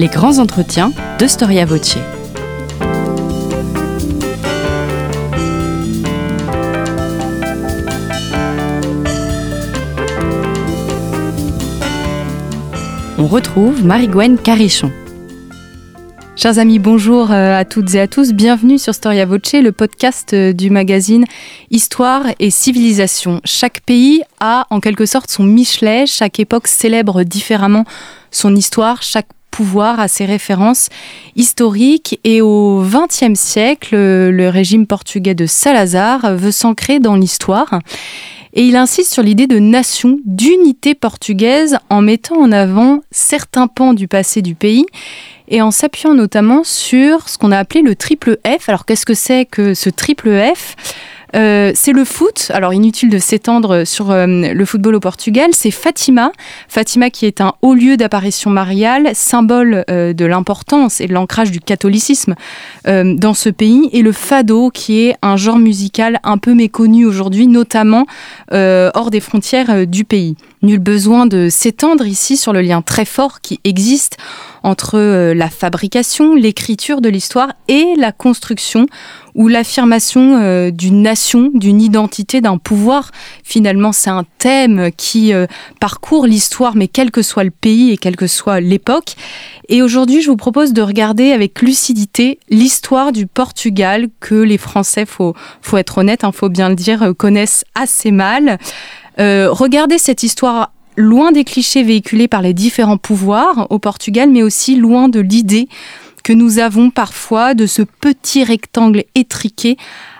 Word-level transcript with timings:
Les 0.00 0.06
grands 0.06 0.38
entretiens 0.38 0.94
de 1.18 1.26
Storia 1.26 1.66
Voce. 1.66 1.98
On 13.18 13.26
retrouve 13.26 13.84
Marie-Gwen 13.84 14.38
Carichon. 14.38 14.90
Chers 16.34 16.58
amis, 16.58 16.78
bonjour 16.78 17.30
euh, 17.30 17.58
à 17.58 17.66
toutes 17.66 17.94
et 17.94 18.00
à 18.00 18.08
tous. 18.08 18.32
Bienvenue 18.32 18.78
sur 18.78 18.94
Storia 18.94 19.26
Voce, 19.26 19.52
le 19.52 19.70
podcast 19.70 20.32
euh, 20.32 20.54
du 20.54 20.70
magazine 20.70 21.26
Histoire 21.70 22.22
et 22.38 22.48
Civilisation. 22.48 23.42
Chaque 23.44 23.82
pays 23.82 24.22
a 24.40 24.66
en 24.70 24.80
quelque 24.80 25.04
sorte 25.04 25.30
son 25.30 25.44
Michelet, 25.44 26.06
chaque 26.06 26.40
époque 26.40 26.68
célèbre 26.68 27.22
différemment 27.22 27.84
son 28.30 28.56
histoire, 28.56 29.02
pouvoir 29.50 30.00
a 30.00 30.08
ses 30.08 30.24
références 30.24 30.88
historiques. 31.36 32.18
Et 32.24 32.40
au 32.40 32.82
XXe 32.82 33.38
siècle, 33.38 33.96
le 33.96 34.48
régime 34.48 34.86
portugais 34.86 35.34
de 35.34 35.46
Salazar 35.46 36.34
veut 36.36 36.50
s'ancrer 36.50 37.00
dans 37.00 37.16
l'histoire. 37.16 37.80
Et 38.52 38.64
il 38.64 38.76
insiste 38.76 39.12
sur 39.12 39.22
l'idée 39.22 39.46
de 39.46 39.58
nation, 39.58 40.18
d'unité 40.24 40.94
portugaise 40.94 41.78
en 41.88 42.02
mettant 42.02 42.36
en 42.36 42.50
avant 42.50 43.00
certains 43.12 43.68
pans 43.68 43.94
du 43.94 44.08
passé 44.08 44.42
du 44.42 44.54
pays 44.56 44.86
et 45.48 45.62
en 45.62 45.70
s'appuyant 45.70 46.14
notamment 46.14 46.62
sur 46.64 47.28
ce 47.28 47.38
qu'on 47.38 47.52
a 47.52 47.58
appelé 47.58 47.82
le 47.82 47.94
triple 47.94 48.38
F. 48.44 48.68
Alors 48.68 48.86
qu'est-ce 48.86 49.06
que 49.06 49.14
c'est 49.14 49.44
que 49.44 49.74
ce 49.74 49.90
triple 49.90 50.30
F? 50.54 50.74
Euh, 51.34 51.72
c'est 51.74 51.92
le 51.92 52.04
foot. 52.04 52.50
Alors 52.54 52.72
inutile 52.72 53.10
de 53.10 53.18
s'étendre 53.18 53.84
sur 53.84 54.10
euh, 54.10 54.26
le 54.26 54.64
football 54.64 54.94
au 54.94 55.00
Portugal. 55.00 55.50
C'est 55.52 55.70
Fatima. 55.70 56.32
Fatima 56.68 57.10
qui 57.10 57.26
est 57.26 57.40
un 57.40 57.54
haut 57.62 57.74
lieu 57.74 57.96
d'apparition 57.96 58.50
mariale, 58.50 59.10
symbole 59.14 59.84
euh, 59.90 60.12
de 60.12 60.24
l'importance 60.24 61.00
et 61.00 61.06
de 61.06 61.14
l'ancrage 61.14 61.50
du 61.50 61.60
catholicisme 61.60 62.34
dans 62.84 63.34
ce 63.34 63.48
pays. 63.48 63.88
Et 63.92 64.02
le 64.02 64.12
fado 64.12 64.70
qui 64.70 65.06
est 65.06 65.16
un 65.22 65.36
genre 65.36 65.58
musical 65.58 66.20
un 66.24 66.38
peu 66.38 66.54
méconnu 66.54 67.04
aujourd'hui, 67.04 67.46
notamment 67.46 68.06
hors 68.52 69.10
des 69.10 69.20
frontières 69.20 69.86
du 69.86 70.04
pays. 70.04 70.36
Nul 70.62 70.78
besoin 70.78 71.24
de 71.24 71.48
s'étendre 71.50 72.06
ici 72.06 72.36
sur 72.36 72.52
le 72.52 72.60
lien 72.60 72.82
très 72.82 73.06
fort 73.06 73.40
qui 73.40 73.60
existe 73.64 74.18
entre 74.62 74.98
euh, 74.98 75.32
la 75.32 75.48
fabrication, 75.48 76.34
l'écriture 76.34 77.00
de 77.00 77.08
l'histoire 77.08 77.54
et 77.68 77.94
la 77.96 78.12
construction 78.12 78.84
ou 79.34 79.48
l'affirmation 79.48 80.36
euh, 80.36 80.70
d'une 80.70 81.00
nation, 81.00 81.50
d'une 81.54 81.80
identité, 81.80 82.42
d'un 82.42 82.58
pouvoir. 82.58 83.10
Finalement, 83.42 83.92
c'est 83.92 84.10
un 84.10 84.24
thème 84.36 84.90
qui 84.98 85.32
euh, 85.32 85.46
parcourt 85.80 86.26
l'histoire, 86.26 86.76
mais 86.76 86.88
quel 86.88 87.10
que 87.10 87.22
soit 87.22 87.44
le 87.44 87.50
pays 87.50 87.90
et 87.92 87.96
quelle 87.96 88.16
que 88.16 88.26
soit 88.26 88.60
l'époque. 88.60 89.14
Et 89.70 89.80
aujourd'hui, 89.80 90.20
je 90.20 90.28
vous 90.28 90.36
propose 90.36 90.74
de 90.74 90.82
regarder 90.82 91.32
avec 91.32 91.62
lucidité 91.62 92.38
l'histoire 92.50 93.12
du 93.12 93.26
Portugal 93.26 94.08
que 94.20 94.34
les 94.34 94.58
Français, 94.58 95.06
faut, 95.06 95.34
faut 95.62 95.78
être 95.78 95.98
honnête, 95.98 96.20
il 96.22 96.26
hein, 96.26 96.32
faut 96.32 96.50
bien 96.50 96.68
le 96.68 96.74
dire, 96.74 97.14
connaissent 97.16 97.64
assez 97.74 98.10
mal. 98.10 98.58
Regardez 99.20 99.98
cette 99.98 100.22
histoire 100.22 100.72
loin 100.96 101.32
des 101.32 101.44
clichés 101.44 101.82
véhiculés 101.82 102.28
par 102.28 102.42
les 102.42 102.54
différents 102.54 102.96
pouvoirs 102.96 103.66
au 103.70 103.78
Portugal, 103.78 104.30
mais 104.30 104.42
aussi 104.42 104.76
loin 104.76 105.08
de 105.08 105.20
l'idée 105.20 105.68
que 106.22 106.32
nous 106.32 106.58
avons 106.58 106.90
parfois 106.90 107.54
de 107.54 107.66
ce 107.66 107.82
petit 107.82 108.44
rectangle 108.44 109.04
étriqué 109.14 109.76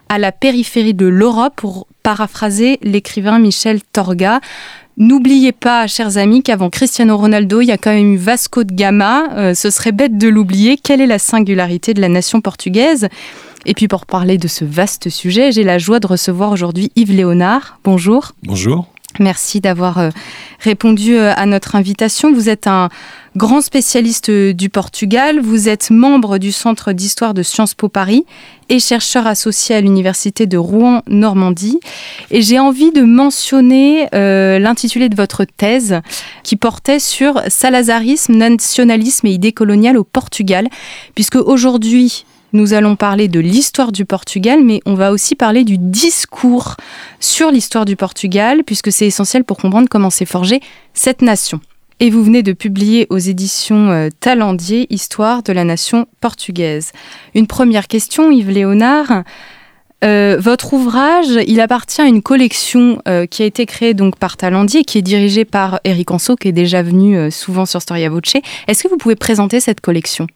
à 0.08 0.18
la 0.18 0.32
périphérie 0.32 0.94
de 0.94 1.06
l'Europe, 1.06 1.54
pour 1.56 1.86
paraphraser 2.02 2.78
l'écrivain 2.82 3.38
Michel 3.38 3.80
Torga. 3.92 4.40
N'oubliez 4.96 5.52
pas, 5.52 5.86
chers 5.86 6.18
amis, 6.18 6.42
qu'avant 6.42 6.68
Cristiano 6.68 7.16
Ronaldo, 7.16 7.60
il 7.60 7.66
y 7.66 7.72
a 7.72 7.78
quand 7.78 7.92
même 7.92 8.14
eu 8.14 8.16
Vasco 8.16 8.64
de 8.64 8.74
Gama. 8.74 9.28
Euh, 9.36 9.54
ce 9.54 9.70
serait 9.70 9.92
bête 9.92 10.18
de 10.18 10.28
l'oublier. 10.28 10.76
Quelle 10.76 11.00
est 11.00 11.06
la 11.06 11.20
singularité 11.20 11.94
de 11.94 12.00
la 12.00 12.08
nation 12.08 12.40
portugaise? 12.40 13.08
Et 13.66 13.74
puis 13.74 13.88
pour 13.88 14.06
parler 14.06 14.38
de 14.38 14.48
ce 14.48 14.64
vaste 14.64 15.08
sujet, 15.10 15.52
j'ai 15.52 15.64
la 15.64 15.78
joie 15.78 16.00
de 16.00 16.06
recevoir 16.06 16.50
aujourd'hui 16.50 16.90
Yves 16.96 17.12
Léonard. 17.12 17.78
Bonjour. 17.84 18.32
Bonjour. 18.42 18.86
Merci 19.18 19.60
d'avoir 19.60 19.98
euh, 19.98 20.10
répondu 20.60 21.16
euh, 21.16 21.34
à 21.34 21.44
notre 21.44 21.74
invitation. 21.74 22.32
Vous 22.32 22.48
êtes 22.48 22.68
un 22.68 22.88
grand 23.34 23.60
spécialiste 23.60 24.30
euh, 24.30 24.52
du 24.52 24.70
Portugal. 24.70 25.40
Vous 25.40 25.68
êtes 25.68 25.90
membre 25.90 26.38
du 26.38 26.52
Centre 26.52 26.92
d'histoire 26.92 27.34
de 27.34 27.42
Sciences 27.42 27.74
Po 27.74 27.88
Paris 27.88 28.24
et 28.68 28.78
chercheur 28.78 29.26
associé 29.26 29.74
à 29.74 29.80
l'Université 29.80 30.46
de 30.46 30.56
Rouen-Normandie. 30.56 31.80
Et 32.30 32.40
j'ai 32.40 32.60
envie 32.60 32.92
de 32.92 33.02
mentionner 33.02 34.06
l'intitulé 34.12 35.08
de 35.08 35.16
votre 35.16 35.44
thèse 35.44 36.00
qui 36.44 36.54
portait 36.54 37.00
sur 37.00 37.42
Salazarisme, 37.48 38.36
nationalisme 38.36 39.26
et 39.26 39.32
idée 39.32 39.50
coloniale 39.50 39.98
au 39.98 40.04
Portugal, 40.04 40.68
puisque 41.16 41.34
aujourd'hui, 41.34 42.24
nous 42.52 42.74
allons 42.74 42.96
parler 42.96 43.28
de 43.28 43.40
l'histoire 43.40 43.92
du 43.92 44.04
Portugal, 44.04 44.60
mais 44.64 44.80
on 44.86 44.94
va 44.94 45.12
aussi 45.12 45.34
parler 45.34 45.64
du 45.64 45.78
discours 45.78 46.76
sur 47.20 47.50
l'histoire 47.50 47.84
du 47.84 47.96
Portugal, 47.96 48.62
puisque 48.64 48.90
c'est 48.90 49.06
essentiel 49.06 49.44
pour 49.44 49.58
comprendre 49.58 49.88
comment 49.88 50.10
s'est 50.10 50.24
forgée 50.24 50.60
cette 50.94 51.22
nation. 51.22 51.60
Et 52.00 52.08
vous 52.08 52.24
venez 52.24 52.42
de 52.42 52.54
publier 52.54 53.06
aux 53.10 53.18
éditions 53.18 53.90
euh, 53.90 54.08
Talendier 54.20 54.86
Histoire 54.88 55.42
de 55.42 55.52
la 55.52 55.64
nation 55.64 56.06
portugaise. 56.22 56.92
Une 57.34 57.46
première 57.46 57.88
question, 57.88 58.30
Yves 58.30 58.50
Léonard. 58.50 59.22
Euh, 60.02 60.38
votre 60.40 60.72
ouvrage, 60.72 61.26
il 61.46 61.60
appartient 61.60 62.00
à 62.00 62.06
une 62.06 62.22
collection 62.22 63.02
euh, 63.06 63.26
qui 63.26 63.42
a 63.42 63.44
été 63.44 63.66
créée 63.66 63.92
donc 63.92 64.16
par 64.16 64.38
Talendier, 64.38 64.82
qui 64.82 64.96
est 64.96 65.02
dirigée 65.02 65.44
par 65.44 65.78
Eric 65.84 66.10
Anso, 66.10 66.36
qui 66.36 66.48
est 66.48 66.52
déjà 66.52 66.82
venu 66.82 67.30
souvent 67.30 67.66
sur 67.66 67.82
Storia 67.82 68.08
Voce. 68.08 68.32
Est-ce 68.66 68.82
que 68.82 68.88
vous 68.88 68.96
pouvez 68.96 69.16
présenter 69.16 69.60
cette 69.60 69.82
collection? 69.82 70.26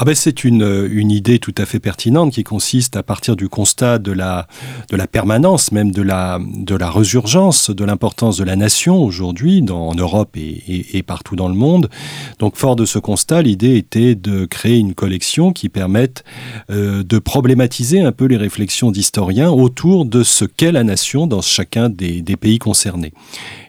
Ah 0.00 0.04
ben 0.04 0.14
c'est 0.14 0.44
une, 0.44 0.88
une 0.92 1.10
idée 1.10 1.40
tout 1.40 1.54
à 1.58 1.66
fait 1.66 1.80
pertinente 1.80 2.32
qui 2.32 2.44
consiste 2.44 2.96
à 2.96 3.02
partir 3.02 3.34
du 3.34 3.48
constat 3.48 3.98
de 3.98 4.12
la, 4.12 4.46
de 4.90 4.96
la 4.96 5.08
permanence, 5.08 5.72
même 5.72 5.90
de 5.90 6.02
la, 6.02 6.38
de 6.40 6.76
la 6.76 6.88
résurgence 6.88 7.70
de 7.70 7.84
l'importance 7.84 8.36
de 8.36 8.44
la 8.44 8.54
nation 8.54 9.02
aujourd'hui 9.02 9.64
en 9.68 9.96
Europe 9.96 10.36
et, 10.36 10.96
et, 10.96 11.02
partout 11.02 11.34
dans 11.34 11.48
le 11.48 11.54
monde. 11.54 11.90
Donc 12.38 12.54
fort 12.54 12.76
de 12.76 12.84
ce 12.84 13.00
constat, 13.00 13.42
l'idée 13.42 13.76
était 13.76 14.14
de 14.14 14.44
créer 14.44 14.78
une 14.78 14.94
collection 14.94 15.52
qui 15.52 15.68
permette 15.68 16.22
euh, 16.70 17.02
de 17.02 17.18
problématiser 17.18 18.00
un 18.00 18.12
peu 18.12 18.26
les 18.26 18.36
réflexions 18.36 18.92
d'historiens 18.92 19.50
autour 19.50 20.04
de 20.04 20.22
ce 20.22 20.44
qu'est 20.44 20.70
la 20.70 20.84
nation 20.84 21.26
dans 21.26 21.42
chacun 21.42 21.88
des 21.88 22.22
pays 22.36 22.60
concernés. 22.60 23.12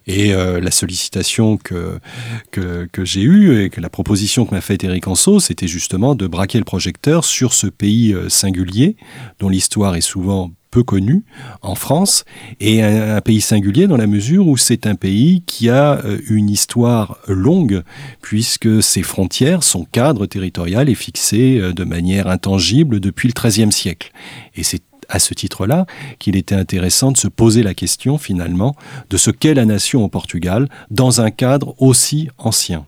Et 0.10 0.34
euh, 0.34 0.60
la 0.60 0.72
sollicitation 0.72 1.58
que, 1.58 2.00
que, 2.52 3.06
j'ai 3.06 3.22
eue 3.22 3.64
et 3.64 3.70
que 3.70 3.80
la 3.80 3.92
proposition 3.92 4.48
que 4.48 4.56
m'a 4.56 4.60
faite 4.60 4.84
Eric 4.84 5.08
Anso, 5.08 5.40
c'était 5.40 5.68
justement 5.68 6.16
de 6.16 6.26
braquer 6.26 6.58
le 6.58 6.64
projecteur 6.64 7.24
sur 7.24 7.54
ce 7.54 7.68
pays 7.68 8.12
euh, 8.16 8.28
singulier, 8.28 8.96
dont 9.38 9.50
l'histoire 9.50 9.96
est 9.96 10.02
souvent 10.02 10.50
peu 10.72 10.82
connue 10.82 11.24
en 11.62 11.76
France, 11.76 12.26
et 12.60 12.82
un, 12.82 13.18
un, 13.18 13.22
pays 13.22 13.40
singulier 13.40 13.86
dans 13.86 13.98
la 13.98 14.08
mesure 14.08 14.48
où 14.48 14.58
c'est 14.58 14.88
un 14.88 14.96
pays 14.96 15.44
qui 15.46 15.70
a 15.70 16.04
euh, 16.04 16.18
une 16.28 16.50
histoire 16.50 17.20
longue, 17.28 17.84
puisque 18.20 18.82
ses 18.82 19.04
frontières, 19.04 19.62
son 19.62 19.86
cadre 19.86 20.26
territorial 20.26 20.90
est 20.90 20.96
fixé 20.96 21.62
de 21.72 21.84
manière 21.84 22.28
intangible 22.28 23.00
depuis 23.00 23.28
le 23.28 23.40
XIIIe 23.40 23.72
siècle. 23.72 24.12
Et 24.56 24.64
c'est 24.64 24.82
à 25.10 25.20
ce 25.20 25.34
titre-là 25.34 25.86
qu'il 26.20 26.36
était 26.36 26.56
intéressant 26.56 27.12
de 27.12 27.18
se 27.18 27.28
poser 27.28 27.64
la 27.64 27.74
question 27.74 28.18
finalement 28.18 28.76
de 29.10 29.18
ce 29.18 29.32
qu'est 29.32 29.54
la 29.54 29.66
nation 29.66 30.04
au 30.04 30.08
Portugal 30.08 30.70
dans 30.92 31.22
un 31.22 31.32
cadre 31.32 31.76
aussi 31.80 32.30
ancien. 32.38 32.86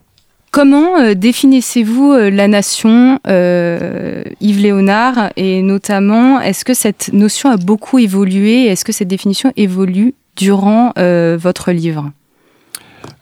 Comment 0.52 0.98
euh, 0.98 1.14
définissez-vous 1.14 2.12
euh, 2.12 2.30
la 2.30 2.46
nation, 2.46 3.18
euh, 3.26 4.22
Yves 4.42 4.60
Léonard, 4.60 5.30
et 5.36 5.62
notamment, 5.62 6.42
est-ce 6.42 6.66
que 6.66 6.74
cette 6.74 7.10
notion 7.14 7.48
a 7.48 7.56
beaucoup 7.56 7.98
évolué 7.98 8.66
Est-ce 8.66 8.84
que 8.84 8.92
cette 8.92 9.08
définition 9.08 9.50
évolue 9.56 10.14
durant 10.36 10.92
votre 10.96 11.72
livre? 11.72 12.10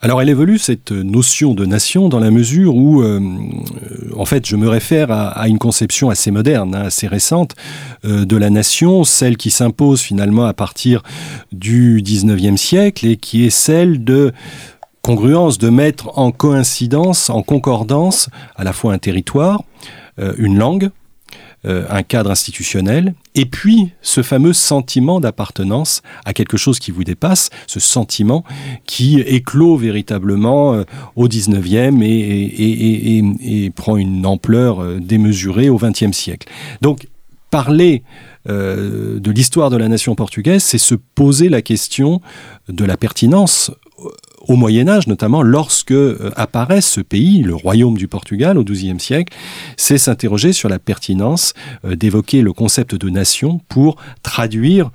Alors 0.02 0.23
elle 0.23 0.31
évolue 0.31 0.58
cette 0.58 0.93
notion 0.93 1.52
de 1.52 1.67
nation 1.67 2.08
dans 2.08 2.20
la 2.20 2.31
mesure 2.31 2.75
où, 2.75 3.02
euh, 3.02 3.20
en 4.17 4.25
fait, 4.25 4.47
je 4.47 4.56
me 4.56 4.67
réfère 4.67 5.11
à, 5.11 5.47
une 5.47 5.58
conception 5.58 6.08
assez 6.08 6.31
moderne, 6.31 6.75
hein, 6.75 6.87
assez 6.87 7.06
récente 7.06 7.55
euh, 8.06 8.25
de 8.25 8.37
la 8.37 8.49
nation, 8.49 9.05
celle 9.05 9.37
qui 9.37 9.50
s'impose 9.50 10.00
finalement 10.00 10.47
à 10.47 10.55
partir 10.55 11.02
du 11.52 12.02
19e 12.02 12.56
siècle 12.56 13.06
et 13.06 13.19
qui 13.19 13.44
est 13.44 13.50
celle 13.50 14.02
de 14.02 14.32
congruence, 15.02 15.58
de 15.58 15.69
mettre 15.69 16.19
en 16.19 16.32
coïncidence, 16.32 17.29
en 17.29 17.43
concordance, 17.43 18.31
à 18.56 18.64
la 18.64 18.73
fois 18.73 18.94
un 18.94 18.99
territoire, 18.99 19.62
euh, 20.19 20.32
une 20.38 20.56
langue, 20.56 20.91
euh, 21.67 21.85
un 21.91 22.03
cadre 22.03 22.31
institutionnel, 22.31 23.12
et 23.35 23.45
puis 23.45 23.91
ce 24.01 24.23
fameux 24.23 24.55
sentiment 24.55 25.21
d'appartenance 25.21 26.01
à 26.25 26.33
quelque 26.33 26.57
chose 26.57 26.79
qui 26.79 26.91
vous 26.91 27.05
dépasse, 27.05 27.51
ce 27.67 27.79
sentiment 27.79 28.45
qui 28.87 29.21
éclot 29.21 29.77
véritablement 29.77 30.73
euh, 30.73 30.85
au 31.17 31.29
19e 31.29 32.03
et, 32.03 33.71
prend 33.77 33.99
une 33.99 34.25
ampleur 34.25 34.83
euh, 34.83 35.01
démesurée 35.01 35.69
au 35.69 35.79
20e 35.79 36.15
siècle. 36.15 36.49
Donc 36.81 37.09
parler 37.51 38.05
de 38.47 39.31
l'histoire 39.31 39.69
de 39.69 39.77
la 39.77 39.89
nation 39.89 40.15
portugaise, 40.15 40.63
c'est 40.63 40.79
se 40.79 40.95
poser 40.95 41.51
la 41.51 41.61
question 41.61 42.23
de 42.71 42.87
la 42.87 42.97
pertinence 42.97 43.71
au 44.49 44.57
Moyen 44.57 44.89
Âge 44.89 45.07
notamment, 45.07 45.43
lorsque 45.43 45.95
apparaît 46.37 46.81
ce 46.81 47.01
pays, 47.01 47.43
le 47.43 47.55
royaume 47.55 47.97
du 47.97 48.09
Portugal 48.09 48.59
au 48.59 48.65
XIIe 48.65 49.01
siècle, 49.01 49.37
c'est 49.77 49.99
s'interroger 49.99 50.53
sur 50.53 50.69
la 50.69 50.79
pertinence 50.79 51.55
d'évoquer 51.85 52.43
le 52.43 52.53
concept 52.53 52.95
de 52.95 53.11
nation 53.11 53.61
pour 53.69 53.97
traduire 54.23 54.91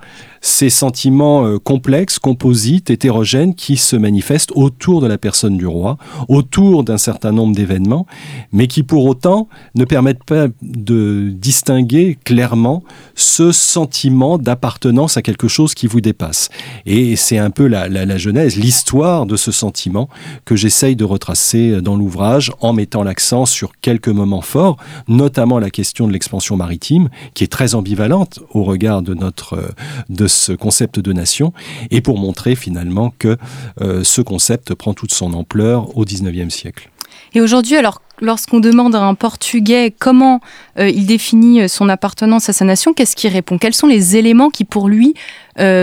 ces 0.46 0.70
sentiments 0.70 1.44
euh, 1.44 1.58
complexes, 1.58 2.18
composites, 2.20 2.90
hétérogènes 2.90 3.54
qui 3.54 3.76
se 3.76 3.96
manifestent 3.96 4.52
autour 4.54 5.00
de 5.00 5.08
la 5.08 5.18
personne 5.18 5.56
du 5.56 5.66
roi, 5.66 5.98
autour 6.28 6.84
d'un 6.84 6.98
certain 6.98 7.32
nombre 7.32 7.54
d'événements, 7.54 8.06
mais 8.52 8.68
qui 8.68 8.84
pour 8.84 9.06
autant 9.06 9.48
ne 9.74 9.84
permettent 9.84 10.24
pas 10.24 10.46
de 10.62 11.30
distinguer 11.34 12.16
clairement 12.24 12.84
ce 13.16 13.50
sentiment 13.50 14.38
d'appartenance 14.38 15.16
à 15.16 15.22
quelque 15.22 15.48
chose 15.48 15.74
qui 15.74 15.88
vous 15.88 16.00
dépasse. 16.00 16.48
Et 16.86 17.16
c'est 17.16 17.38
un 17.38 17.50
peu 17.50 17.66
la, 17.66 17.88
la, 17.88 18.18
genèse, 18.18 18.56
l'histoire 18.56 19.26
de 19.26 19.35
ce 19.36 19.52
sentiment 19.52 20.08
que 20.44 20.56
j'essaye 20.56 20.96
de 20.96 21.04
retracer 21.04 21.80
dans 21.80 21.96
l'ouvrage 21.96 22.52
en 22.60 22.72
mettant 22.72 23.02
l'accent 23.02 23.46
sur 23.46 23.72
quelques 23.80 24.08
moments 24.08 24.40
forts, 24.40 24.76
notamment 25.08 25.58
la 25.58 25.70
question 25.70 26.06
de 26.06 26.12
l'expansion 26.12 26.56
maritime, 26.56 27.08
qui 27.34 27.44
est 27.44 27.52
très 27.52 27.74
ambivalente 27.74 28.40
au 28.50 28.64
regard 28.64 29.02
de 29.02 29.14
notre 29.14 29.54
euh, 29.54 29.68
de 30.08 30.26
ce 30.26 30.52
concept 30.52 31.00
de 31.00 31.12
nation 31.12 31.52
et 31.90 32.00
pour 32.00 32.18
montrer 32.18 32.54
finalement 32.54 33.12
que 33.18 33.36
euh, 33.80 34.04
ce 34.04 34.20
concept 34.20 34.74
prend 34.74 34.94
toute 34.94 35.12
son 35.12 35.32
ampleur 35.34 35.96
au 35.96 36.04
XIXe 36.04 36.52
siècle. 36.52 36.90
Et 37.34 37.40
aujourd'hui, 37.40 37.76
alors, 37.76 38.00
lorsqu'on 38.20 38.60
demande 38.60 38.94
à 38.94 39.02
un 39.02 39.14
Portugais 39.14 39.94
comment 39.96 40.40
euh, 40.78 40.88
il 40.88 41.06
définit 41.06 41.68
son 41.68 41.88
appartenance 41.88 42.48
à 42.48 42.52
sa 42.52 42.64
nation, 42.64 42.94
qu'est-ce 42.94 43.16
qu'il 43.16 43.30
répond? 43.30 43.58
Quels 43.58 43.74
sont 43.74 43.88
les 43.88 44.16
éléments 44.16 44.50
qui, 44.50 44.64
pour 44.64 44.88
lui, 44.88 45.14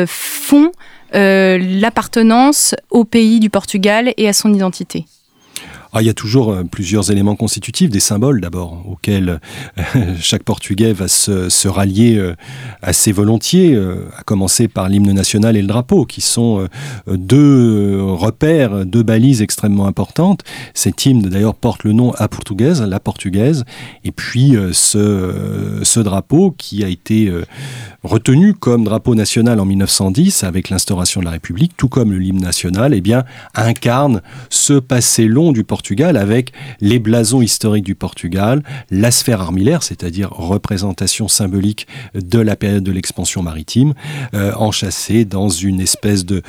font 0.08 0.72
l'appartenance 1.14 2.76
au 2.90 3.06
pays 3.06 3.40
du 3.40 3.50
Portugal 3.50 4.14
et 4.18 4.28
à 4.28 4.34
son 4.34 4.54
identité 4.54 5.06
ah, 5.96 6.02
il 6.02 6.08
y 6.08 6.10
a 6.10 6.16
toujours 6.16 6.52
euh, 6.52 6.64
plusieurs 6.64 7.12
éléments 7.12 7.36
constitutifs, 7.36 7.92
des 7.92 8.00
symboles 8.00 8.42
d'abord, 8.42 8.84
auxquels 8.90 9.40
euh, 9.78 10.16
chaque 10.20 10.42
Portugais 10.42 10.92
va 10.92 11.08
se, 11.08 11.68
rallier 11.68 12.18
euh, 12.18 12.36
assez 12.82 13.12
volontiers, 13.12 13.80
à 14.18 14.24
commencer 14.24 14.68
par 14.68 14.90
l'hymne 14.90 15.12
national 15.12 15.56
et 15.56 15.62
le 15.62 15.68
drapeau, 15.68 16.06
qui 16.06 16.22
sont 16.22 16.68
deux 17.08 18.02
repères, 18.02 18.86
deux 18.86 19.04
balises 19.04 19.42
extrêmement 19.42 19.88
importantes. 19.88 20.44
Cet 20.74 21.06
hymne 21.06 21.22
d'ailleurs 21.22 21.56
porte 21.56 21.84
le 21.84 21.94
nom 21.94 22.12
à 22.14 22.28
portugaise, 22.28 22.82
la 22.82 23.00
portugaise, 23.00 23.64
et 24.04 24.12
puis 24.12 24.56
ce, 24.74 26.00
drapeau 26.00 26.54
qui 26.58 26.84
a 26.84 26.88
été 26.90 27.32
retenu 28.04 28.54
comme 28.54 28.84
drapeau 28.84 29.16
national 29.16 29.60
en 29.60 29.66
1910 29.66 30.44
avec 30.44 30.70
l'instauration 30.70 31.22
de 31.22 31.26
la 31.26 31.32
République, 31.32 31.74
tout 31.78 31.88
comme 31.88 32.12
le 32.12 32.22
hymne 32.22 32.42
national, 32.42 32.94
eh 32.94 33.02
bien, 33.02 33.24
incarne 33.56 34.22
ce 34.50 34.74
passé 34.74 35.26
long 35.26 35.52
du 35.52 35.64
Portugal 35.64 35.83
avec 36.16 36.52
les 36.82 37.00
blasons 37.00 37.42
historiques 37.42 37.86
du 37.86 37.96
Portugal, 37.96 38.64
la 38.92 39.12
sphère 39.12 39.42
armillaire, 39.42 39.84
c'est-à-dire 39.84 40.30
représentation 40.32 41.28
symbolique 41.28 41.88
de 42.14 42.40
la 42.40 42.56
période 42.56 42.84
de 42.84 42.92
l'expansion 42.92 43.42
maritime, 43.42 43.94
euh, 44.34 44.54
enchâssée 44.56 45.26
dans 45.26 45.50
une 45.50 45.80
espèce 45.80 46.26
de, 46.26 46.42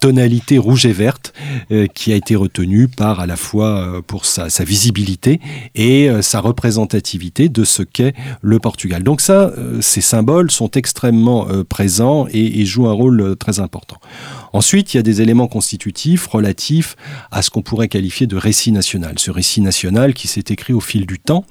tonalité 0.00 0.58
rouge 0.58 0.84
et 0.86 0.92
verte 0.92 1.32
euh, 1.70 1.86
qui 1.86 2.12
a 2.12 2.16
été 2.16 2.36
retenue 2.36 2.88
par 2.88 3.20
à 3.20 3.26
la 3.26 3.36
fois 3.36 3.78
euh, 3.78 4.02
pour 4.02 4.26
sa, 4.26 4.48
visibilité 4.64 5.40
et 5.74 6.10
sa 6.20 6.40
représentativité 6.40 7.48
de 7.48 7.64
ce 7.64 7.82
qu'est 7.82 8.14
le 8.42 8.58
Portugal. 8.58 9.02
Donc 9.02 9.20
ça, 9.20 9.52
ces 9.80 10.00
symboles 10.00 10.50
sont 10.50 10.70
extrêmement 10.72 10.98
extrêmement 10.98 11.46
euh, 11.48 11.62
présent 11.62 12.26
et, 12.32 12.66
joue 12.66 12.88
un 12.88 12.92
rôle 12.92 13.20
euh, 13.20 13.34
très 13.36 13.60
important. 13.60 13.98
Ensuite, 14.52 14.94
il 14.94 14.96
y 14.96 15.00
a 15.00 15.02
des 15.02 15.22
éléments 15.22 15.46
constitutifs 15.46 16.26
relatifs 16.26 16.96
à 17.30 17.42
ce 17.42 17.50
qu'on 17.50 17.62
pourrait 17.62 17.86
qualifier 17.86 18.26
de 18.26 18.36
récit 18.36 18.72
Ce 18.82 19.30
récit 19.30 19.60
national 19.60 20.14
qui 20.14 20.28
s'est 20.28 20.44
écrit 20.48 20.72
au 20.72 20.80
fil 20.80 21.06
du 21.06 21.18
temps 21.18 21.44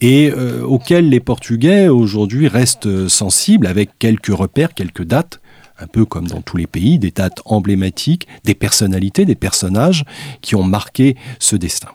et 0.00 0.30
euh, 0.30 0.62
auquel 0.62 1.08
les 1.08 1.20
Portugais 1.20 1.88
aujourd'hui 1.88 2.48
restent 2.48 3.08
sensibles 3.08 3.66
avec 3.66 3.90
quelques 3.98 4.34
repères, 4.34 4.74
quelques 4.74 5.04
dates 5.04 5.40
un 5.78 5.86
peu 5.86 6.04
comme 6.04 6.26
dans 6.26 6.42
tous 6.42 6.56
les 6.56 6.66
pays, 6.66 6.98
des 6.98 7.10
dates 7.10 7.40
emblématiques, 7.44 8.26
des 8.44 8.54
personnalités, 8.54 9.24
des 9.24 9.34
personnages 9.34 10.04
qui 10.40 10.54
ont 10.54 10.64
marqué 10.64 11.16
ce 11.38 11.56
destin. 11.56 11.88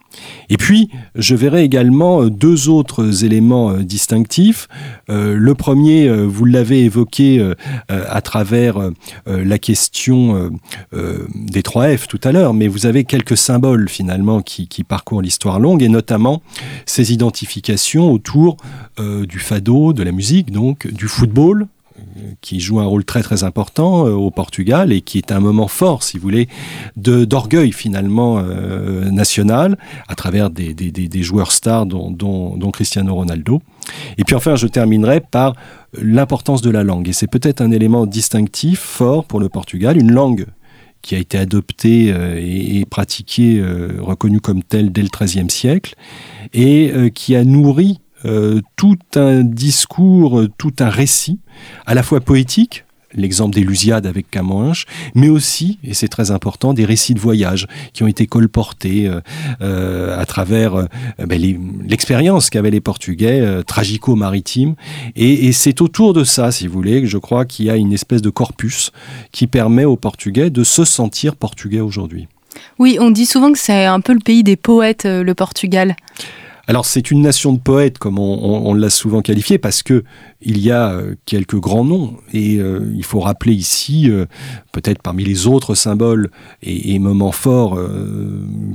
Et 0.50 0.58
puis, 0.58 0.90
je 1.16 1.36
verrai 1.36 1.64
également 1.64 2.24
euh, 2.24 2.30
deux 2.30 2.70
autres 2.70 3.24
éléments 3.24 3.72
euh, 3.72 3.84
distinctifs. 3.84 4.68
Euh, 5.10 5.36
le 5.36 5.56
premier, 5.56 6.10
vous 6.10 6.46
l'avez 6.46 6.84
évoqué 6.84 7.54
à 7.90 8.22
travers 8.22 8.92
la 9.26 9.58
question 9.58 10.52
des 10.92 11.64
trois 11.64 11.96
F 11.96 12.08
tout 12.08 12.20
à 12.24 12.32
l'heure, 12.32 12.54
mais 12.54 12.68
vous 12.68 12.86
avez 12.86 13.04
quelques 13.04 13.38
symboles 13.38 13.90
finalement 13.90 14.42
qui 14.42 14.84
parcourent 14.84 15.22
l'histoire 15.22 15.60
longue, 15.60 15.84
et 15.84 15.90
notamment 15.90 16.42
ces 16.86 17.14
identifications 17.14 18.12
autour 18.12 18.58
du 19.00 19.40
fado, 19.40 19.94
de 19.94 20.04
la 20.04 20.12
musique, 20.12 20.52
donc 20.52 20.88
du 20.88 21.08
football, 21.08 21.68
qui 22.42 22.60
joue 22.60 22.80
un 22.80 22.86
rôle 22.86 23.06
très 23.06 23.24
très 23.24 23.44
important 23.44 24.06
euh, 24.08 24.12
au 24.12 24.32
Portugal 24.32 24.92
et 24.92 25.02
qui 25.02 25.18
est 25.18 25.32
un 25.32 25.40
moment 25.40 25.68
fort, 25.68 26.04
si 26.04 26.18
vous 26.18 26.24
voulez, 26.24 26.48
d'orgueil 26.96 27.72
finalement 27.72 28.40
euh, 28.40 29.10
national 29.10 29.78
à 30.08 30.16
travers 30.16 30.50
des, 30.50 30.74
des, 30.74 31.24
joueurs 31.24 31.52
stars 31.52 31.86
dont, 31.86 32.72
Cristiano 32.72 33.14
Ronaldo. 33.14 33.62
Et 34.18 34.24
puis 34.24 34.36
enfin, 34.36 34.56
je 34.56 34.68
terminerai 34.68 35.22
par 35.22 35.56
l'importance 35.94 36.62
de 36.62 36.70
la 36.70 36.84
langue. 36.84 37.08
Et 37.10 37.14
c'est 37.14 37.28
peut-être 37.28 37.62
un 37.62 37.72
élément 37.72 38.06
distinctif, 38.06 38.80
fort 38.80 39.26
pour 39.26 39.40
le 39.40 39.50
Portugal, 39.50 39.98
une 39.98 40.12
langue 40.12 40.48
qui 41.02 41.16
a 41.16 41.18
été 41.18 41.38
adoptée 41.38 42.12
euh, 42.14 42.40
et, 42.40 42.86
pratiquée, 42.86 43.64
reconnue 44.00 44.40
comme 44.40 44.64
telle 44.64 44.92
dès 44.92 45.02
le 45.02 45.10
XIIIe 45.10 45.50
siècle, 45.50 45.96
et 46.54 47.12
qui 47.14 47.36
a 47.36 47.44
nourri 47.44 48.00
euh, 48.26 48.62
tout 48.76 48.98
un 49.16 49.44
discours, 49.44 50.40
euh, 50.40 50.50
tout 50.58 50.74
un 50.80 50.90
récit, 50.90 51.40
à 51.86 51.94
la 51.94 52.04
fois 52.04 52.22
poétique, 52.22 52.86
l'exemple 53.14 53.54
des 53.54 53.64
Lusiades 53.64 54.08
avec 54.08 54.32
Camões, 54.32 54.86
mais 55.14 55.30
aussi, 55.30 55.78
et 55.84 55.94
c'est 55.94 56.08
très 56.08 56.32
important, 56.32 56.74
des 56.74 56.86
récits 56.86 57.14
de 57.14 57.20
voyage 57.20 57.68
qui 57.94 58.02
ont 58.02 58.08
été 58.08 58.26
colportés 58.26 59.12
euh, 59.62 60.20
à 60.20 60.26
travers 60.26 60.88
ben, 61.20 61.40
l'expérience 61.88 62.50
qu'avaient 62.50 62.72
les 62.72 62.82
Portugais, 62.82 63.64
tragico-maritime. 63.68 64.74
Et, 65.16 65.46
et 65.46 65.52
c'est 65.52 65.82
autour 65.82 66.14
de 66.14 66.24
ça, 66.24 66.52
si 66.52 66.66
vous 66.66 66.74
voulez, 66.74 67.02
que 67.02 67.08
je 67.08 67.20
crois 67.20 67.46
qu'il 67.46 67.66
y 67.66 67.70
a 67.70 67.76
une 67.76 67.94
espèce 67.94 68.24
de 68.24 68.32
corpus 68.32 68.92
qui 69.32 69.46
permet 69.46 69.86
aux 69.86 69.98
Portugais 69.98 70.50
de 70.50 70.64
se 70.64 70.84
sentir 70.84 71.36
portugais 71.36 71.82
aujourd'hui. 71.82 72.28
Oui, 72.80 72.98
on 73.00 73.12
dit 73.12 73.28
souvent 73.28 73.52
que 73.52 73.60
c'est 73.60 73.86
un 73.86 74.00
peu 74.00 74.14
le 74.14 74.22
pays 74.22 74.42
des 74.42 74.56
poètes, 74.56 75.06
le 75.06 75.34
Portugal. 75.36 75.96
Alors 76.66 76.86
c'est 76.86 77.12
une 77.12 77.22
nation 77.22 77.52
de 77.52 77.60
poètes, 77.60 77.98
comme 77.98 78.20
on, 78.20 78.74
l'a 78.74 78.90
souvent 78.90 79.22
qualifié, 79.22 79.58
parce 79.58 79.84
que 79.84 80.06
il 80.42 80.60
y 80.60 80.72
a 80.72 80.92
euh, 80.92 81.16
quelques 81.26 81.58
grands 81.60 81.84
noms 81.84 82.16
et 82.32 82.58
euh, 82.60 82.90
il 82.96 83.04
faut 83.04 83.20
rappeler 83.20 83.54
ici, 83.54 84.10
euh, 84.10 84.26
peut-être 84.72 85.02
parmi 85.02 85.26
les 85.26 85.46
autres 85.46 85.76
symboles 85.76 86.32
et, 86.62 86.98
moments 87.00 87.34
forts 87.34 87.78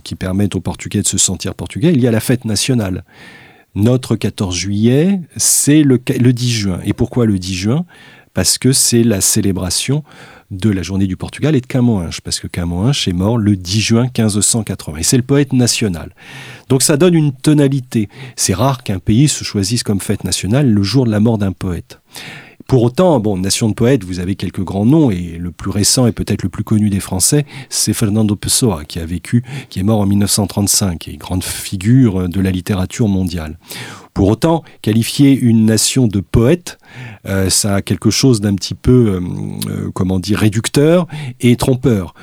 qui 0.04 0.16
permettent 0.16 0.54
aux 0.54 0.60
Portugais 0.60 1.00
de 1.00 1.06
se 1.06 1.16
sentir 1.16 1.54
portugais, 1.54 1.92
il 1.94 2.00
y 2.02 2.06
a 2.06 2.10
la 2.10 2.20
fête 2.20 2.44
nationale. 2.44 3.04
Notre 3.74 4.16
14 4.16 4.54
juillet, 4.54 5.20
c'est 5.36 5.82
le, 5.82 5.98
le 6.20 6.32
10 6.32 6.50
juin. 6.50 6.80
Et 6.84 6.92
pourquoi 6.92 7.24
le 7.24 7.38
10 7.38 7.54
juin? 7.54 7.86
Parce 8.34 8.58
que 8.58 8.72
c'est 8.72 9.02
la 9.02 9.22
célébration 9.22 10.04
de 10.50 10.70
la 10.70 10.82
journée 10.82 11.06
du 11.06 11.16
Portugal 11.16 11.54
et 11.54 11.60
de 11.60 11.66
Camões, 11.66 12.20
parce 12.24 12.40
que 12.40 12.46
Camões 12.46 12.92
est 13.06 13.12
mort 13.12 13.38
le 13.38 13.56
10 13.56 13.80
juin 13.80 14.02
1580. 14.04 14.98
Et 14.98 15.02
c'est 15.02 15.16
le 15.16 15.22
poète 15.22 15.52
national. 15.52 16.14
Donc 16.68 16.82
ça 16.82 16.96
donne 16.96 17.14
une 17.14 17.32
tonalité. 17.32 18.08
C'est 18.36 18.54
rare 18.54 18.82
qu'un 18.82 18.98
pays 18.98 19.28
se 19.28 19.44
choisisse 19.44 19.82
comme 19.82 20.00
fête 20.00 20.24
nationale 20.24 20.70
le 20.70 20.82
jour 20.82 21.04
de 21.04 21.10
la 21.10 21.20
mort 21.20 21.38
d'un 21.38 21.52
poète. 21.52 22.00
Pour 22.66 22.82
autant, 22.82 23.18
bon, 23.18 23.38
nation 23.38 23.70
de 23.70 23.74
poètes, 23.74 24.04
vous 24.04 24.20
avez 24.20 24.36
quelques 24.36 24.62
grands 24.62 24.84
noms, 24.84 25.10
et 25.10 25.38
le 25.38 25.50
plus 25.50 25.70
récent 25.70 26.06
et 26.06 26.12
peut-être 26.12 26.42
le 26.42 26.50
plus 26.50 26.64
connu 26.64 26.90
des 26.90 27.00
Français, 27.00 27.46
c'est 27.70 27.94
Fernando 27.94 28.36
Pessoa, 28.36 28.84
qui 28.84 28.98
a 28.98 29.06
vécu, 29.06 29.42
qui 29.70 29.80
est 29.80 29.82
mort 29.82 30.00
en 30.00 30.06
1935, 30.06 31.08
et 31.08 31.16
grande 31.16 31.42
figure 31.42 32.28
de 32.28 32.40
la 32.40 32.50
littérature 32.50 33.08
mondiale. 33.08 33.58
Pour 34.18 34.30
autant, 34.30 34.64
qualifier 34.82 35.30
une 35.30 35.64
nation 35.64 36.08
de 36.08 36.18
poète, 36.18 36.80
euh, 37.26 37.50
ça 37.50 37.76
a 37.76 37.82
quelque 37.82 38.10
chose 38.10 38.40
d'un 38.40 38.56
petit 38.56 38.74
peu, 38.74 38.90
euh, 38.90 39.20
euh, 39.70 39.90
comment 39.94 40.18
dire, 40.18 40.40
réducteur 40.40 41.06
et 41.40 41.54
trompeur. 41.54 42.14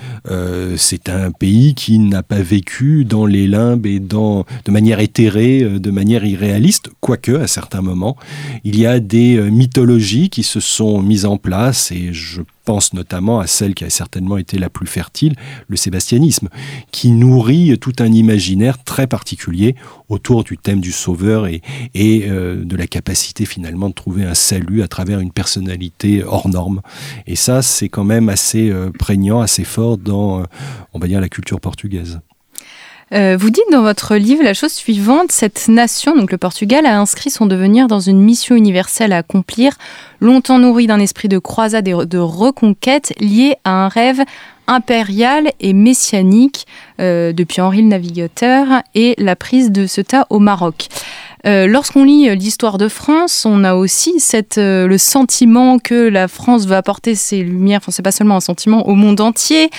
c'est 0.75 1.07
un 1.07 1.31
pays 1.31 1.73
qui 1.73 1.99
n'a 1.99 2.21
pas 2.21 2.41
vécu 2.41 3.05
dans 3.05 3.25
les 3.25 3.47
limbes 3.47 3.85
et 3.85 4.01
dans, 4.01 4.43
de 4.65 4.71
manière 4.71 4.99
éthérée, 4.99 5.61
de 5.61 5.89
manière 5.89 6.25
irréaliste, 6.25 6.89
quoique 6.99 7.31
à 7.31 7.47
certains 7.47 7.81
moments, 7.81 8.17
il 8.65 8.77
y 8.77 8.85
a 8.85 8.99
des 8.99 9.39
mythologies 9.49 10.29
qui 10.29 10.43
se 10.43 10.59
sont 10.59 11.01
mises 11.01 11.25
en 11.25 11.37
place 11.37 11.93
et 11.93 12.11
je 12.11 12.41
pense 12.65 12.93
notamment 12.93 13.39
à 13.39 13.48
celle 13.48 13.75
qui 13.75 13.86
a 13.86 13.89
certainement 13.89 14.38
été 14.38 14.57
la 14.57 14.69
plus 14.69 14.88
fertile, 14.88 15.36
le 15.67 15.77
sébastianisme, 15.77 16.50
qui 16.91 17.12
nourrit 17.12 17.77
tout 17.79 17.93
un 18.00 18.12
imaginaire 18.12 18.84
très 18.84 19.07
particulier 19.07 19.75
autour 20.10 20.43
du 20.43 20.57
thème 20.57 20.81
du 20.81 20.91
sauveur 20.91 21.48
et, 21.48 21.62
euh, 21.95 22.63
de 22.63 22.75
la 22.75 22.88
capacité 22.88 23.45
finalement 23.45 23.89
de 23.89 23.93
trouver 23.93 24.24
un 24.24 24.34
salut 24.34 24.81
à 24.81 24.88
travers 24.88 25.19
une 25.19 25.31
personnalité 25.31 26.24
hors 26.24 26.50
norme. 26.50 26.81
Et 27.27 27.36
ça, 27.36 27.62
c'est 27.62 27.89
quand 27.89 28.03
même 28.03 28.29
assez 28.29 28.69
euh, 28.69 28.89
prégnant, 28.91 29.41
assez 29.41 29.63
fort 29.63 29.98
dans, 29.98 30.41
euh, 30.41 30.43
on 30.93 31.00
va 31.00 31.07
dire, 31.07 31.22
la 31.22 31.29
culture 31.29 31.60
portugaise. 31.60 32.19
Euh, 33.13 33.38
vous 33.39 33.51
dites 33.51 33.63
dans 33.71 33.83
votre 33.83 34.15
livre 34.15 34.43
la 34.43 34.53
chose 34.53 34.71
suivante, 34.71 35.31
cette 35.31 35.67
nation, 35.67 36.15
donc 36.15 36.31
le 36.31 36.38
Portugal, 36.38 36.85
a 36.85 37.00
inscrit 37.00 37.29
son 37.29 37.45
devenir 37.45 37.88
dans 37.88 38.00
une 38.00 38.19
mission 38.19 38.55
universelle 38.55 39.13
à 39.13 39.17
accomplir, 39.17 39.74
longtemps 40.19 40.57
nourrie 40.57 40.88
d'un 40.88 41.00
esprit 41.00 41.27
de 41.27 41.38
croisade 41.38 41.88
et 41.88 41.93
de 41.93 42.17
reconquête 42.17 43.13
lié 43.19 43.55
à 43.63 43.85
un 43.85 43.88
rêve 43.89 44.21
impérial 44.67 45.51
et 45.59 45.74
messianique 45.74 46.65
euh, 47.00 47.31
depuis 47.33 47.62
Henri 47.62 47.83
le 47.83 47.89
Navigateur 47.89 48.65
et 48.95 49.13
la 49.19 49.35
prise 49.35 49.71
de 49.71 49.85
Ceuta 49.85 50.25
au 50.31 50.39
Maroc. 50.39 50.88
Euh, 51.45 51.67
lorsqu'on 51.67 52.03
lit 52.03 52.27
euh, 52.27 52.35
l'histoire 52.35 52.77
de 52.77 52.87
France, 52.87 53.45
on 53.45 53.63
a 53.63 53.75
aussi 53.75 54.17
euh, 54.57 54.87
le 54.87 54.97
sentiment 54.97 55.77
que 55.77 56.07
la 56.09 56.27
France 56.27 56.65
veut 56.65 56.75
apporter 56.75 57.13
ses 57.13 57.43
lumières, 57.43 57.79
enfin 57.81 57.91
c'est 57.91 58.01
pas 58.01 58.11
seulement 58.11 58.37
un 58.37 58.41
sentiment, 58.41 58.87
au 58.87 58.95
monde 58.95 59.21
entier. 59.21 59.69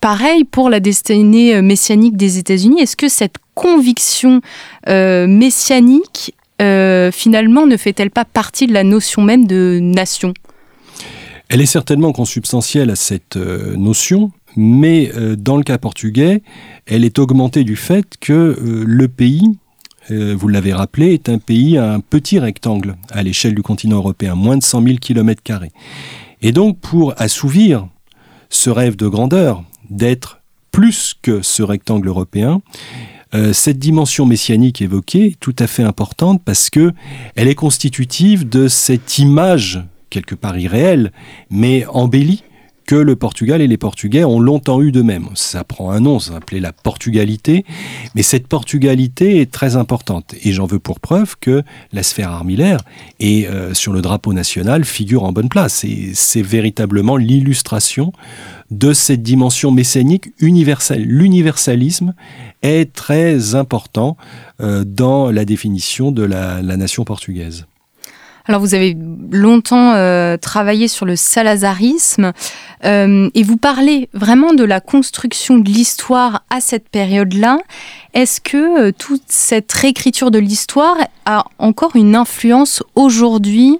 pareil 0.00 0.44
pour 0.44 0.70
la 0.70 0.80
destinée 0.80 1.60
messianique 1.62 2.16
des 2.16 2.38
États-Unis. 2.38 2.80
Est-ce 2.80 2.96
que 2.96 3.08
cette 3.08 3.36
conviction 3.54 4.40
messianique, 4.86 6.34
finalement, 6.58 7.66
ne 7.66 7.76
fait-elle 7.76 8.10
pas 8.10 8.24
partie 8.24 8.66
de 8.66 8.72
la 8.72 8.84
notion 8.84 9.22
même 9.22 9.46
de 9.46 9.78
nation? 9.80 10.34
Elle 11.48 11.60
est 11.60 11.66
certainement 11.66 12.12
consubstantielle 12.12 12.90
à 12.90 12.96
cette 12.96 13.36
notion, 13.36 14.30
mais 14.56 15.10
dans 15.36 15.56
le 15.56 15.62
cas 15.62 15.78
portugais, 15.78 16.42
elle 16.86 17.04
est 17.04 17.18
augmentée 17.18 17.64
du 17.64 17.76
fait 17.76 18.16
que 18.20 18.56
le 18.60 19.08
pays 19.08 19.56
euh, 20.10 20.34
vous 20.38 20.48
l'avez 20.48 20.72
rappelé, 20.72 21.14
est 21.14 21.28
un 21.28 21.38
pays 21.38 21.78
à 21.78 21.92
un 21.92 22.00
petit 22.00 22.38
rectangle 22.38 22.96
à 23.10 23.22
l'échelle 23.22 23.54
du 23.54 23.62
continent 23.62 23.96
européen, 23.96 24.34
moins 24.34 24.56
de 24.56 24.62
100 24.62 24.82
000 24.82 24.96
km. 25.00 25.42
Et 26.42 26.52
donc, 26.52 26.78
pour 26.78 27.14
assouvir 27.16 27.88
ce 28.50 28.70
rêve 28.70 28.96
de 28.96 29.08
grandeur, 29.08 29.64
d'être 29.90 30.40
plus 30.70 31.14
que 31.20 31.42
ce 31.42 31.62
rectangle 31.62 32.08
européen, 32.08 32.60
euh, 33.34 33.52
cette 33.52 33.78
dimension 33.78 34.26
messianique 34.26 34.82
évoquée 34.82 35.26
est 35.28 35.40
tout 35.40 35.56
à 35.58 35.66
fait 35.66 35.82
importante 35.82 36.42
parce 36.44 36.70
que 36.70 36.92
elle 37.34 37.48
est 37.48 37.54
constitutive 37.54 38.48
de 38.48 38.68
cette 38.68 39.18
image 39.18 39.82
quelque 40.10 40.34
part 40.36 40.56
irréelle, 40.56 41.12
mais 41.50 41.86
embellie 41.86 42.44
que 42.86 42.94
le 42.94 43.16
Portugal 43.16 43.60
et 43.60 43.66
les 43.66 43.76
Portugais 43.76 44.24
ont 44.24 44.40
longtemps 44.40 44.80
eu 44.82 44.92
de 44.92 45.02
même. 45.02 45.28
Ça 45.34 45.64
prend 45.64 45.90
un 45.90 46.00
nom, 46.00 46.18
ça 46.18 46.32
s'appelait 46.32 46.60
la 46.60 46.72
portugalité, 46.72 47.64
mais 48.14 48.22
cette 48.22 48.46
portugalité 48.46 49.40
est 49.40 49.50
très 49.50 49.76
importante. 49.76 50.34
Et 50.42 50.52
j'en 50.52 50.66
veux 50.66 50.78
pour 50.78 51.00
preuve 51.00 51.36
que 51.40 51.62
la 51.92 52.02
sphère 52.02 52.30
armillaire 52.30 52.80
et 53.20 53.48
euh, 53.48 53.74
sur 53.74 53.92
le 53.92 54.02
drapeau 54.02 54.32
national 54.32 54.84
figure 54.84 55.24
en 55.24 55.32
bonne 55.32 55.48
place. 55.48 55.84
Et 55.84 56.12
c'est 56.14 56.42
véritablement 56.42 57.16
l'illustration 57.16 58.12
de 58.70 58.92
cette 58.92 59.22
dimension 59.22 59.70
messianique 59.70 60.32
universelle. 60.38 61.04
L'universalisme 61.04 62.14
est 62.62 62.92
très 62.92 63.54
important 63.54 64.16
euh, 64.60 64.84
dans 64.84 65.30
la 65.30 65.44
définition 65.44 66.12
de 66.12 66.22
la 66.22 66.62
nation 66.62 67.04
portugaise. 67.04 67.66
Alors 68.46 68.60
vous 68.60 68.74
avez 68.74 68.94
longtemps 69.30 69.94
euh, 69.94 70.36
travaillé 70.36 70.86
sur 70.86 71.06
le 71.06 71.16
salazarisme 71.16 72.32
euh, 72.84 73.30
et 73.34 73.42
vous 73.42 73.56
parlez 73.56 74.10
vraiment 74.12 74.52
de 74.52 74.64
la 74.64 74.80
construction 74.80 75.58
de 75.58 75.66
l'histoire 75.66 76.42
à 76.50 76.60
cette 76.60 76.90
période-là. 76.90 77.58
Est-ce 78.12 78.42
que 78.42 78.88
euh, 78.88 78.92
toute 78.92 79.22
cette 79.28 79.72
réécriture 79.72 80.30
de 80.30 80.38
l'histoire 80.38 80.96
a 81.24 81.46
encore 81.58 81.96
une 81.96 82.14
influence 82.14 82.82
aujourd'hui 82.94 83.78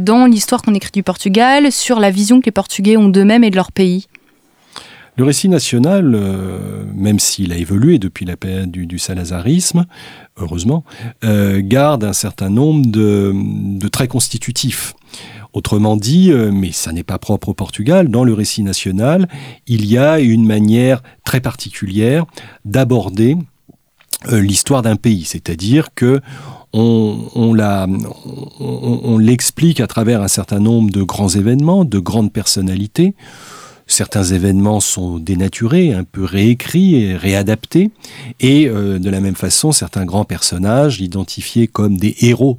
dans 0.00 0.26
l'histoire 0.26 0.60
qu'on 0.60 0.74
écrit 0.74 0.90
du 0.92 1.04
Portugal, 1.04 1.70
sur 1.70 2.00
la 2.00 2.10
vision 2.10 2.40
que 2.40 2.46
les 2.46 2.52
Portugais 2.52 2.96
ont 2.96 3.08
d'eux-mêmes 3.08 3.44
et 3.44 3.50
de 3.50 3.56
leur 3.56 3.70
pays? 3.70 4.08
Le 5.20 5.26
récit 5.26 5.50
national, 5.50 6.14
euh, 6.14 6.82
même 6.94 7.18
s'il 7.18 7.52
a 7.52 7.56
évolué 7.58 7.98
depuis 7.98 8.24
la 8.24 8.38
période 8.38 8.70
du, 8.70 8.98
salazarisme, 8.98 9.84
heureusement, 10.38 10.82
euh, 11.24 11.60
garde 11.62 12.04
un 12.04 12.14
certain 12.14 12.48
nombre 12.48 12.86
de, 12.86 13.86
traits 13.88 14.08
constitutifs. 14.08 14.94
Autrement 15.52 15.98
dit, 15.98 16.32
euh, 16.32 16.50
mais 16.50 16.72
ça 16.72 16.92
n'est 16.92 17.02
pas 17.02 17.18
propre 17.18 17.50
au 17.50 17.54
Portugal, 17.54 18.08
dans 18.08 18.24
le 18.24 18.32
récit 18.32 18.62
national, 18.62 19.28
il 19.66 19.84
y 19.84 19.98
a 19.98 20.20
une 20.20 20.46
manière 20.46 21.02
très 21.26 21.42
particulière 21.42 22.24
d'aborder 22.64 23.36
l'histoire 24.30 24.80
d'un 24.80 24.96
pays, 24.96 25.24
c'est-à-dire 25.24 25.88
que 25.94 26.20
on, 26.72 27.18
on 27.34 29.18
l'explique 29.18 29.80
à 29.80 29.86
travers 29.86 30.22
un 30.22 30.28
certain 30.28 30.60
nombre 30.60 30.90
de 30.90 31.02
grands 31.02 31.28
événements, 31.28 31.84
de 31.84 31.98
grandes 31.98 32.32
personnalités, 32.32 33.14
certains 33.92 34.24
événements 34.24 34.80
sont 34.80 35.18
dénaturés, 35.18 35.92
un 35.92 36.04
peu 36.04 36.24
réécrits 36.24 36.96
et 36.96 37.16
réadaptés, 37.16 37.90
et 38.38 38.68
euh, 38.68 38.98
de 38.98 39.10
la 39.10 39.20
même 39.20 39.34
façon, 39.34 39.72
certains 39.72 40.04
grands 40.04 40.24
personnages 40.24 41.00
identifiés 41.00 41.66
comme 41.66 41.96
des 41.96 42.14
héros 42.20 42.58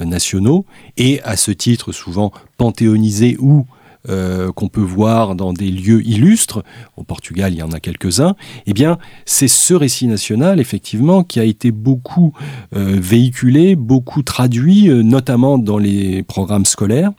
nationaux, 0.00 0.64
et 0.96 1.20
à 1.22 1.36
ce 1.36 1.50
titre 1.50 1.92
souvent 1.92 2.32
panthéonisés 2.56 3.36
ou 3.38 3.66
euh, 4.08 4.50
qu'on 4.52 4.68
peut 4.68 4.80
voir 4.80 5.34
dans 5.34 5.52
des 5.52 5.70
lieux 5.70 6.02
illustres, 6.06 6.62
au 6.96 7.04
Portugal 7.04 7.52
il 7.52 7.58
y 7.58 7.62
en 7.62 7.72
a 7.72 7.80
quelques-uns, 7.80 8.34
eh 8.66 8.72
bien 8.72 8.96
c'est 9.26 9.46
ce 9.46 9.74
récit 9.74 10.06
national 10.06 10.58
effectivement 10.58 11.22
qui 11.22 11.38
a 11.38 11.44
été 11.44 11.70
beaucoup 11.70 12.32
euh, 12.74 12.96
véhiculé, 12.98 13.76
beaucoup 13.76 14.22
traduit, 14.22 14.88
euh, 14.88 15.02
notamment 15.02 15.58
dans 15.58 15.76
les 15.76 16.22
programmes 16.22 16.64
scolaires. 16.64 17.12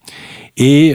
Et 0.58 0.94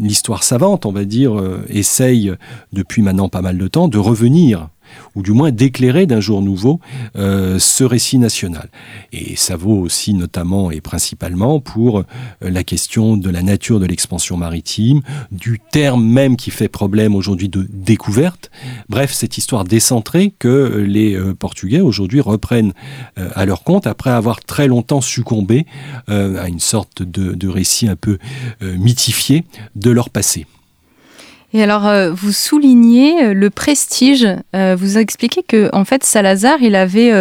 l'histoire 0.00 0.44
savante, 0.44 0.86
on 0.86 0.92
va 0.92 1.04
dire, 1.04 1.34
essaye 1.68 2.32
depuis 2.72 3.02
maintenant 3.02 3.28
pas 3.28 3.42
mal 3.42 3.58
de 3.58 3.66
temps 3.66 3.88
de 3.88 3.98
revenir 3.98 4.68
ou 5.14 5.22
du 5.22 5.32
moins 5.32 5.50
d'éclairer 5.50 6.06
d'un 6.06 6.20
jour 6.20 6.42
nouveau 6.42 6.80
euh, 7.16 7.58
ce 7.58 7.84
récit 7.84 8.18
national. 8.18 8.68
Et 9.12 9.36
ça 9.36 9.56
vaut 9.56 9.78
aussi 9.78 10.14
notamment 10.14 10.70
et 10.70 10.80
principalement 10.80 11.60
pour 11.60 12.00
euh, 12.00 12.04
la 12.40 12.64
question 12.64 13.16
de 13.16 13.30
la 13.30 13.42
nature 13.42 13.80
de 13.80 13.86
l'expansion 13.86 14.36
maritime, 14.36 15.00
du 15.32 15.60
terme 15.72 16.04
même 16.04 16.36
qui 16.36 16.50
fait 16.50 16.68
problème 16.68 17.14
aujourd'hui 17.14 17.48
de 17.48 17.66
découverte. 17.70 18.50
Bref, 18.88 19.12
cette 19.12 19.38
histoire 19.38 19.64
décentrée 19.64 20.32
que 20.38 20.84
les 20.86 21.14
euh, 21.14 21.34
Portugais 21.34 21.80
aujourd'hui 21.80 22.20
reprennent 22.20 22.72
à 23.16 23.46
leur 23.46 23.62
compte 23.62 23.86
après 23.86 24.10
avoir 24.10 24.40
très 24.40 24.66
longtemps 24.66 25.00
succombé 25.00 25.66
à 26.08 26.48
une 26.48 26.60
sorte 26.60 27.02
de 27.02 27.48
récit 27.48 27.88
un 27.88 27.96
peu 27.96 28.18
mythifié 28.60 29.44
de 29.76 29.90
leur 29.90 30.10
passé. 30.10 30.46
Et 31.54 31.62
alors, 31.62 31.86
euh, 31.86 32.12
vous 32.12 32.32
soulignez 32.32 33.24
euh, 33.24 33.34
le 33.34 33.48
prestige. 33.48 34.26
Euh, 34.54 34.76
vous 34.78 34.98
expliquez 34.98 35.42
que, 35.42 35.70
en 35.72 35.84
fait, 35.84 36.04
Salazar, 36.04 36.58
il 36.60 36.74
avait, 36.74 37.12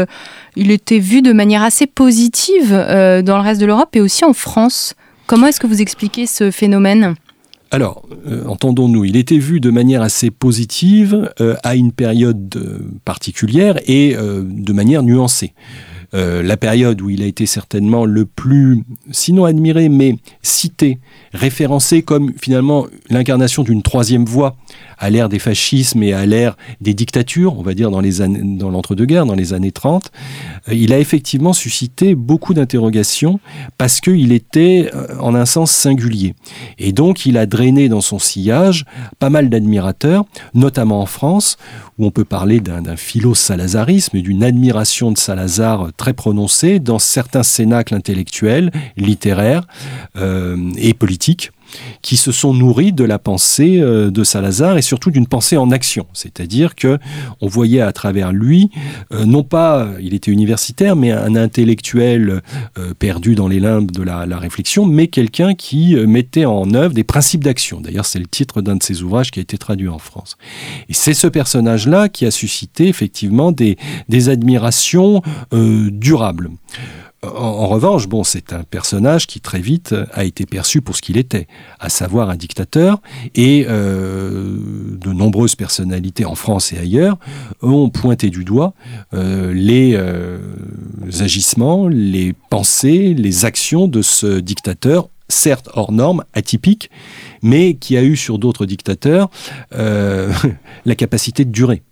il 0.55 0.71
était 0.71 0.99
vu 0.99 1.21
de 1.21 1.31
manière 1.31 1.63
assez 1.63 1.87
positive 1.87 2.71
dans 2.71 3.37
le 3.37 3.41
reste 3.41 3.61
de 3.61 3.65
l'Europe 3.65 3.95
et 3.95 4.01
aussi 4.01 4.25
en 4.25 4.33
France. 4.33 4.95
Comment 5.27 5.47
est-ce 5.47 5.59
que 5.59 5.67
vous 5.67 5.81
expliquez 5.81 6.25
ce 6.25 6.51
phénomène? 6.51 7.15
Alors, 7.71 8.03
entendons-nous, 8.47 9.05
il 9.05 9.17
était 9.17 9.37
vu 9.37 9.59
de 9.59 9.69
manière 9.69 10.01
assez 10.01 10.31
positive 10.31 11.31
à 11.63 11.75
une 11.75 11.91
période 11.91 12.99
particulière 13.03 13.77
et 13.87 14.15
de 14.15 14.73
manière 14.73 15.03
nuancée. 15.03 15.53
La 16.13 16.57
période 16.57 17.01
où 17.01 17.09
il 17.09 17.21
a 17.21 17.25
été 17.25 17.45
certainement 17.45 18.05
le 18.05 18.25
plus, 18.25 18.83
sinon 19.11 19.45
admiré, 19.45 19.89
mais 19.89 20.15
cité 20.41 20.99
référencé 21.33 22.01
comme 22.01 22.33
finalement 22.39 22.87
l'incarnation 23.09 23.63
d'une 23.63 23.81
troisième 23.81 24.25
voie 24.25 24.55
à 24.97 25.09
l'ère 25.09 25.29
des 25.29 25.39
fascismes 25.39 26.01
et 26.03 26.13
à 26.13 26.25
l'ère 26.25 26.57
des 26.81 26.93
dictatures, 26.93 27.57
on 27.57 27.61
va 27.61 27.73
dire 27.73 27.91
dans 27.91 27.99
les 27.99 28.21
années, 28.21 28.41
dans 28.43 28.69
l'entre-deux-guerres, 28.69 29.25
dans 29.25 29.35
les 29.35 29.53
années 29.53 29.71
30, 29.71 30.11
euh, 30.69 30.73
il 30.73 30.91
a 30.93 30.99
effectivement 30.99 31.53
suscité 31.53 32.15
beaucoup 32.15 32.53
d'interrogations 32.53 33.39
parce 33.77 34.01
qu'il 34.01 34.31
était 34.31 34.89
euh, 34.93 35.07
en 35.19 35.35
un 35.35 35.45
sens 35.45 35.71
singulier. 35.71 36.33
Et 36.79 36.91
donc 36.93 37.25
il 37.25 37.37
a 37.37 37.45
drainé 37.45 37.89
dans 37.89 38.01
son 38.01 38.19
sillage 38.19 38.85
pas 39.19 39.29
mal 39.29 39.49
d'admirateurs, 39.49 40.25
notamment 40.53 41.01
en 41.01 41.05
France, 41.05 41.57
où 41.97 42.05
on 42.05 42.11
peut 42.11 42.25
parler 42.25 42.59
d'un 42.59 42.95
philo-salazarisme, 42.95 44.21
d'une 44.21 44.43
admiration 44.43 45.11
de 45.11 45.17
Salazar 45.17 45.89
très 45.97 46.13
prononcée 46.13 46.79
dans 46.79 46.99
certains 46.99 47.43
cénacles 47.43 47.95
intellectuels, 47.95 48.71
littéraires 48.97 49.67
euh, 50.15 50.71
et 50.77 50.93
politiques 50.93 51.51
qui 52.01 52.17
se 52.17 52.31
sont 52.31 52.53
nourris 52.53 52.93
de 52.93 53.03
la 53.03 53.19
pensée 53.19 53.79
euh, 53.79 54.11
de 54.11 54.23
Salazar 54.23 54.77
et 54.77 54.81
surtout 54.81 55.11
d'une 55.11 55.27
pensée 55.27 55.57
en 55.57 55.71
action. 55.71 56.07
C'est-à-dire 56.13 56.75
que 56.75 56.97
on 57.41 57.47
voyait 57.47 57.81
à 57.81 57.91
travers 57.91 58.31
lui, 58.31 58.69
euh, 59.13 59.25
non 59.25 59.43
pas, 59.43 59.89
il 59.99 60.13
était 60.13 60.31
universitaire, 60.31 60.95
mais 60.95 61.11
un 61.11 61.35
intellectuel 61.35 62.41
euh, 62.77 62.93
perdu 62.93 63.35
dans 63.35 63.47
les 63.47 63.59
limbes 63.59 63.91
de 63.91 64.03
la, 64.03 64.25
réflexion, 64.37 64.85
mais 64.85 65.07
quelqu'un 65.07 65.55
qui 65.55 65.95
mettait 65.95 66.45
en 66.45 66.73
œuvre 66.75 66.93
des 66.93 67.03
principes 67.03 67.43
d'action. 67.43 67.81
D'ailleurs, 67.81 68.05
c'est 68.05 68.19
le 68.19 68.27
titre 68.27 68.61
d'un 68.61 68.75
de 68.75 68.83
ses 68.83 69.01
ouvrages 69.01 69.31
qui 69.31 69.39
a 69.39 69.41
été 69.41 69.57
traduit 69.57 69.87
en 69.87 69.97
France. 69.97 70.37
Et 70.89 70.93
c'est 70.93 71.15
ce 71.15 71.25
personnage-là 71.25 72.07
qui 72.07 72.25
a 72.27 72.31
suscité 72.31 72.87
effectivement 72.87 73.51
des 73.51 74.29
admirations 74.29 75.23
durables. 75.51 76.51
En, 77.23 77.67
revanche, 77.67 78.07
bon, 78.07 78.23
c'est 78.23 78.53
un 78.53 78.63
personnage 78.63 79.25
qui 79.25 79.41
très 79.41 79.59
vite 79.59 79.95
a 80.13 80.23
été 80.23 80.45
perçu 80.45 80.81
pour 80.81 80.95
ce 80.95 81.01
qu'il 81.01 81.17
était, 81.17 81.47
à 81.79 81.89
savoir 81.89 82.29
un 82.29 82.35
dictateur, 82.35 83.01
et 83.33 83.65
euh, 83.67 84.57
de 84.99 85.11
nombreuses 85.11 85.55
personnalités 85.55 86.25
en 86.25 86.35
France 86.35 86.73
et 86.73 86.77
ailleurs 86.77 87.17
ont 87.63 87.89
pointé 87.89 88.29
du 88.29 88.43
doigt 88.43 88.73
euh, 89.15 89.51
les 89.51 89.95
euh, 89.95 90.37
agissements, 91.19 91.87
les 91.87 92.33
pensées, 92.51 93.15
les 93.15 93.45
actions 93.45 93.87
de 93.87 94.03
ce 94.03 94.39
dictateur 94.39 95.09
certes 95.27 95.69
hors 95.73 95.91
norme, 95.91 96.23
atypique, 96.33 96.89
mais 97.41 97.73
qui 97.73 97.97
a 97.97 98.03
eu 98.03 98.15
sur 98.15 98.37
d'autres 98.39 98.65
dictateurs 98.65 99.29
la 99.71 100.95
capacité 100.95 101.43
de 101.43 101.51
durer 101.51 101.83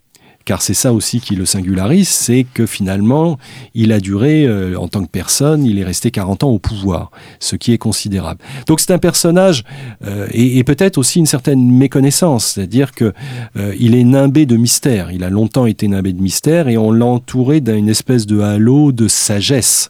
car 0.45 0.61
c'est 0.61 0.75
ça 0.75 0.93
aussi 0.93 1.19
qui 1.19 1.35
le 1.35 1.45
singularise, 1.45 2.07
c'est 2.07 2.45
que 2.53 2.65
finalement, 2.65 3.37
il 3.73 3.91
a 3.91 3.99
duré, 3.99 4.45
euh, 4.45 4.75
en 4.77 4.87
tant 4.87 5.03
que 5.03 5.09
personne, 5.09 5.65
il 5.65 5.79
est 5.79 5.83
resté 5.83 6.11
40 6.11 6.43
ans 6.43 6.49
au 6.49 6.59
pouvoir, 6.59 7.11
ce 7.39 7.55
qui 7.55 7.73
est 7.73 7.77
considérable. 7.79 8.39
Donc 8.67 8.79
c'est 8.79 8.93
un 8.93 8.99
personnage, 8.99 9.63
euh, 10.05 10.27
et, 10.31 10.63
peut-être 10.63 10.97
aussi 10.97 11.19
une 11.19 11.25
certaine 11.25 11.71
méconnaissance, 11.71 12.53
c'est-à-dire 12.53 12.91
que 12.91 13.13
euh, 13.57 13.73
il 13.79 13.95
est 13.95 14.03
nimbé 14.03 14.45
de 14.45 14.55
mystère, 14.55 15.11
il 15.11 15.23
a 15.23 15.29
longtemps 15.29 15.65
été 15.65 15.87
nimbé 15.87 16.13
de 16.13 16.21
mystère, 16.21 16.67
et 16.67 16.77
on 16.77 16.91
l'a 16.91 17.05
entouré 17.05 17.61
d'une 17.61 17.89
espèce 17.89 18.25
de 18.25 18.39
halo 18.39 18.91
de 18.91 19.07
sagesse, 19.07 19.89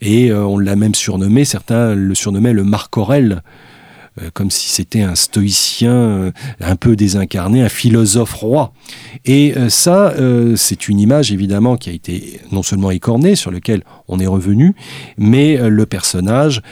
et 0.00 0.32
on 0.32 0.58
l'a 0.58 0.76
même 0.76 0.94
surnommé, 0.94 1.44
certains 1.44 1.94
le 1.94 2.14
surnommaient 2.14 2.52
le 2.52 2.64
Marc 2.64 2.96
Aurel 2.96 3.18
euh, 3.28 3.40
comme 4.34 4.50
si 4.50 4.68
c'était 4.68 5.02
un 5.02 5.14
stoïcien 5.14 5.92
euh, 5.92 6.32
un 6.60 6.76
peu 6.76 6.96
désincarné, 6.96 7.62
un 7.62 7.68
philosophe 7.68 8.34
roi. 8.34 8.72
Et 9.24 9.56
euh, 9.56 9.68
ça, 9.68 10.14
c'est 10.56 10.88
une 10.88 11.00
image 11.00 11.32
évidemment 11.32 11.76
qui 11.76 11.90
a 11.90 11.92
été 11.92 12.40
non 12.52 12.62
seulement 12.62 12.90
écornée, 12.90 13.34
sur 13.34 13.50
lequel 13.50 13.82
on 14.08 14.18
est 14.18 14.26
revenu, 14.26 14.74
mais 15.16 15.56
le 15.68 15.86
personnage, 15.86 16.62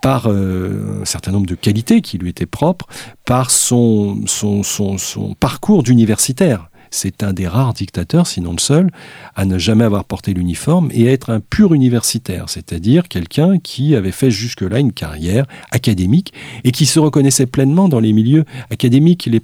par 0.00 0.26
un 0.28 1.04
certain 1.04 1.32
nombre 1.32 1.46
de 1.46 1.54
qualités 1.54 2.00
qui 2.00 2.18
lui 2.18 2.30
étaient 2.30 2.46
propres, 2.46 2.86
par 3.24 3.50
son, 3.50 4.22
son, 4.26 4.62
son, 4.62 4.98
son 4.98 5.34
parcours 5.34 5.82
d'universitaire 5.82 6.69
c'est 6.90 7.22
un 7.22 7.32
des 7.32 7.46
rares 7.46 7.74
dictateurs, 7.74 8.26
sinon 8.26 8.52
le 8.52 8.58
seul, 8.58 8.90
à 9.34 9.44
ne 9.44 9.58
jamais 9.58 9.84
avoir 9.84 10.04
porté 10.04 10.34
l'uniforme 10.34 10.90
et 10.92 11.08
à 11.08 11.12
être 11.12 11.30
un 11.30 11.40
pur 11.40 11.74
universitaire, 11.74 12.48
c'est-à-dire 12.48 13.08
quelqu'un 13.08 13.58
qui 13.58 13.94
avait 13.94 14.12
fait 14.12 14.30
jusque-là 14.30 14.78
une 14.78 14.92
carrière 14.92 15.46
académique 15.70 16.32
et 16.64 16.72
qui 16.72 16.86
se 16.86 16.98
reconnaissait 16.98 17.46
pleinement 17.46 17.88
dans 17.88 18.00
les 18.00 18.12
milieux 18.12 18.44
académiques 18.70 19.26
et 19.26 19.30
les, 19.30 19.40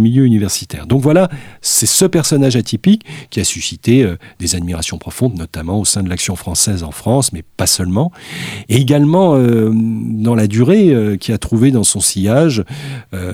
milieux 0.00 0.24
universitaires. 0.24 0.86
Donc 0.86 1.02
voilà, 1.02 1.28
c'est 1.60 1.86
ce 1.86 2.04
personnage 2.04 2.56
atypique 2.56 3.04
qui 3.30 3.40
a 3.40 3.44
suscité 3.44 4.02
euh, 4.02 4.16
des 4.38 4.54
admirations 4.54 4.98
profondes, 4.98 5.36
notamment 5.36 5.80
au 5.80 5.84
sein 5.84 6.02
de 6.02 6.08
l'action 6.08 6.36
française 6.36 6.82
en 6.82 6.90
France, 6.90 7.32
mais 7.32 7.42
pas 7.56 7.66
seulement, 7.66 8.12
et 8.68 8.76
également 8.76 9.34
euh, 9.36 9.70
dans 9.74 10.34
la 10.34 10.46
durée 10.46 10.90
euh, 10.90 11.16
qui 11.16 11.32
a 11.32 11.38
trouvé 11.38 11.70
dans 11.70 11.84
son 11.84 12.00
sillage, 12.00 12.64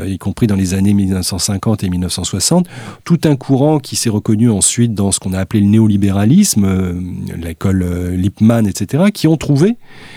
y 0.07 0.19
compris 0.19 0.47
dans 0.47 0.57
les 0.57 0.75
années 0.75 0.93
1950 0.93 1.85
et 1.85 1.89
1960, 1.89 2.67
tout 3.05 3.20
un 3.27 3.37
courant 3.37 3.79
qui 3.79 3.97
s'est 3.97 4.11
reconnu 4.11 4.51
ensuite 4.51 4.95
dans 4.95 5.13
ce 5.13 5.21
qu'on 5.21 5.33
a 5.33 5.39
appelé 5.39 5.61
le 5.61 5.69
néolibéralisme, 5.69 6.65
euh, 6.65 6.93
l'école 7.37 7.83
euh, 7.83 8.17
Lippmann, 8.17 8.67
etc., 8.67 9.05
qui 9.13 9.29
ont 9.29 9.37
trouvé 9.37 9.77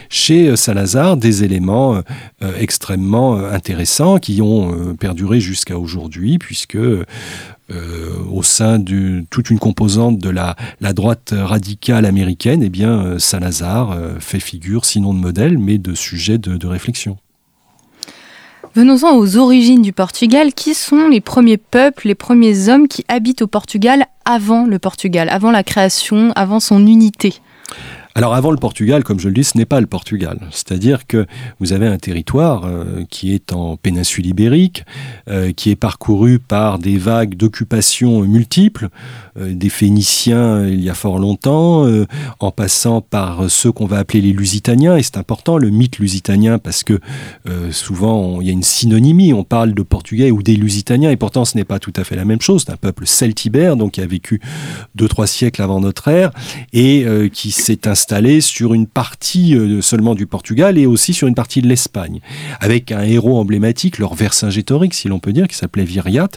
chez 0.09 0.49
euh, 0.49 0.55
Salazar 0.55 1.17
des 1.17 1.43
éléments 1.43 2.01
extrêmement 2.59 3.35
intéressants 3.35 4.17
qui 4.17 4.41
ont 4.41 4.95
perduré 4.95 5.39
jusqu'à 5.39 5.77
aujourd'hui, 5.77 6.37
puisque 6.37 6.77
au 8.31 8.43
sein 8.43 8.79
de 8.79 9.23
toute 9.29 9.49
une 9.49 9.59
composante 9.59 10.19
de 10.19 10.29
la, 10.29 10.55
droite 10.93 11.33
radicale 11.35 12.05
américaine, 12.05 12.61
eh 12.63 12.69
bien, 12.69 13.17
Salazar 13.19 13.97
fait 14.19 14.39
figure, 14.39 14.85
sinon 14.85 15.13
de 15.13 15.19
modèle, 15.19 15.57
mais 15.57 15.77
de 15.77 15.93
sujet 15.93 16.37
de 16.37 16.67
réflexion. 16.67 17.17
Venons-en 18.75 19.15
aux 19.15 19.37
origines 19.37 19.83
du 19.83 19.93
Portugal. 19.93 20.51
Qui 20.51 20.73
sont 20.73 21.07
les 21.07 21.21
premiers 21.21 21.57
peuples, 21.57 22.07
les 22.07 22.15
premiers 22.15 22.69
hommes 22.69 22.87
qui 22.87 23.05
habitent 23.07 23.43
au 23.43 23.47
Portugal 23.47 24.07
avant 24.25 24.65
le 24.65 24.79
Portugal, 24.79 25.29
avant 25.29 25.51
la 25.51 25.63
création, 25.63 26.31
avant 26.35 26.59
son 26.59 26.87
unité 26.87 27.35
alors 28.15 28.35
avant 28.35 28.51
le 28.51 28.57
Portugal, 28.57 29.03
comme 29.03 29.19
je 29.19 29.27
le 29.27 29.33
dis, 29.33 29.43
ce 29.43 29.57
n'est 29.57 29.65
pas 29.65 29.81
le 29.81 29.87
Portugal. 29.87 30.39
C'est-à-dire 30.51 31.07
que 31.07 31.25
vous 31.59 31.73
avez 31.73 31.87
un 31.87 31.97
territoire 31.97 32.65
euh, 32.65 33.05
qui 33.09 33.33
est 33.33 33.53
en 33.53 33.75
péninsule 33.75 34.27
ibérique, 34.27 34.85
euh, 35.29 35.51
qui 35.51 35.71
est 35.71 35.75
parcouru 35.75 36.37
par 36.37 36.77
des 36.77 36.99
vagues 36.99 37.35
d'occupation 37.35 38.21
multiples, 38.21 38.89
euh, 39.39 39.55
des 39.55 39.69
Phéniciens 39.69 40.67
il 40.67 40.83
y 40.83 40.91
a 40.91 40.93
fort 40.93 41.17
longtemps, 41.17 41.87
en 42.39 42.51
passant 42.51 43.01
par 43.01 43.49
ceux 43.49 43.71
qu'on 43.71 43.85
va 43.87 43.97
appeler 43.97 44.21
les 44.21 44.31
Lusitaniens. 44.31 44.95
Et 44.95 45.03
c'est 45.03 45.17
important 45.17 45.57
le 45.57 45.69
mythe 45.69 45.97
lusitanien 45.97 46.59
parce 46.59 46.83
que 46.83 46.99
souvent 47.71 48.41
il 48.41 48.47
y 48.47 48.49
a 48.49 48.53
une 48.53 48.63
synonymie. 48.63 49.33
On 49.33 49.43
parle 49.43 49.73
de 49.73 49.81
Portugais 49.81 50.31
ou 50.31 50.43
des 50.43 50.55
Lusitaniens 50.55 51.11
et 51.11 51.17
pourtant 51.17 51.45
ce 51.45 51.57
n'est 51.57 51.63
pas 51.63 51.79
tout 51.79 51.93
à 51.95 52.03
fait 52.03 52.15
la 52.15 52.25
même 52.25 52.41
chose. 52.41 52.63
C'est 52.65 52.71
un 52.71 52.77
peuple 52.77 53.07
celtibère 53.07 53.75
donc 53.75 53.93
qui 53.93 54.01
a 54.01 54.05
vécu 54.05 54.39
deux 54.95 55.07
trois 55.07 55.27
siècles 55.27 55.61
avant 55.61 55.79
notre 55.79 56.07
ère 56.07 56.31
et 56.73 57.05
qui 57.33 57.51
s'est 57.51 57.87
installé 57.87 58.02
sur 58.41 58.73
une 58.73 58.87
partie 58.87 59.55
euh, 59.55 59.81
seulement 59.81 60.15
du 60.15 60.27
Portugal 60.27 60.77
et 60.77 60.85
aussi 60.85 61.13
sur 61.13 61.27
une 61.27 61.35
partie 61.35 61.61
de 61.61 61.67
l'Espagne, 61.67 62.19
avec 62.59 62.91
un 62.91 63.03
héros 63.03 63.39
emblématique, 63.39 63.97
leur 63.97 64.13
Vercingétorix, 64.13 64.93
si 64.93 65.07
l'on 65.07 65.19
peut 65.19 65.33
dire, 65.33 65.47
qui 65.47 65.55
s'appelait 65.55 65.83
Viriat, 65.83 66.29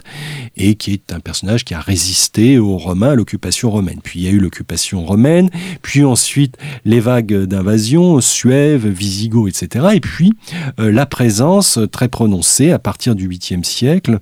et 0.55 0.75
qui 0.75 0.93
est 0.93 1.13
un 1.13 1.19
personnage 1.19 1.65
qui 1.65 1.73
a 1.73 1.79
résisté 1.79 2.57
aux 2.57 2.77
Romains, 2.77 3.11
à 3.11 3.15
l'occupation 3.15 3.69
romaine. 3.69 3.99
Puis 4.03 4.21
il 4.21 4.25
y 4.25 4.27
a 4.27 4.31
eu 4.31 4.39
l'occupation 4.39 5.05
romaine, 5.05 5.49
puis 5.81 6.03
ensuite 6.03 6.57
les 6.85 6.99
vagues 6.99 7.45
d'invasion, 7.45 8.21
Suève, 8.21 8.87
Visigoth, 8.87 9.49
etc. 9.49 9.87
Et 9.93 9.99
puis 9.99 10.33
euh, 10.79 10.91
la 10.91 11.05
présence 11.05 11.79
très 11.91 12.07
prononcée 12.07 12.71
à 12.71 12.79
partir 12.79 13.15
du 13.15 13.29
8e 13.29 13.63
siècle 13.63 14.19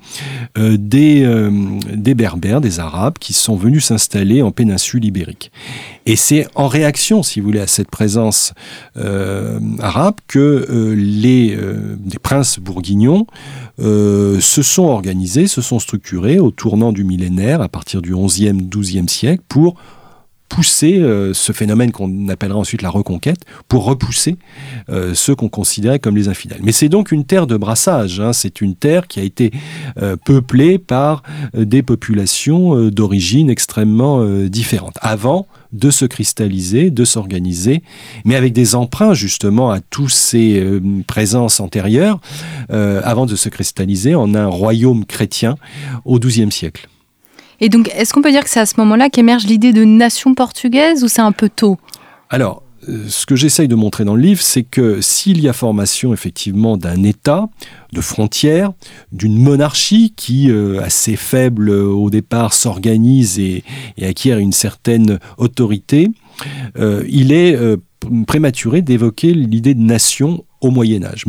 euh, 0.57 0.77
des, 0.77 1.25
des 1.93 2.15
Berbères, 2.15 2.61
des 2.61 2.79
Arabes, 2.79 3.17
qui 3.19 3.33
sont 3.33 3.55
venus 3.55 3.85
s'installer 3.85 4.41
en 4.41 4.51
péninsule 4.51 5.05
ibérique. 5.05 5.51
Et 6.05 6.15
c'est 6.15 6.47
en 6.55 6.67
réaction, 6.67 7.23
si 7.23 7.34
vous 7.39 7.47
voulez, 7.47 7.59
à 7.59 7.67
cette 7.67 7.89
présence 7.89 8.53
euh, 8.97 9.59
arabe 9.79 10.15
que 10.27 10.67
euh, 10.69 10.95
les, 10.95 11.55
euh, 11.55 11.95
princes 12.21 12.59
bourguignons 12.59 13.27
se 13.77 14.61
sont 14.61 14.85
organisés, 14.85 15.47
se 15.47 15.61
sont 15.61 15.79
structurés 15.79 16.39
au 16.39 16.49
tournant 16.49 16.93
du 16.93 17.03
millénaire, 17.03 17.61
à 17.61 17.67
partir 17.67 18.01
du 18.01 18.13
11e, 18.13 18.69
12e 18.69 19.09
siècle, 19.09 19.43
pour 19.49 19.75
pousser 20.49 21.01
ce 21.33 21.51
phénomène 21.51 21.91
qu'on 21.91 22.29
appellera 22.29 22.57
ensuite 22.57 22.81
la 22.81 22.89
reconquête, 22.89 23.39
pour 23.67 23.85
repousser 23.85 24.37
ceux 25.13 25.35
qu'on 25.35 25.49
considérait 25.49 25.99
comme 25.99 26.15
les 26.15 26.27
infidèles. 26.27 26.61
Mais 26.63 26.71
c'est 26.71 26.89
donc 26.89 27.11
une 27.11 27.25
terre 27.25 27.47
de 27.47 27.57
brassage, 27.57 28.19
hein. 28.19 28.33
c'est 28.33 28.61
une 28.61 28.75
terre 28.75 29.07
qui 29.07 29.19
a 29.19 29.23
été 29.23 29.51
peuplée 30.23 30.77
par 30.77 31.23
des 31.53 31.81
populations 31.81 32.89
d'origine 32.89 33.49
extrêmement 33.49 34.23
différentes. 34.47 34.97
Avant, 35.01 35.47
de 35.75 35.91
se 35.91 36.05
cristalliser, 36.05 36.89
de 36.89 37.05
s'organiser, 37.05 37.83
mais 38.23 38.35
avec 38.35 38.53
des 38.53 38.75
emprunts 38.75 39.13
justement 39.13 39.71
à 39.71 39.81
tous 39.81 40.09
ces 40.09 40.59
euh, 40.59 40.81
présences 41.05 41.59
antérieures, 41.59 42.19
euh, 42.71 43.01
avant 43.03 43.25
de 43.25 43.35
se 43.35 43.49
cristalliser 43.49 44.15
en 44.15 44.33
un 44.35 44.47
royaume 44.47 45.05
chrétien 45.05 45.55
au 46.05 46.19
XIIe 46.19 46.51
siècle. 46.51 46.87
Et 47.59 47.69
donc, 47.69 47.89
est-ce 47.95 48.13
qu'on 48.13 48.21
peut 48.21 48.31
dire 48.31 48.43
que 48.43 48.49
c'est 48.49 48.59
à 48.59 48.65
ce 48.65 48.75
moment-là 48.77 49.09
qu'émerge 49.09 49.45
l'idée 49.45 49.73
de 49.73 49.83
nation 49.83 50.33
portugaise 50.33 51.03
ou 51.03 51.07
c'est 51.07 51.21
un 51.21 51.31
peu 51.31 51.49
tôt? 51.49 51.77
Alors, 52.29 52.63
euh, 52.89 53.05
ce 53.07 53.25
que 53.25 53.35
j'essaye 53.35 53.67
de 53.67 53.75
montrer 53.75 54.05
dans 54.05 54.15
le 54.15 54.21
livre, 54.21 54.41
c'est 54.41 54.63
que 54.63 55.01
s'il 55.01 55.41
y 55.41 55.49
a 55.49 55.53
formation 55.53 56.13
effectivement 56.13 56.77
d'un 56.77 57.03
État, 57.03 57.47
de 57.93 58.01
frontières, 58.01 58.73
d'une 59.11 59.37
monarchie 59.37 60.13
qui, 60.15 60.49
euh, 60.51 60.81
assez 60.81 61.15
faible 61.15 61.69
euh, 61.69 61.85
au 61.85 62.09
départ, 62.09 62.53
s'organise 62.53 63.39
et, 63.39 63.63
acquiert 64.01 64.37
une 64.37 64.51
certaine 64.51 65.19
autorité, 65.37 66.11
il 66.77 67.31
est 67.31 67.57
prématuré 68.27 68.83
d'évoquer 68.83 69.33
l'idée 69.33 69.73
de 69.73 69.81
nation 69.81 70.45
au 70.61 70.69
Moyen 70.69 71.03
Âge. 71.03 71.25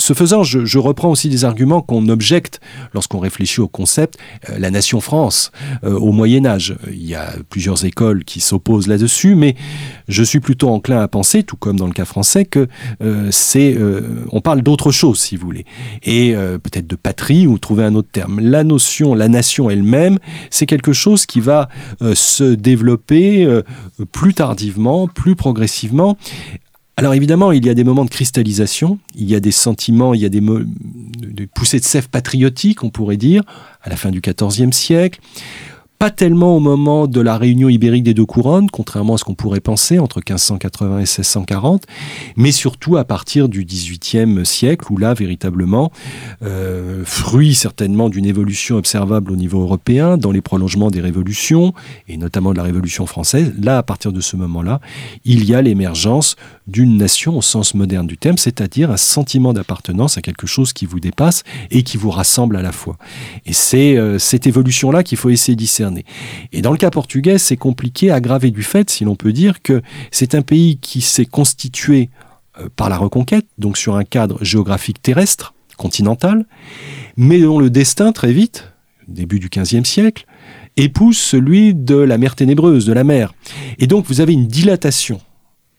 Ce 0.00 0.14
faisant, 0.14 0.42
je, 0.42 0.78
reprends 0.78 1.10
aussi 1.10 1.28
des 1.28 1.44
arguments 1.44 1.82
qu'on 1.82 2.08
objecte 2.08 2.60
lorsqu'on 2.94 3.18
réfléchit 3.18 3.60
au 3.60 3.68
concept 3.68 4.18
euh, 4.48 4.58
la 4.58 4.70
nation 4.70 5.00
France 5.00 5.52
euh, 5.84 5.92
au 5.98 6.10
Moyen 6.12 6.46
Âge. 6.46 6.74
Il 6.90 7.06
y 7.06 7.14
a 7.14 7.34
plusieurs 7.50 7.84
écoles 7.84 8.24
qui 8.24 8.40
s'opposent 8.40 8.88
là-dessus, 8.88 9.34
mais 9.34 9.56
je 10.08 10.22
suis 10.22 10.40
plutôt 10.40 10.70
enclin 10.70 11.00
à 11.00 11.08
penser, 11.08 11.42
tout 11.42 11.56
comme 11.56 11.76
dans 11.76 11.86
le 11.86 11.92
cas 11.92 12.06
français, 12.06 12.46
que 12.46 12.66
euh, 13.02 13.28
c'est 13.30 13.76
on 14.32 14.40
parle 14.40 14.62
d'autre 14.62 14.90
chose, 14.90 15.20
si 15.20 15.36
vous 15.36 15.46
voulez, 15.46 15.66
et 16.02 16.34
peut-être 16.34 16.86
de 16.86 16.96
patrie 16.96 17.46
ou 17.46 17.58
trouver 17.58 17.84
un 17.84 17.94
autre 17.94 18.08
terme. 18.10 18.40
La 18.40 18.64
notion, 18.64 19.14
la 19.14 19.28
nation 19.28 19.68
elle-même, 19.68 20.18
c'est 20.50 20.66
quelque 20.66 20.92
chose 20.92 21.26
qui 21.26 21.40
va 21.40 21.68
se 22.14 22.54
développer 22.54 23.46
plus 24.12 24.34
tardivement, 24.34 25.08
plus 25.08 25.36
progressivement, 25.36 26.16
alors 27.00 27.14
évidemment, 27.14 27.50
il 27.50 27.64
y 27.64 27.70
a 27.70 27.74
des 27.74 27.82
moments 27.82 28.04
de 28.04 28.10
cristallisation, 28.10 28.98
il 29.14 29.24
y 29.24 29.34
a 29.34 29.40
des 29.40 29.52
sentiments, 29.52 30.12
il 30.12 30.20
y 30.20 30.26
a 30.26 30.28
des, 30.28 30.42
poussées 31.46 31.80
de 31.80 31.84
sève 31.84 32.10
patriotique, 32.10 32.84
on 32.84 32.90
pourrait 32.90 33.16
dire, 33.16 33.42
à 33.82 33.88
la 33.88 33.96
fin 33.96 34.10
du 34.10 34.20
XIVe 34.20 34.70
siècle 34.72 35.18
pas 36.00 36.10
tellement 36.10 36.56
au 36.56 36.60
moment 36.60 37.06
de 37.06 37.20
la 37.20 37.36
réunion 37.36 37.68
ibérique 37.68 38.04
des 38.04 38.14
deux 38.14 38.24
couronnes, 38.24 38.70
contrairement 38.70 39.16
à 39.16 39.18
ce 39.18 39.24
qu'on 39.24 39.34
pourrait 39.34 39.60
penser 39.60 39.98
entre 39.98 40.20
1580 40.26 40.96
et 40.96 41.00
1640, 41.00 41.84
mais 42.36 42.52
surtout 42.52 42.96
à 42.96 43.04
partir 43.04 43.50
du 43.50 43.66
XVIIIe 43.66 44.46
siècle, 44.46 44.86
où 44.90 44.96
là, 44.96 45.12
véritablement, 45.12 45.92
euh, 46.42 47.02
fruit 47.04 47.54
certainement 47.54 48.08
d'une 48.08 48.24
évolution 48.24 48.76
observable 48.76 49.30
au 49.30 49.36
niveau 49.36 49.60
européen, 49.60 50.16
dans 50.16 50.32
les 50.32 50.40
prolongements 50.40 50.90
des 50.90 51.02
révolutions, 51.02 51.74
et 52.08 52.16
notamment 52.16 52.52
de 52.52 52.56
la 52.56 52.64
Révolution 52.64 53.04
française, 53.04 53.52
là, 53.60 53.76
à 53.76 53.82
partir 53.82 54.10
de 54.10 54.22
ce 54.22 54.36
moment-là, 54.36 54.80
il 55.26 55.44
y 55.44 55.54
a 55.54 55.60
l'émergence 55.60 56.36
d'une 56.66 56.96
nation 56.96 57.36
au 57.36 57.42
sens 57.42 57.74
moderne 57.74 58.06
du 58.06 58.16
terme, 58.16 58.38
c'est-à-dire 58.38 58.90
un 58.90 58.96
sentiment 58.96 59.52
d'appartenance 59.52 60.16
à 60.16 60.22
quelque 60.22 60.46
chose 60.46 60.72
qui 60.72 60.86
vous 60.86 61.00
dépasse 61.00 61.42
et 61.70 61.82
qui 61.82 61.98
vous 61.98 62.10
rassemble 62.10 62.56
à 62.56 62.62
la 62.62 62.72
fois. 62.72 62.96
Et 63.44 63.52
c'est 63.52 63.98
euh, 63.98 64.18
cette 64.18 64.46
évolution-là 64.46 65.02
qu'il 65.02 65.18
faut 65.18 65.28
essayer 65.28 65.56
et 66.52 66.62
dans 66.62 66.72
le 66.72 66.78
cas 66.78 66.90
portugais, 66.90 67.38
c'est 67.38 67.56
compliqué, 67.56 68.10
aggravé 68.10 68.50
du 68.50 68.62
fait, 68.62 68.90
si 68.90 69.04
l'on 69.04 69.16
peut 69.16 69.32
dire, 69.32 69.62
que 69.62 69.82
c'est 70.10 70.34
un 70.34 70.42
pays 70.42 70.78
qui 70.78 71.00
s'est 71.00 71.26
constitué 71.26 72.10
euh, 72.58 72.68
par 72.76 72.88
la 72.88 72.96
reconquête, 72.96 73.46
donc 73.58 73.76
sur 73.76 73.96
un 73.96 74.04
cadre 74.04 74.42
géographique 74.42 75.02
terrestre, 75.02 75.54
continental, 75.76 76.44
mais 77.16 77.40
dont 77.40 77.58
le 77.58 77.70
destin, 77.70 78.12
très 78.12 78.32
vite, 78.32 78.72
début 79.08 79.38
du 79.38 79.48
XVe 79.48 79.84
siècle, 79.84 80.26
épouse 80.76 81.18
celui 81.18 81.74
de 81.74 81.96
la 81.96 82.18
mer 82.18 82.36
ténébreuse, 82.36 82.86
de 82.86 82.92
la 82.92 83.04
mer. 83.04 83.32
Et 83.78 83.86
donc 83.86 84.06
vous 84.06 84.20
avez 84.20 84.32
une 84.32 84.46
dilatation 84.46 85.20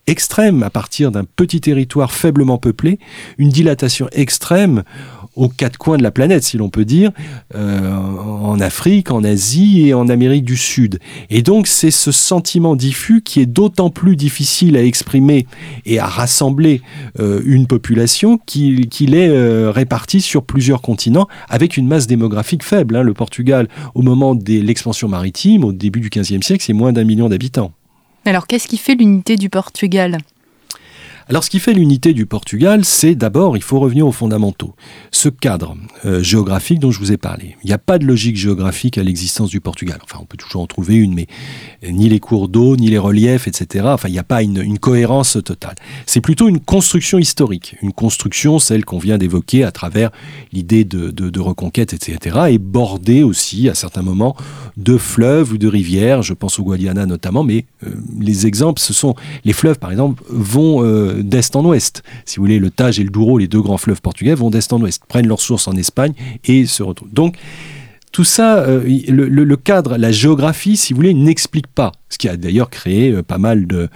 extrême 0.08 0.64
à 0.64 0.70
partir 0.70 1.12
d'un 1.12 1.24
petit 1.24 1.62
territoire 1.62 2.12
faiblement 2.12 2.58
peuplé, 2.58 3.00
une 3.38 3.50
dilatation 3.50 4.08
extrême 4.12 4.84
aux 5.36 5.48
quatre 5.48 5.78
coins 5.78 5.98
de 5.98 6.04
la 6.04 6.12
planète, 6.12 6.44
si 6.44 6.58
l'on 6.58 6.70
peut 6.70 6.86
dire, 6.86 7.12
euh, 7.56 7.96
en 7.96 8.60
Afrique, 8.60 9.12
en 9.12 9.24
Asie 9.24 9.88
et 9.88 9.94
en 9.94 10.10
Amérique 10.10 10.44
du 10.44 10.58
Sud. 10.58 11.00
Et 11.30 11.42
donc 11.42 11.68
c'est 11.68 11.92
ce 11.92 12.12
sentiment 12.12 12.76
diffus 12.76 13.22
qui 13.22 13.40
est 13.40 13.46
d'autant 13.46 13.90
plus 13.90 14.16
difficile 14.16 14.76
à 14.78 14.84
exprimer 14.84 15.48
et 15.86 16.00
à 16.00 16.06
rassembler 16.06 16.82
euh, 17.20 17.42
une 17.46 17.68
population 17.68 18.38
qu'il 18.46 19.16
est 19.16 19.30
euh, 19.30 19.72
réparti 19.72 20.22
sur 20.22 20.44
plusieurs 20.44 20.82
continents 20.82 21.28
avec 21.50 21.78
une 21.78 21.88
masse 21.88 22.08
démographique 22.08 22.64
faible. 22.64 22.96
Hein. 22.96 23.04
Le 23.04 23.14
Portugal, 23.14 23.68
au 23.96 24.02
moment 24.02 24.36
de 24.36 24.54
l'expansion 24.60 25.08
maritime, 25.08 25.64
au 25.64 25.72
début 25.72 26.02
du 26.02 26.10
XVe 26.10 26.42
siècle, 26.42 26.64
c'est 26.66 26.74
moins 26.74 26.94
d'un 26.94 27.04
million 27.04 27.30
d'habitants. 27.30 27.72
Alors 28.26 28.46
qu'est-ce 28.48 28.68
qui 28.68 28.78
fait 28.78 28.96
l'unité 28.96 29.36
du 29.36 29.50
Portugal? 29.50 30.20
Alors 31.28 31.44
ce 31.44 31.50
qui 31.50 31.60
fait 31.60 31.74
l'unité 31.74 32.14
du 32.14 32.26
Portugal, 32.26 32.86
c'est 32.86 33.16
d'abord, 33.16 33.58
il 33.58 33.64
faut 33.64 33.80
revenir 33.80 34.08
aux 34.08 34.12
fondamentaux. 34.12 34.76
Ce 35.12 35.30
cadre 35.30 35.78
euh, 36.06 36.24
géographique 36.24 36.80
dont 36.80 36.92
je 36.92 37.00
vous 37.00 37.12
ai 37.12 37.18
parlé. 37.18 37.56
Il 37.64 37.68
n'y 37.68 37.74
a 37.74 37.78
pas 37.78 37.98
de 37.98 38.06
logique 38.06 38.36
géographique 38.36 38.98
à 38.98 39.04
l'existence 39.04 39.50
du 39.50 39.62
Portugal. 39.62 40.00
Enfin, 40.04 40.20
on 40.22 40.26
peut 40.26 40.38
toujours 40.38 40.62
en 40.62 40.68
trouver 40.68 40.96
une, 40.96 41.14
mais 41.14 41.28
ni 41.90 42.10
les 42.10 42.20
cours 42.20 42.48
d'eau, 42.48 42.76
ni 42.76 42.90
les 42.90 42.98
reliefs, 42.98 43.48
etc. 43.48 43.86
Enfin, 43.88 44.08
il 44.08 44.14
n'y 44.14 44.20
a 44.20 44.24
pas 44.24 44.42
une, 44.42 44.80
cohérence 44.80 45.38
totale. 45.44 45.76
C'est 46.06 46.22
plutôt 46.22 46.48
une 46.48 46.60
construction 46.60 47.20
historique. 47.20 47.76
Une 47.82 47.94
construction, 47.94 48.60
celle 48.60 48.86
qu'on 48.86 49.00
vient 49.00 49.18
d'évoquer 49.18 49.64
à 49.64 49.72
travers 49.72 50.12
l'idée 50.54 50.86
de, 50.86 51.40
reconquête, 51.40 51.94
etc. 51.94 52.40
Et 52.50 52.58
bordée 52.58 53.24
aussi, 53.24 53.70
à 53.70 53.74
certains 53.74 54.02
moments, 54.02 54.36
de 54.78 54.98
fleuves 54.98 55.54
ou 55.54 55.58
de 55.58 55.68
rivières. 55.68 56.22
Je 56.22 56.34
pense 56.34 56.60
au 56.60 56.64
Guadiana 56.64 57.06
notamment, 57.06 57.44
mais 57.44 57.66
euh, 57.86 57.90
les 58.20 58.48
exemples, 58.48 58.82
ce 58.82 58.94
sont 58.94 59.16
les 59.44 59.54
fleuves, 59.54 59.80
par 59.80 59.92
exemple, 59.92 60.24
vont 60.30 60.84
euh, 60.84 61.11
d'est 61.20 61.56
en 61.56 61.66
ouest. 61.66 62.04
Si 62.26 62.38
vous 62.38 62.44
voulez, 62.44 62.60
le 62.60 62.70
Tage 62.70 63.00
et 63.00 63.04
le 63.04 63.10
Douro, 63.10 63.38
les 63.38 63.48
deux 63.48 63.62
grands 63.62 63.78
fleuves 63.78 64.02
portugais, 64.02 64.36
vont 64.36 64.50
d'est 64.50 64.72
en 64.74 64.82
ouest, 64.82 65.04
prennent 65.08 65.28
leur 65.28 65.42
source 65.42 65.68
en 65.68 65.76
Espagne 65.76 66.14
et 66.46 66.66
se 66.66 66.84
retrouvent. 66.84 67.14
Donc, 67.14 67.38
tout 68.12 68.26
ça, 68.26 68.58
euh, 68.58 68.84
le, 69.08 69.56
cadre, 69.56 69.98
la 69.98 70.12
géographie, 70.12 70.76
si 70.76 70.92
vous 70.92 70.98
voulez, 70.98 71.14
n'explique 71.14 71.68
pas. 71.68 71.94
Ce 72.10 72.18
qui 72.18 72.28
a 72.28 72.36
d'ailleurs 72.36 72.70
créé 72.70 73.10
euh, 73.10 73.24
pas 73.24 73.38
mal 73.38 73.66
euh, 73.72 73.88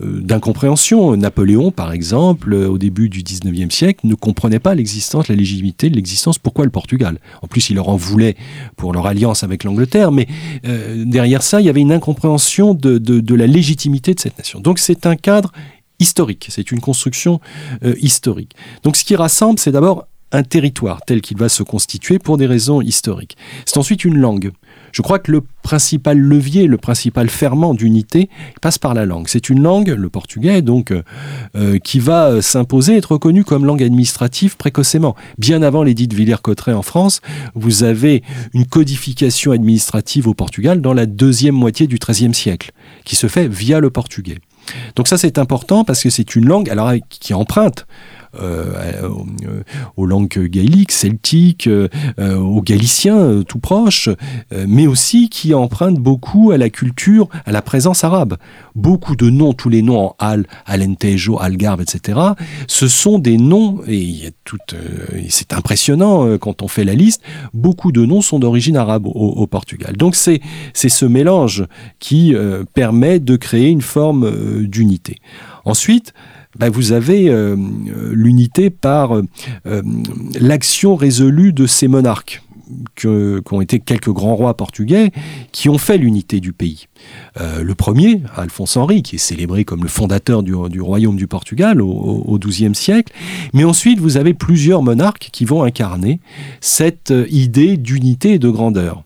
d'incompréhension. 0.00 1.16
Napoléon, 1.16 1.70
par 1.70 1.92
exemple, 1.92 2.52
au 2.52 2.78
début 2.78 3.08
du 3.08 3.22
19e 3.22 3.70
siècle, 3.70 4.00
ne 4.08 4.16
comprenait 4.16 4.58
pas 4.58 4.74
l'existence, 4.74 5.28
la 5.28 5.36
légitimité 5.36 5.88
de 5.88 5.94
l'existence. 5.94 6.40
Pourquoi 6.40 6.64
le 6.64 6.72
Portugal? 6.72 7.18
En 7.42 7.46
plus, 7.46 7.70
il 7.70 7.76
leur 7.76 7.88
en 7.88 7.96
voulait 7.96 8.34
pour 8.76 8.92
leur 8.92 9.06
alliance 9.06 9.44
avec 9.44 9.62
l'Angleterre, 9.62 10.10
mais 10.10 10.26
derrière 10.64 11.42
ça, 11.42 11.60
il 11.60 11.66
y 11.66 11.68
avait 11.68 11.80
une 11.80 11.92
incompréhension 11.92 12.74
de, 12.74 12.98
de 12.98 13.34
la 13.34 13.46
légitimité 13.46 14.14
de 14.14 14.20
cette 14.20 14.36
nation. 14.36 14.60
Donc 14.60 14.78
c'est 14.78 15.06
un 15.06 15.16
cadre 15.16 15.52
historique, 16.00 16.48
c'est 16.50 16.72
une 16.72 16.80
construction 16.80 17.40
euh, 17.84 17.94
historique. 18.00 18.56
Donc 18.82 18.96
ce 18.96 19.04
qui 19.04 19.14
rassemble, 19.14 19.58
c'est 19.58 19.72
d'abord 19.72 20.06
un 20.32 20.42
territoire 20.42 21.00
tel 21.06 21.20
qu'il 21.20 21.36
va 21.36 21.48
se 21.48 21.62
constituer 21.62 22.18
pour 22.18 22.36
des 22.36 22.46
raisons 22.46 22.80
historiques. 22.80 23.36
C'est 23.66 23.78
ensuite 23.78 24.04
une 24.04 24.16
langue. 24.16 24.52
Je 24.92 25.02
crois 25.02 25.18
que 25.18 25.30
le 25.30 25.42
principal 25.62 26.18
levier, 26.18 26.66
le 26.66 26.76
principal 26.76 27.28
ferment 27.28 27.74
d'unité 27.74 28.28
passe 28.60 28.78
par 28.78 28.94
la 28.94 29.06
langue. 29.06 29.26
C'est 29.28 29.48
une 29.48 29.62
langue, 29.62 29.88
le 29.88 30.08
portugais, 30.08 30.62
donc, 30.62 30.90
euh, 30.90 31.02
euh, 31.56 31.78
qui 31.78 32.00
va 32.00 32.42
s'imposer, 32.42 32.96
être 32.96 33.12
reconnue 33.12 33.44
comme 33.44 33.66
langue 33.66 33.82
administrative 33.82 34.56
précocement. 34.56 35.14
Bien 35.38 35.62
avant 35.62 35.82
l'édit 35.82 36.08
de 36.08 36.16
Villers-Cotterêts 36.16 36.72
en 36.72 36.82
France, 36.82 37.20
vous 37.54 37.84
avez 37.84 38.22
une 38.52 38.66
codification 38.66 39.52
administrative 39.52 40.26
au 40.26 40.34
Portugal 40.34 40.80
dans 40.80 40.94
la 40.94 41.06
deuxième 41.06 41.54
moitié 41.54 41.86
du 41.86 41.98
XIIIe 41.98 42.34
siècle, 42.34 42.72
qui 43.04 43.16
se 43.16 43.28
fait 43.28 43.48
via 43.48 43.80
le 43.80 43.90
portugais. 43.90 44.38
Donc 44.96 45.08
ça 45.08 45.18
c'est 45.18 45.38
important 45.38 45.84
parce 45.84 46.02
que 46.02 46.10
c'est 46.10 46.36
une 46.36 46.46
langue 46.46 46.70
alors 46.70 46.92
qui 47.08 47.34
emprunte 47.34 47.86
aux 49.96 50.06
langues 50.06 50.38
gaéliques, 50.46 50.92
celtiques, 50.92 51.68
euh, 51.68 52.36
aux 52.36 52.62
galiciens 52.62 53.42
tout 53.46 53.58
proches, 53.58 54.08
euh, 54.52 54.66
mais 54.68 54.86
aussi 54.86 55.28
qui 55.28 55.54
emprunte 55.54 55.98
beaucoup 55.98 56.50
à 56.50 56.58
la 56.58 56.70
culture, 56.70 57.28
à 57.44 57.52
la 57.52 57.62
présence 57.62 58.04
arabe. 58.04 58.36
Beaucoup 58.74 59.16
de 59.16 59.30
noms, 59.30 59.52
tous 59.52 59.68
les 59.68 59.82
noms 59.82 59.98
en 59.98 60.16
Al, 60.18 60.46
Alentejo, 60.66 61.40
Algarve, 61.40 61.82
etc., 61.82 62.18
ce 62.66 62.88
sont 62.88 63.18
des 63.18 63.36
noms, 63.36 63.80
et 63.86 64.32
c'est 65.28 65.52
impressionnant 65.52 66.38
quand 66.38 66.62
on 66.62 66.68
fait 66.68 66.84
la 66.84 66.94
liste, 66.94 67.22
beaucoup 67.54 67.92
de 67.92 68.04
noms 68.04 68.20
sont 68.20 68.38
d'origine 68.38 68.76
arabe 68.76 69.06
au, 69.06 69.46
Portugal. 69.46 69.96
Donc 69.96 70.14
c'est 70.14 70.40
ce 70.74 71.04
mélange 71.04 71.64
qui 71.98 72.34
permet 72.74 73.18
de 73.18 73.36
créer 73.36 73.68
une 73.68 73.82
forme 73.82 74.66
d'unité. 74.66 75.16
Ensuite, 75.64 76.14
bah, 76.58 76.68
vous 76.68 76.92
avez 76.92 77.28
euh, 77.28 77.56
l'unité 78.12 78.70
par 78.70 79.16
euh, 79.16 79.22
euh, 79.66 79.82
l'action 80.40 80.96
résolue 80.96 81.52
de 81.52 81.66
ces 81.66 81.88
monarques 81.88 82.42
qui 82.94 83.08
ont 83.08 83.60
été 83.60 83.80
quelques 83.80 84.12
grands 84.12 84.36
rois 84.36 84.56
portugais 84.56 85.10
qui 85.50 85.68
ont 85.68 85.78
fait 85.78 85.98
l'unité 85.98 86.38
du 86.38 86.52
pays. 86.52 86.86
le 87.36 87.72
premier, 87.74 88.22
Alphonse 88.36 88.76
Henri, 88.76 89.02
qui 89.02 89.16
est 89.16 89.18
célébré 89.18 89.64
comme 89.64 89.82
le 89.82 89.88
fondateur 89.88 90.44
du, 90.44 90.54
royaume 90.80 91.16
du 91.16 91.26
Portugal 91.26 91.82
au 91.82 92.38
XIIe 92.38 92.76
siècle, 92.76 93.12
mais 93.54 93.64
ensuite 93.64 93.98
vous 93.98 94.18
avez 94.18 94.34
plusieurs 94.34 94.84
monarques 94.84 95.30
qui 95.32 95.44
vont 95.44 95.64
incarner 95.64 96.20
cette 96.60 97.12
idée 97.28 97.76
d'unité 97.76 98.34
et 98.34 98.38
de 98.38 98.50
grandeur. 98.50 99.02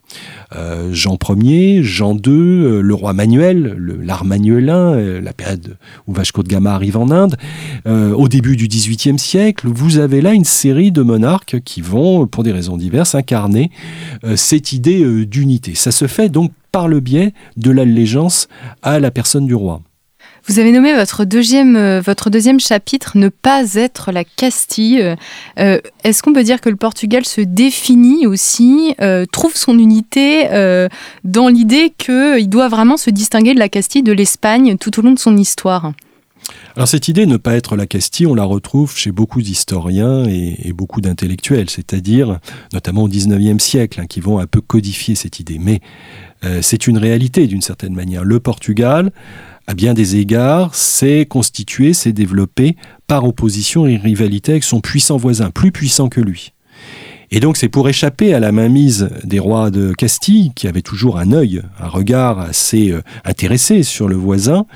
Euh, 0.54 0.92
Jean 0.92 1.18
Ier, 1.28 1.82
Jean 1.82 2.14
II, 2.14 2.30
euh, 2.30 2.80
le 2.80 2.94
roi 2.94 3.12
Manuel, 3.12 3.76
l'art 4.02 4.24
manuelin, 4.24 4.94
euh, 4.94 5.20
la 5.20 5.32
période 5.32 5.76
où 6.06 6.12
Vasco 6.12 6.42
de 6.42 6.48
Gama 6.48 6.74
arrive 6.74 6.96
en 6.96 7.10
Inde, 7.10 7.36
au 7.86 8.28
début 8.28 8.56
du 8.56 8.68
XVIIIe 8.68 9.18
siècle, 9.18 9.68
vous 9.68 9.98
avez 9.98 10.20
là 10.20 10.32
une 10.32 10.44
série 10.44 10.90
de 10.90 11.02
monarques 11.02 11.60
qui 11.64 11.80
vont, 11.80 12.26
pour 12.26 12.42
des 12.42 12.52
raisons 12.52 12.76
diverses, 12.76 13.14
incarner 13.14 13.70
cette 14.36 14.72
idée 14.72 15.26
d'unité. 15.26 15.74
Ça 15.74 15.90
se 15.90 16.06
fait 16.06 16.28
donc 16.28 16.52
par 16.72 16.88
le 16.88 17.00
biais 17.00 17.34
de 17.56 17.70
l'allégeance 17.70 18.48
à 18.82 19.00
la 19.00 19.10
personne 19.10 19.46
du 19.46 19.54
roi. 19.54 19.82
Vous 20.46 20.58
avez 20.58 20.72
nommé 20.72 20.92
votre 20.92 21.24
deuxième, 21.24 21.74
euh, 21.74 22.02
votre 22.02 22.28
deuxième 22.28 22.60
chapitre 22.60 23.12
Ne 23.16 23.30
pas 23.30 23.74
être 23.74 24.12
la 24.12 24.24
Castille. 24.24 25.16
Euh, 25.58 25.78
est-ce 26.04 26.22
qu'on 26.22 26.34
peut 26.34 26.44
dire 26.44 26.60
que 26.60 26.68
le 26.68 26.76
Portugal 26.76 27.24
se 27.24 27.40
définit 27.40 28.26
aussi, 28.26 28.94
euh, 29.00 29.24
trouve 29.24 29.56
son 29.56 29.78
unité 29.78 30.48
dans 31.24 31.48
l'idée 31.48 31.94
qu'il 31.96 32.48
doit 32.48 32.68
vraiment 32.68 32.96
se 32.96 33.10
distinguer 33.10 33.54
de 33.54 33.58
la 33.58 33.68
Castille, 33.68 34.02
de 34.02 34.12
l'Espagne 34.12 34.76
tout 34.78 34.98
au 34.98 35.02
long 35.02 35.12
de 35.12 35.18
son 35.18 35.36
histoire? 35.36 35.92
Alors 36.76 36.88
cette 36.88 37.08
idée 37.08 37.24
ne 37.24 37.38
pas 37.38 37.54
être 37.54 37.74
la 37.74 37.86
Castille, 37.86 38.26
on 38.26 38.34
la 38.34 38.44
retrouve 38.44 38.94
chez 38.96 39.12
beaucoup 39.12 39.40
d'historiens 39.40 40.24
et, 40.24 40.72
beaucoup 40.74 41.00
d'intellectuels, 41.00 41.70
c'est-à-dire 41.70 42.38
notamment 42.74 43.04
au 43.04 43.08
XIXe 43.08 43.62
siècle, 43.62 44.00
hein, 44.00 44.06
qui 44.06 44.20
vont 44.20 44.38
un 44.38 44.46
peu 44.46 44.60
codifier 44.60 45.14
cette 45.14 45.40
idée. 45.40 45.58
Mais 45.58 45.80
c'est 46.60 46.86
une 46.86 46.98
réalité 46.98 47.46
d'une 47.46 47.62
certaine 47.62 47.94
manière. 47.94 48.22
Le 48.22 48.38
Portugal, 48.38 49.12
à 49.66 49.74
bien 49.74 49.94
des 49.94 50.16
égards, 50.16 50.74
s'est 50.74 51.26
constitué, 51.26 51.92
s'est 51.94 52.12
développé 52.12 52.76
par 53.06 53.24
opposition 53.24 53.86
et 53.86 53.96
rivalité 53.96 54.52
avec 54.52 54.64
son 54.64 54.80
puissant 54.80 55.16
voisin, 55.16 55.50
plus 55.50 55.72
puissant 55.72 56.08
que 56.08 56.20
lui. 56.20 56.52
Et 57.30 57.40
donc 57.40 57.56
c'est 57.56 57.68
pour 57.68 57.88
échapper 57.88 58.34
à 58.34 58.40
la 58.40 58.52
mainmise 58.52 59.08
des 59.24 59.38
rois 59.38 59.70
de 59.70 59.92
Castille, 59.92 60.52
qui 60.54 60.68
avaient 60.68 60.82
toujours 60.82 61.18
un 61.18 61.32
œil, 61.32 61.62
un 61.80 61.88
regard 61.88 62.38
assez 62.38 62.92
euh, 62.92 63.02
intéressé 63.24 63.82
sur 63.82 64.08
le 64.08 64.14
voisin, 64.14 64.66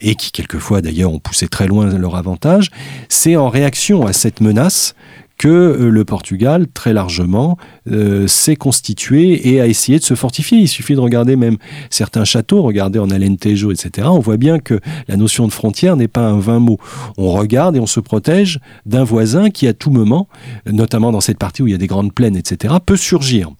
et 0.00 0.14
qui 0.14 0.32
quelquefois 0.32 0.80
d'ailleurs 0.80 1.12
ont 1.12 1.18
poussé 1.18 1.46
très 1.46 1.66
loin 1.66 1.86
leur 1.96 2.16
avantage, 2.16 2.70
c'est 3.08 3.36
en 3.36 3.48
réaction 3.48 4.06
à 4.06 4.12
cette 4.12 4.40
menace 4.40 4.94
que 5.40 5.48
euh, 5.48 5.88
le 5.88 6.04
Portugal, 6.04 6.66
très 6.72 6.92
largement, 6.92 7.56
euh, 7.90 8.26
s'est 8.26 8.56
constitué 8.56 9.48
et 9.48 9.58
a 9.62 9.66
essayé 9.66 9.98
de 9.98 10.04
se 10.04 10.14
fortifier. 10.14 10.58
Il 10.58 10.68
suffit 10.68 10.94
de 10.94 11.00
regarder 11.00 11.34
même 11.34 11.56
certains 11.88 12.26
châteaux, 12.26 12.60
regarder 12.60 12.98
en 12.98 13.08
Alentejo, 13.08 13.72
etc. 13.72 14.08
On 14.10 14.18
voit 14.18 14.36
bien 14.36 14.58
que 14.58 14.78
la 15.08 15.16
notion 15.16 15.46
de 15.46 15.52
frontière 15.52 15.96
n'est 15.96 16.08
pas 16.08 16.28
un 16.28 16.38
vain 16.38 16.58
mot. 16.58 16.78
On 17.16 17.32
regarde 17.32 17.74
et 17.74 17.80
on 17.80 17.86
se 17.86 18.00
protège 18.00 18.60
d'un 18.84 19.02
voisin 19.02 19.48
qui, 19.48 19.66
à 19.66 19.72
tout 19.72 19.90
moment, 19.90 20.28
notamment 20.70 21.10
dans 21.10 21.22
cette 21.22 21.38
partie 21.38 21.62
où 21.62 21.66
il 21.66 21.70
y 21.70 21.74
a 21.74 21.78
des 21.78 21.86
grandes 21.86 22.12
plaines, 22.12 22.36
etc., 22.36 22.74
peut 22.84 22.98
surgir. 22.98 23.50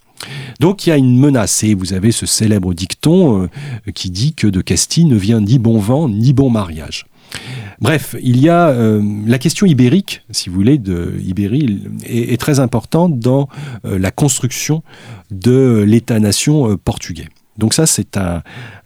Donc 0.61 0.87
il 0.87 0.91
y 0.91 0.93
a 0.93 0.99
une 0.99 1.19
menace 1.19 1.65
et 1.65 1.73
vous 1.73 1.95
avez 1.95 2.13
ce 2.13 2.27
célèbre 2.27 2.75
dicton 2.75 3.45
euh, 3.45 3.93
qui 3.95 4.11
dit 4.11 4.35
que 4.35 4.47
de 4.47 4.61
Castille 4.61 5.07
ne 5.07 5.17
vient 5.17 5.41
ni 5.41 5.59
bon 5.59 5.79
vent 5.79 6.11
ni 6.11 6.35
bon 6.35 6.51
mariage. 6.51 7.07
Bref, 7.81 8.15
il 8.23 8.39
y 8.39 8.49
a 8.49 8.69
euh, 8.69 9.03
la 9.27 9.39
question 9.39 9.67
ibérique, 9.67 10.23
si 10.31 10.51
vous 10.51 10.55
voulez, 10.55 10.77
de 10.77 11.15
Ibérie, 11.25 11.89
est, 12.05 12.39
très 12.39 12.61
importante 12.61 13.19
dans 13.19 13.49
euh, 13.87 13.99
la 13.99 14.11
construction 14.11 14.83
de 15.31 15.83
l'État-nation 15.87 16.71
euh, 16.71 16.77
portugais. 16.77 17.29
Donc 17.57 17.73
ça, 17.73 17.87
c'est 17.87 18.17
un, 18.19 18.43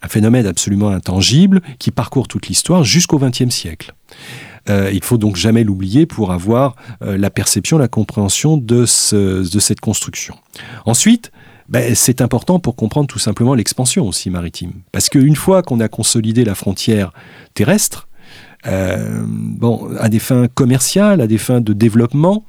phénomène 0.08 0.46
absolument 0.46 0.90
intangible 0.90 1.60
qui 1.78 1.90
parcourt 1.90 2.28
toute 2.28 2.46
l'histoire 2.46 2.84
jusqu'au 2.84 3.18
XXe 3.18 3.48
siècle. 3.48 3.94
il 4.68 5.02
faut 5.02 5.16
donc 5.16 5.36
jamais 5.36 5.64
l'oublier 5.64 6.06
pour 6.06 6.32
avoir 6.32 6.74
la 7.00 7.30
perception, 7.30 7.78
la 7.78 7.88
compréhension 7.88 8.56
de, 8.56 8.84
cette 8.84 9.80
construction. 9.80 10.34
Ensuite, 10.86 11.30
ben, 11.68 11.94
c'est 11.94 12.20
important 12.20 12.58
pour 12.58 12.74
comprendre 12.74 13.06
tout 13.06 13.20
simplement 13.20 13.54
l'expansion 13.54 14.06
aussi 14.06 14.28
maritime. 14.28 14.72
Parce 14.92 15.08
qu'une 15.08 15.36
fois 15.36 15.62
qu'on 15.62 15.80
a 15.80 15.88
consolidé 15.88 16.44
la 16.44 16.54
frontière 16.54 17.12
terrestre, 17.54 18.08
euh, 18.08 18.13
bon, 18.66 19.88
à 19.98 20.08
des 20.08 20.18
fins 20.18 20.46
commerciales, 20.48 21.20
à 21.20 21.26
des 21.26 21.38
fins 21.38 21.60
de 21.60 21.72
développement, 21.72 22.44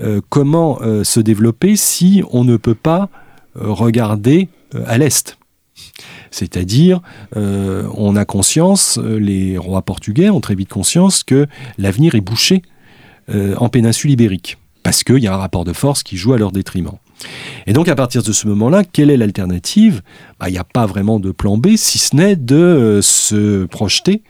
euh, 0.00 0.20
comment 0.28 0.78
euh, 0.82 1.04
se 1.04 1.20
développer 1.20 1.76
si 1.76 2.22
on 2.30 2.44
ne 2.44 2.56
peut 2.56 2.74
pas 2.74 3.08
regarder 3.54 4.48
à 4.86 4.98
l'est? 4.98 5.38
C'est-à-dire, 6.30 7.00
on 7.34 8.16
a 8.16 8.24
conscience, 8.26 8.98
les 8.98 9.56
rois 9.56 9.80
portugais 9.80 10.28
ont 10.28 10.40
très 10.40 10.54
vite 10.54 10.68
conscience 10.68 11.24
que 11.24 11.46
l'avenir 11.78 12.14
est 12.14 12.20
bouché 12.20 12.60
en 13.32 13.70
péninsule 13.70 14.10
ibérique, 14.10 14.58
parce 14.82 15.04
qu'il 15.04 15.18
y 15.18 15.26
a 15.26 15.32
un 15.32 15.38
rapport 15.38 15.64
de 15.64 15.72
force 15.72 16.02
qui 16.02 16.18
joue 16.18 16.34
à 16.34 16.38
leur 16.38 16.52
détriment. 16.52 16.98
Et 17.66 17.72
donc 17.72 17.88
à 17.88 17.94
partir 17.94 18.22
de 18.22 18.32
ce 18.32 18.46
moment-là, 18.48 18.84
quelle 18.84 19.10
est 19.10 19.16
l'alternative 19.16 20.02
bah, 20.38 20.48
Il 20.48 20.52
n'y 20.52 20.58
a 20.58 20.64
pas 20.64 20.86
vraiment 20.86 21.18
de 21.20 21.30
plan 21.30 21.56
B, 21.56 21.76
si 21.76 21.98
ce 21.98 22.14
n'est 22.16 22.36
de 22.36 23.00
se 23.02 23.64
projeter 23.64 24.22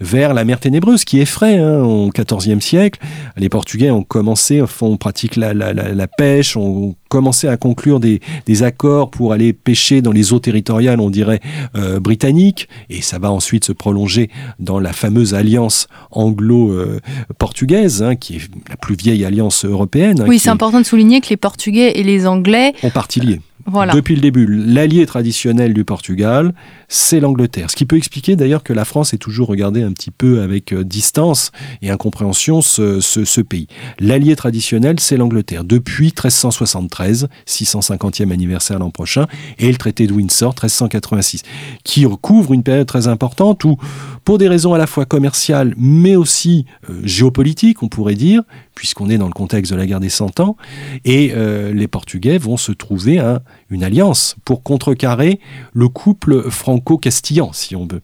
vers 0.00 0.34
la 0.34 0.44
mer 0.44 0.60
ténébreuse, 0.60 1.04
qui 1.04 1.20
effraie 1.20 1.58
hein, 1.58 1.80
au 1.80 2.10
XIVe 2.10 2.60
siècle. 2.60 3.00
Les 3.36 3.48
Portugais 3.48 3.90
ont 3.90 4.02
commencé, 4.02 4.62
on 4.80 4.96
pratique 4.96 5.36
la, 5.36 5.54
la, 5.54 6.06
pêche, 6.06 6.56
ont 6.56 6.94
commencé 7.08 7.48
à 7.48 7.56
conclure 7.56 8.00
des, 8.00 8.20
accords 8.62 9.10
pour 9.10 9.32
aller 9.32 9.52
pêcher 9.52 10.02
dans 10.02 10.12
les 10.12 10.32
eaux 10.32 10.38
territoriales, 10.38 11.00
on 11.00 11.10
dirait, 11.10 11.40
euh, 11.76 12.00
britanniques, 12.00 12.68
et 12.88 13.02
ça 13.02 13.18
va 13.18 13.30
ensuite 13.30 13.64
se 13.66 13.72
prolonger 13.72 14.30
dans 14.58 14.78
la 14.78 14.92
fameuse 14.92 15.34
alliance 15.34 15.88
anglo-portugaise, 16.10 18.02
hein, 18.02 18.16
qui 18.16 18.36
est 18.36 18.40
la 18.68 18.76
plus 18.76 18.96
vieille 18.96 19.24
alliance 19.24 19.64
européenne. 19.64 20.22
Hein, 20.22 20.26
oui, 20.26 20.38
c'est 20.38 20.50
important 20.50 20.80
de 20.80 20.86
souligner 20.86 21.20
que 21.20 21.28
les 21.28 21.36
Portugais 21.36 21.98
et 21.98 22.02
les 22.02 22.26
Anglais 22.26 22.74
ont 22.82 22.90
parti 22.90 23.20
liés. 23.20 23.40
Depuis 23.66 24.14
le 24.14 24.20
début, 24.20 24.46
l'allié 24.46 25.06
traditionnel 25.06 25.74
du 25.74 25.84
Portugal, 25.84 26.54
c'est 26.88 27.18
l'Angleterre. 27.18 27.70
Ce 27.70 27.76
qui 27.76 27.84
peut 27.84 27.96
expliquer 27.96 28.36
d'ailleurs 28.36 28.62
que 28.62 28.72
la 28.72 28.84
France 28.84 29.12
ait 29.12 29.18
toujours 29.18 29.48
regardé 29.48 29.82
un 29.82 29.92
petit 29.92 30.12
peu 30.12 30.40
avec 30.40 30.72
euh, 30.72 30.84
distance 30.84 31.50
et 31.82 31.90
incompréhension 31.90 32.60
ce, 32.62 33.00
ce, 33.00 33.40
pays. 33.40 33.66
L'allié 33.98 34.36
traditionnel, 34.36 35.00
c'est 35.00 35.16
l'Angleterre. 35.16 35.64
Depuis 35.64 36.06
1373, 36.06 37.28
650e 37.46 38.32
anniversaire 38.32 38.78
l'an 38.78 38.90
prochain, 38.90 39.26
et 39.58 39.70
le 39.70 39.76
traité 39.76 40.06
de 40.06 40.12
Windsor, 40.12 40.50
1386, 40.50 41.42
qui 41.82 42.06
recouvre 42.06 42.52
une 42.52 42.62
période 42.62 42.86
très 42.86 43.08
importante 43.08 43.64
où, 43.64 43.78
pour 44.26 44.38
des 44.38 44.48
raisons 44.48 44.74
à 44.74 44.78
la 44.78 44.88
fois 44.88 45.04
commerciales, 45.04 45.72
mais 45.78 46.16
aussi 46.16 46.66
euh, 46.90 47.00
géopolitiques, 47.04 47.84
on 47.84 47.88
pourrait 47.88 48.16
dire, 48.16 48.42
puisqu'on 48.74 49.08
est 49.08 49.18
dans 49.18 49.28
le 49.28 49.32
contexte 49.32 49.72
de 49.72 49.78
la 49.78 49.86
guerre 49.86 50.00
des 50.00 50.08
Cent 50.08 50.40
Ans, 50.40 50.56
et 51.04 51.32
euh, 51.36 51.72
les 51.72 51.86
Portugais 51.86 52.36
vont 52.36 52.56
se 52.56 52.72
trouver 52.72 53.22
une 53.70 53.84
alliance 53.84 54.34
pour 54.44 54.64
contrecarrer 54.64 55.38
le 55.72 55.88
couple 55.88 56.50
franco-castillan, 56.50 57.52
si 57.52 57.76
on 57.76 57.86
veut. 57.86 58.00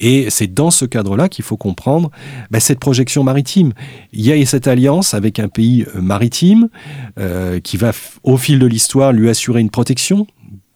Et 0.00 0.30
c'est 0.30 0.52
dans 0.52 0.70
ce 0.70 0.86
cadre-là 0.86 1.28
qu'il 1.28 1.44
faut 1.44 1.58
comprendre 1.58 2.10
ben, 2.50 2.58
cette 2.58 2.80
projection 2.80 3.22
maritime. 3.22 3.74
Il 4.14 4.24
y 4.24 4.32
a 4.32 4.46
cette 4.46 4.68
alliance 4.68 5.12
avec 5.12 5.38
un 5.38 5.48
pays 5.48 5.84
maritime 5.94 6.70
euh, 7.18 7.60
qui 7.60 7.76
va, 7.76 7.92
au 8.22 8.38
fil 8.38 8.58
de 8.58 8.66
l'histoire, 8.66 9.12
lui 9.12 9.28
assurer 9.28 9.60
une 9.60 9.70
protection 9.70 10.26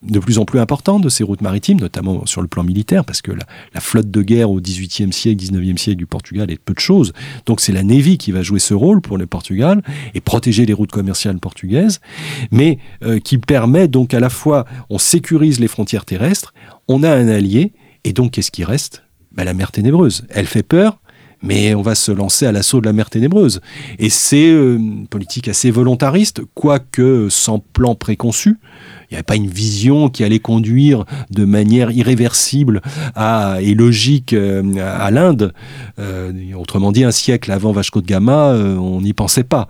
de 0.03 0.19
plus 0.19 0.39
en 0.39 0.45
plus 0.45 0.59
important 0.59 0.99
de 0.99 1.09
ces 1.09 1.25
routes 1.25 1.43
maritimes, 1.43 1.79
notamment 1.79 2.25
sur 2.25 2.41
le 2.41 2.49
plan 2.49 2.65
militaire, 2.65 3.05
parce 3.05 3.21
que 3.21 3.33
la, 3.33 3.81
flotte 3.81 4.11
de 4.11 4.23
guerre 4.23 4.51
au 4.51 4.61
XVIIIe 4.61 5.13
siècle, 5.13 5.37
XIXe 5.37 5.81
siècle 5.81 5.99
du 5.99 6.07
Portugal 6.07 6.51
est 6.51 6.59
peu 6.59 6.73
de 6.73 6.81
choses. 6.81 7.13
Donc 7.47 7.61
c'est 7.61 7.73
la 7.73 7.83
Navy 7.83 8.17
qui 8.17 8.33
va 8.33 8.43
jouer 8.43 8.61
ce 8.61 8.73
rôle 8.73 9.01
pour 9.03 9.19
le 9.19 9.27
Portugal 9.27 9.83
et 10.15 10.21
protéger 10.21 10.65
les 10.65 10.73
routes 10.73 10.93
commerciales 10.93 11.39
portugaises, 11.39 12.01
mais 12.51 12.79
euh, 13.05 13.19
qui 13.21 13.39
permet 13.39 13.89
donc 13.89 14.15
à 14.15 14.21
la 14.21 14.31
fois, 14.31 14.65
on 14.89 14.99
sécurise 14.99 15.61
les 15.61 15.69
frontières 15.69 16.05
terrestres, 16.05 16.55
on 16.89 17.03
a 17.03 17.11
un 17.11 17.29
allié, 17.29 17.73
et 18.05 18.13
donc 18.13 18.33
qu'est-ce 18.33 18.51
qui 18.51 18.65
reste? 18.65 19.05
Ben, 19.33 19.45
La 19.45 19.55
mer 19.55 19.71
ténébreuse. 19.71 20.25
Elle 20.31 20.47
fait 20.47 20.63
peur, 20.63 20.99
mais 21.43 21.75
on 21.75 21.83
va 21.83 21.95
se 21.95 22.13
lancer 22.13 22.47
à 22.47 22.53
l'assaut 22.53 22.81
de 22.81 22.87
la 22.87 22.93
mer 22.93 23.11
ténébreuse. 23.11 23.61
Et 23.99 24.11
c'est 24.11 24.51
euh, 24.51 24.77
une 24.77 25.07
politique 25.07 25.49
assez 25.49 25.71
volontariste, 25.71 26.43
quoique 26.55 27.29
sans 27.31 27.59
plan 27.59 27.95
préconçu. 27.95 28.59
Il 29.11 29.15
n'y 29.15 29.17
avait 29.17 29.25
pas 29.25 29.37
une 29.37 29.49
vision 29.49 30.09
qui 30.09 30.23
allait 30.23 30.39
conduire 30.39 31.05
de 31.31 31.45
manière 31.45 31.91
irréversible 31.91 32.81
à, 33.17 33.57
et 33.61 33.75
logique 33.75 34.33
euh, 34.35 34.63
à 34.79 35.11
l'Inde. 35.11 35.53
Euh, 35.99 36.33
autrement 36.57 36.93
dit, 36.93 37.05
un 37.05 37.11
siècle 37.11 37.51
avant 37.51 37.73
Vasco 37.73 38.01
de 38.01 38.07
Gama, 38.07 38.55
on 38.55 39.01
n'y 39.01 39.13
pensait 39.13 39.45
pas. 39.45 39.69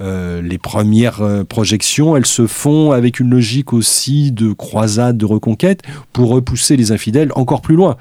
les 0.00 0.58
premières 0.58 1.22
projections, 1.48 2.16
elles 2.16 2.26
se 2.26 2.46
font 2.46 2.92
avec 2.92 3.18
une 3.18 3.30
logique 3.30 3.72
aussi 3.72 4.30
de 4.30 4.52
croisade, 4.52 5.16
de 5.16 5.24
reconquête, 5.24 5.82
pour 6.12 6.28
repousser 6.28 6.76
les 6.76 6.92
infidèles 6.92 7.32
encore 7.34 7.62
plus 7.62 7.76
loin. 7.76 7.96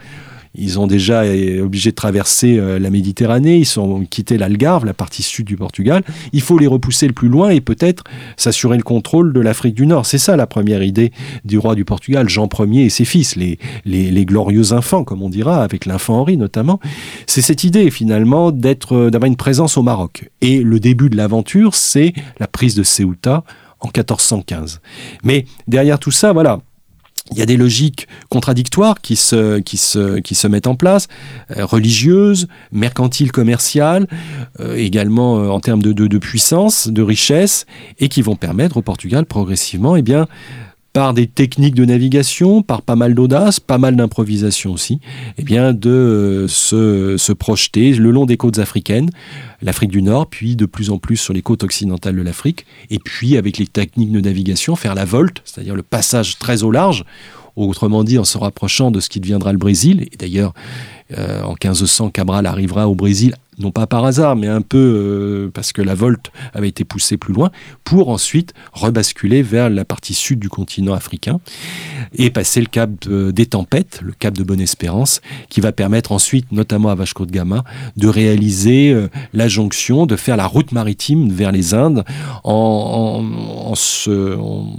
Ils 0.57 0.79
ont 0.79 0.87
déjà 0.87 1.25
été 1.25 1.61
obligés 1.61 1.91
de 1.91 1.95
traverser 1.95 2.57
euh, 2.57 2.79
la 2.79 2.89
Méditerranée, 2.89 3.57
ils 3.57 3.79
ont 3.79 4.05
quitté 4.05 4.37
l'Algarve, 4.37 4.85
la 4.85 4.93
partie 4.93 5.23
sud 5.23 5.45
du 5.45 5.57
Portugal. 5.57 6.03
Il 6.33 6.41
faut 6.41 6.57
les 6.57 6.67
repousser 6.67 7.07
le 7.07 7.13
plus 7.13 7.29
loin 7.29 7.49
et 7.49 7.61
peut-être 7.61 8.03
s'assurer 8.37 8.77
le 8.77 8.83
contrôle 8.83 9.33
de 9.33 9.39
l'Afrique 9.39 9.75
du 9.75 9.85
Nord. 9.85 10.05
C'est 10.05 10.17
ça 10.17 10.35
la 10.35 10.47
première 10.47 10.83
idée 10.83 11.11
du 11.43 11.57
roi 11.57 11.75
du 11.75 11.85
Portugal, 11.85 12.29
Jean 12.29 12.49
Ier 12.59 12.85
et 12.85 12.89
ses 12.89 13.05
fils, 13.05 13.35
les, 13.35 13.59
les, 13.85 14.25
glorieux 14.25 14.73
enfants, 14.73 15.03
comme 15.03 15.21
on 15.21 15.29
dira, 15.29 15.63
avec 15.63 15.85
l'infant 15.85 16.19
Henri 16.19 16.37
notamment. 16.37 16.79
C'est 17.27 17.41
cette 17.41 17.63
idée 17.63 17.91
finalement 17.91 18.51
d'être, 18.51 18.95
euh, 18.95 19.09
d'avoir 19.09 19.27
une 19.27 19.35
présence 19.35 19.77
au 19.77 19.83
Maroc. 19.83 20.29
Et 20.41 20.61
le 20.61 20.79
début 20.79 21.09
de 21.09 21.17
l'aventure, 21.17 21.75
c'est 21.75 22.13
la 22.39 22.47
prise 22.47 22.75
de 22.75 22.83
Ceuta 22.83 23.43
en 23.79 23.87
1415. 23.87 24.81
Mais 25.23 25.45
derrière 25.67 25.99
tout 25.99 26.11
ça, 26.11 26.33
voilà, 26.33 26.59
il 27.31 27.37
y 27.37 27.41
a 27.41 27.45
des 27.45 27.57
logiques 27.57 28.07
contradictoires 28.29 29.01
qui 29.01 29.15
se, 29.15 29.59
qui 29.59 29.77
se, 29.77 30.19
qui 30.19 30.35
se 30.35 30.47
mettent 30.47 30.67
en 30.67 30.75
place, 30.75 31.07
euh, 31.57 31.65
religieuses, 31.65 32.47
mercantiles, 32.71 33.31
commerciales, 33.31 34.07
euh, 34.59 34.75
également 34.75 35.39
euh, 35.39 35.49
en 35.49 35.59
termes 35.59 35.81
de, 35.81 35.91
de, 35.91 36.17
puissance, 36.17 36.87
de 36.87 37.01
richesse, 37.01 37.65
et 37.99 38.09
qui 38.09 38.21
vont 38.21 38.35
permettre 38.35 38.77
au 38.77 38.81
Portugal 38.81 39.25
progressivement 39.25 39.95
eh 39.95 40.03
bien, 40.03 40.27
par 40.95 41.13
des 41.13 41.27
techniques 41.27 41.75
de 41.75 41.83
navigation, 41.83 42.61
par 42.61 42.81
pas 42.81 42.95
mal 42.95 43.15
d'audace, 43.15 43.59
pas 43.59 43.77
mal 43.77 43.97
d'improvisation 43.97 44.71
aussi, 44.71 45.01
eh 45.37 45.43
bien 45.43 45.73
de 45.73 45.89
euh, 45.89 46.47
se, 46.47 47.33
projeter 47.33 47.91
le 47.91 48.11
long 48.11 48.25
des 48.25 48.37
côtes 48.37 48.59
africaines, 48.59 49.09
l'Afrique 49.61 49.91
du 49.91 50.01
Nord, 50.01 50.27
puis 50.27 50.55
de 50.55 50.65
plus 50.65 50.91
en 50.91 50.97
plus 50.97 51.17
sur 51.17 51.33
les 51.33 51.41
côtes 51.41 51.63
occidentales 51.63 52.15
de 52.15 52.21
l'Afrique, 52.21 52.65
et 52.91 52.99
puis 52.99 53.35
avec 53.35 53.57
les 53.57 53.67
techniques 53.67 54.13
de 54.13 54.21
navigation, 54.21 54.77
faire 54.77 54.95
la 54.95 55.03
volte, 55.03 55.41
c'est-à-dire 55.43 55.75
le 55.75 55.83
passage 55.83 56.39
très 56.39 56.63
au 56.63 56.71
large, 56.71 57.03
autrement 57.57 58.05
dit 58.05 58.17
en 58.17 58.23
se 58.23 58.37
rapprochant 58.37 58.89
de 58.89 59.01
ce 59.01 59.09
qui 59.09 59.19
deviendra 59.19 59.51
le 59.51 59.57
Brésil. 59.57 60.07
Et 60.13 60.15
d'ailleurs, 60.15 60.53
euh, 61.17 61.41
en 61.43 61.55
1500, 61.61 62.09
Cabral 62.09 62.45
arrivera 62.45 62.87
au 62.87 62.95
Brésil 62.95 63.35
non 63.59 63.71
pas 63.71 63.87
par 63.87 64.05
hasard, 64.05 64.35
mais 64.35 64.47
un 64.47 64.61
peu 64.61 64.77
euh, 64.77 65.51
parce 65.53 65.71
que 65.71 65.81
la 65.81 65.95
volte 65.95 66.31
avait 66.53 66.69
été 66.69 66.83
poussée 66.83 67.17
plus 67.17 67.33
loin, 67.33 67.51
pour 67.83 68.09
ensuite 68.09 68.53
rebasculer 68.73 69.41
vers 69.41 69.69
la 69.69 69.85
partie 69.85 70.13
sud 70.13 70.39
du 70.39 70.49
continent 70.49 70.93
africain 70.93 71.39
et 72.17 72.29
passer 72.29 72.59
le 72.59 72.67
cap 72.67 72.91
des 73.07 73.45
tempêtes, 73.45 73.99
le 74.03 74.13
cap 74.13 74.33
de 74.35 74.43
Bonne-Espérance, 74.43 75.21
qui 75.49 75.61
va 75.61 75.71
permettre 75.71 76.11
ensuite, 76.11 76.51
notamment 76.51 76.89
à 76.89 76.95
Vasco 76.95 77.25
de 77.25 77.31
Gama, 77.31 77.63
de 77.97 78.07
réaliser 78.07 78.91
euh, 78.91 79.07
la 79.33 79.47
jonction, 79.47 80.05
de 80.05 80.15
faire 80.15 80.37
la 80.37 80.47
route 80.47 80.71
maritime 80.71 81.29
vers 81.31 81.51
les 81.51 81.73
Indes 81.73 82.03
en, 82.43 83.23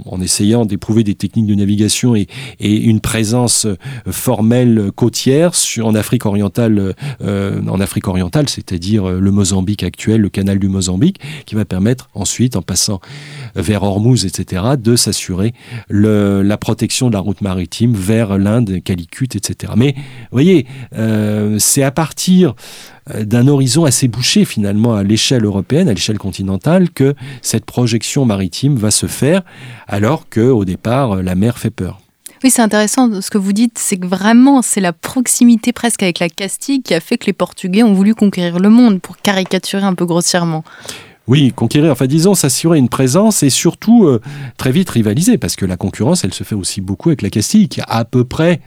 en, 0.05 0.21
essayant 0.21 0.65
d'éprouver 0.65 1.03
des 1.03 1.15
techniques 1.15 1.45
de 1.45 1.55
navigation 1.55 2.15
et, 2.15 2.27
une 2.59 2.99
présence 2.99 3.65
euh, 3.65 3.75
formelle 4.09 4.91
côtière 4.95 5.51
en 5.81 5.95
Afrique 5.95 6.25
orientale, 6.25 6.95
en 7.21 7.79
Afrique 7.79 8.07
orientale, 8.07 8.49
c'est 8.49 8.66
c'est-à-dire 8.67 9.09
euh, 9.09 9.19
le 9.19 9.31
Mozambique 9.31 9.83
actuel, 9.83 10.21
le 10.21 10.29
canal 10.29 10.59
du 10.59 10.67
Mozambique, 10.67 11.19
qui 11.45 11.55
va 11.55 11.65
permettre 11.65 12.09
ensuite, 12.13 12.55
en 12.55 12.61
passant 12.61 12.99
vers 13.55 13.83
Hormuz, 13.83 14.25
etc., 14.25 14.63
de 14.77 14.95
s'assurer 14.95 15.53
la 15.89 16.57
protection 16.57 17.07
de 17.07 17.13
la 17.13 17.19
route 17.19 17.41
maritime 17.41 17.93
vers 17.93 18.37
l'Inde, 18.37 18.81
Calicut, 18.83 19.29
etc. 19.35 19.73
Mais 19.75 19.93
vous 19.95 20.03
voyez, 20.31 20.65
euh, 20.95 21.57
c'est 21.59 21.83
à 21.83 21.91
partir 21.91 22.55
euh, 23.13 23.23
d'un 23.23 23.47
horizon 23.47 23.85
assez 23.85 24.07
bouché 24.07 24.45
finalement 24.45 24.95
à 24.95 25.03
l'échelle 25.03 25.45
européenne, 25.45 25.89
à 25.89 25.93
l'échelle 25.93 26.17
continentale, 26.17 26.89
que 26.89 27.15
cette 27.41 27.65
projection 27.65 28.25
maritime 28.25 28.75
va 28.75 28.91
se 28.91 29.07
faire, 29.07 29.41
alors 29.87 30.29
que 30.29 30.41
au 30.41 30.65
départ 30.65 31.17
la 31.17 31.35
mer 31.35 31.57
fait 31.57 31.71
peur. 31.71 31.99
Oui, 32.43 32.51
c'est 32.51 32.61
intéressant 32.61 33.21
ce 33.21 33.29
que 33.31 33.37
vous 33.37 33.53
dites, 33.53 33.77
c'est 33.77 33.97
que 33.97 34.05
vraiment 34.05 34.61
c'est 34.61 34.81
la 34.81 34.93
proximité 34.93 35.73
presque 35.73 36.03
avec 36.03 36.19
la 36.19 36.29
Castille 36.29 36.81
qui 36.81 36.93
a 36.93 36.99
fait 36.99 37.17
que 37.17 37.25
les 37.25 37.33
Portugais 37.33 37.83
ont 37.83 37.93
voulu 37.93 38.13
conquérir 38.13 38.59
le 38.59 38.69
monde, 38.69 39.01
pour 39.01 39.17
caricaturer 39.17 39.83
un 39.83 39.95
peu 39.95 40.05
grossièrement. 40.05 40.63
Oui, 41.27 41.51
conquérir, 41.53 41.91
enfin 41.91 42.07
disons, 42.07 42.35
s'assurer 42.35 42.77
une 42.77 42.89
présence 42.89 43.43
et 43.43 43.49
surtout 43.49 44.05
euh, 44.05 44.21
très 44.57 44.71
vite 44.71 44.89
rivaliser, 44.89 45.37
parce 45.37 45.55
que 45.55 45.65
la 45.65 45.75
concurrence, 45.75 46.23
elle 46.23 46.33
se 46.33 46.43
fait 46.43 46.55
aussi 46.55 46.79
beaucoup 46.79 47.09
avec 47.09 47.21
la 47.21 47.29
Castille, 47.29 47.67
qui 47.67 47.81
a 47.81 47.85
à 47.85 48.05
peu 48.05 48.23
près, 48.23 48.61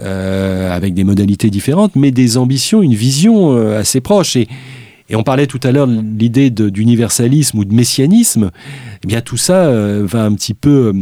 euh, 0.00 0.74
avec 0.74 0.94
des 0.94 1.04
modalités 1.04 1.48
différentes, 1.48 1.94
mais 1.94 2.10
des 2.10 2.38
ambitions, 2.38 2.82
une 2.82 2.94
vision 2.94 3.52
euh, 3.52 3.78
assez 3.78 4.00
proche. 4.00 4.36
Et, 4.36 4.48
et 5.08 5.16
on 5.16 5.22
parlait 5.22 5.46
tout 5.46 5.60
à 5.62 5.72
l'heure 5.72 5.86
de 5.86 6.02
l'idée 6.18 6.50
d'universalisme 6.50 7.58
ou 7.58 7.64
de 7.64 7.74
messianisme. 7.74 8.50
Eh 9.04 9.06
bien, 9.06 9.20
tout 9.20 9.36
ça 9.36 9.66
euh, 9.66 10.02
va 10.04 10.24
un 10.24 10.34
petit 10.34 10.54
peu 10.54 10.92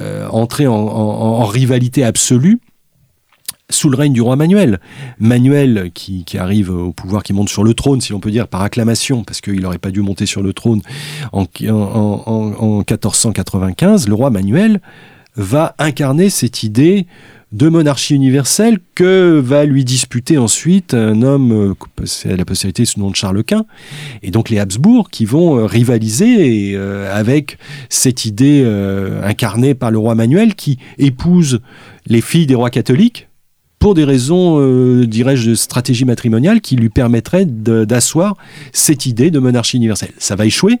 euh, 0.00 0.28
entrer 0.28 0.66
en, 0.66 1.44
rivalité 1.44 2.04
absolue 2.04 2.60
sous 3.70 3.88
le 3.88 3.96
règne 3.96 4.12
du 4.12 4.20
roi 4.20 4.36
Manuel. 4.36 4.78
Manuel 5.18 5.90
qui, 5.94 6.24
arrive 6.38 6.70
au 6.70 6.92
pouvoir, 6.92 7.22
qui 7.22 7.32
monte 7.32 7.48
sur 7.48 7.64
le 7.64 7.74
trône, 7.74 8.00
si 8.00 8.12
on 8.12 8.20
peut 8.20 8.30
dire, 8.30 8.48
par 8.48 8.62
acclamation, 8.62 9.24
parce 9.24 9.40
qu'il 9.40 9.60
n'aurait 9.60 9.78
pas 9.78 9.90
dû 9.90 10.00
monter 10.00 10.26
sur 10.26 10.42
le 10.42 10.52
trône 10.52 10.80
en, 11.32 11.46
1495, 11.58 14.08
le 14.08 14.14
roi 14.14 14.30
Manuel 14.30 14.80
va 15.36 15.74
incarner 15.78 16.30
cette 16.30 16.62
idée 16.62 17.06
de 17.54 17.68
monarchie 17.68 18.16
universelle 18.16 18.80
que 18.96 19.38
va 19.38 19.64
lui 19.64 19.84
disputer 19.84 20.38
ensuite 20.38 20.92
un 20.92 21.22
homme, 21.22 21.52
euh, 21.52 21.74
c'est 22.04 22.36
la 22.36 22.44
postérité 22.44 22.84
sous 22.84 22.98
le 22.98 23.04
nom 23.04 23.10
de 23.12 23.16
Charles 23.16 23.44
Quint, 23.44 23.64
et 24.24 24.32
donc 24.32 24.50
les 24.50 24.58
Habsbourg 24.58 25.08
qui 25.08 25.24
vont 25.24 25.56
euh, 25.56 25.64
rivaliser 25.64 26.72
euh, 26.74 27.16
avec 27.16 27.58
cette 27.88 28.24
idée 28.24 28.64
incarnée 29.22 29.74
par 29.74 29.92
le 29.92 29.98
roi 29.98 30.16
Manuel 30.16 30.56
qui 30.56 30.78
épouse 30.98 31.60
les 32.06 32.20
filles 32.20 32.46
des 32.46 32.56
rois 32.56 32.70
catholiques 32.70 33.28
pour 33.78 33.94
des 33.94 34.04
raisons, 34.04 35.04
dirais-je, 35.04 35.50
de 35.50 35.54
stratégie 35.54 36.04
matrimoniale 36.06 36.60
qui 36.60 36.74
lui 36.74 36.88
permettraient 36.88 37.44
d'asseoir 37.44 38.36
cette 38.72 39.06
idée 39.06 39.30
de 39.30 39.38
monarchie 39.38 39.76
universelle. 39.76 40.12
Ça 40.18 40.36
va 40.36 40.46
échouer, 40.46 40.78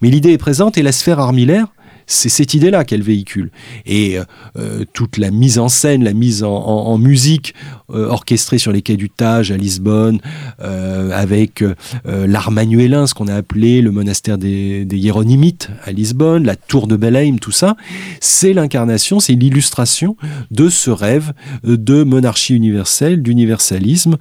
mais 0.00 0.08
l'idée 0.08 0.32
est 0.32 0.38
présente 0.38 0.78
et 0.78 0.82
la 0.82 0.92
sphère 0.92 1.20
armillaire 1.20 1.66
c'est 2.06 2.28
cette 2.28 2.54
idée-là 2.54 2.84
qu'elle 2.84 3.02
véhicule. 3.02 3.50
Et 3.84 4.18
euh, 4.18 4.24
euh, 4.56 4.84
toute 4.92 5.18
la 5.18 5.30
mise 5.30 5.58
en 5.58 5.68
scène, 5.68 6.04
la 6.04 6.12
mise 6.12 6.42
en, 6.44 6.96
musique 6.98 7.54
euh, 7.92 8.08
orchestrée 8.08 8.58
sur 8.58 8.72
les 8.72 8.80
quais 8.80 8.96
du 8.96 9.10
Tage 9.10 9.50
à 9.50 9.56
Lisbonne, 9.56 10.20
avec 10.58 11.62
l'art 12.04 12.50
manuélin, 12.50 13.06
ce 13.06 13.14
qu'on 13.14 13.28
a 13.28 13.34
appelé 13.34 13.80
le 13.80 13.90
monastère 13.90 14.38
des, 14.38 14.84
des 14.84 14.96
Hiéronymites 14.96 15.68
à 15.84 15.92
Lisbonne, 15.92 16.44
la 16.44 16.56
tour 16.56 16.86
de 16.86 16.96
Belém, 16.96 17.38
tout 17.38 17.52
ça, 17.52 17.76
c'est 18.20 18.52
l'incarnation, 18.52 19.20
c'est 19.20 19.34
l'illustration 19.34 20.16
de 20.50 20.68
ce 20.68 20.90
rêve 20.90 21.32
de 21.64 22.02
monarchie 22.04 22.54
universelle, 22.54 23.22
d'universalisme, 23.22 24.16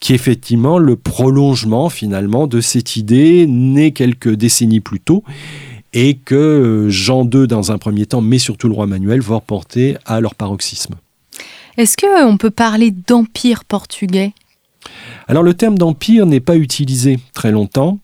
qui 0.00 0.12
est 0.12 0.16
effectivement 0.16 0.78
le 0.78 0.96
prolongement 0.96 1.88
finalement 1.88 2.46
de 2.46 2.60
cette 2.60 2.96
idée 2.96 3.46
née 3.46 3.92
quelques 3.92 4.34
décennies 4.34 4.80
plus 4.80 5.00
tôt 5.00 5.24
et 5.92 6.14
que 6.14 6.34
euh, 6.34 6.90
Jean 6.90 7.28
II, 7.28 7.46
dans 7.46 7.72
un 7.72 7.78
premier 7.78 8.06
temps, 8.06 8.20
mais 8.20 8.38
surtout 8.38 8.68
le 8.68 8.74
roi 8.74 8.86
Manuel, 8.86 9.20
vont 9.20 9.40
porter 9.40 9.96
à 10.06 10.20
leur 10.20 10.34
paroxysme. 10.34 10.94
Est-ce 11.76 11.96
qu'on 11.96 12.36
peut 12.36 12.50
parler 12.50 12.90
d'empire 12.90 13.64
portugais? 13.64 14.32
Alors 15.28 15.42
le 15.42 15.54
terme 15.54 15.78
d'empire 15.78 16.26
n'est 16.26 16.40
pas 16.40 16.56
utilisé 16.56 17.18
très 17.34 17.52
longtemps. 17.52 17.98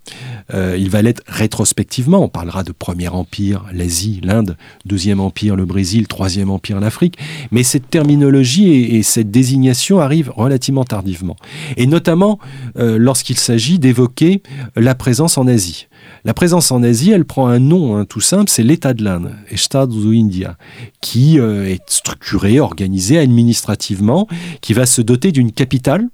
Euh, 0.55 0.77
il 0.79 0.91
va 0.91 1.03
l'être 1.03 1.23
rétrospectivement. 1.27 2.23
On 2.23 2.29
parlera 2.29 2.63
de 2.63 2.73
premier 2.73 3.09
empire, 3.09 3.65
l'Asie, 3.73 4.21
l'Inde, 4.23 4.57
deuxième 4.85 5.21
empire, 5.21 5.57
le 5.57 5.65
Brésil, 5.65 6.07
troisième 6.07 6.51
empire, 6.51 6.81
l'Afrique. 6.81 7.19
Mais 7.51 7.63
cette 7.63 7.91
terminologie 7.91 8.71
et, 8.97 9.03
cette 9.03 9.31
désignation 9.31 10.01
arrivent 10.01 10.33
relativement 10.37 10.85
tardivement. 10.85 11.37
Et 11.77 11.87
notamment 11.87 12.39
euh, 12.79 12.99
lorsqu'il 12.99 13.39
s'agit 13.39 13.79
d'évoquer 13.79 14.43
la 14.75 14.95
présence 14.95 15.39
en 15.39 15.47
Asie. 15.47 15.89
La 16.25 16.35
présence 16.35 16.71
en 16.73 16.83
Asie, 16.83 17.11
elle 17.13 17.25
prend 17.25 17.47
un 17.49 17.59
nom 17.59 17.97
hein, 17.97 18.05
tout 18.05 18.21
simple, 18.21 18.51
c'est 18.51 18.63
l'État 18.63 18.95
de 18.95 19.05
l'Inde, 19.05 19.33
Estado 19.51 20.11
India, 20.11 20.57
qui 21.01 21.39
euh, 21.39 21.69
est 21.69 21.83
structuré, 21.89 22.61
organisé 22.61 23.19
administrativement, 23.19 24.27
qui 24.61 24.73
va 24.73 24.87
se 24.87 25.03
doter 25.03 25.33
d'une 25.33 25.53
capitale, 25.53 26.09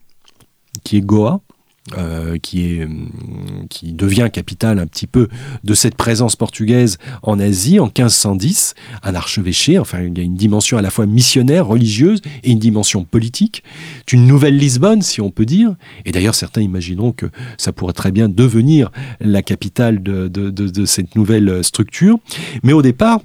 qui 0.84 0.96
est 0.96 1.00
Goa, 1.00 1.40
euh, 1.98 2.38
qui, 2.38 2.76
est, 2.76 2.84
hum, 2.84 3.10
qui 3.68 3.92
devient 3.92 4.28
capitale 4.32 4.78
un 4.78 4.86
petit 4.86 5.08
peu 5.08 5.26
de 5.64 5.74
cette 5.74 5.96
présence 5.96 6.36
portugaise 6.36 6.96
en 7.24 7.40
Asie 7.40 7.80
en 7.80 7.86
1510, 7.86 8.74
un 9.02 9.14
archevêché, 9.16 9.80
enfin 9.80 10.00
il 10.02 10.16
y 10.16 10.20
a 10.20 10.24
une 10.24 10.36
dimension 10.36 10.78
à 10.78 10.82
la 10.82 10.90
fois 10.90 11.06
missionnaire, 11.06 11.66
religieuse 11.66 12.20
et 12.44 12.52
une 12.52 12.60
dimension 12.60 13.02
politique, 13.02 13.64
une 14.12 14.28
nouvelle 14.28 14.56
Lisbonne 14.56 15.02
si 15.02 15.20
on 15.20 15.32
peut 15.32 15.44
dire, 15.44 15.74
et 16.04 16.12
d'ailleurs 16.12 16.36
certains 16.36 16.60
imagineront 16.60 17.10
que 17.10 17.26
ça 17.58 17.72
pourrait 17.72 17.94
très 17.94 18.12
bien 18.12 18.28
devenir 18.28 18.92
la 19.20 19.42
capitale 19.42 20.04
de, 20.04 20.28
de, 20.28 20.50
de, 20.50 20.84
cette 20.84 21.16
nouvelle 21.16 21.64
structure, 21.64 22.18
mais 22.62 22.72
au 22.72 22.82
départ, 22.82 23.20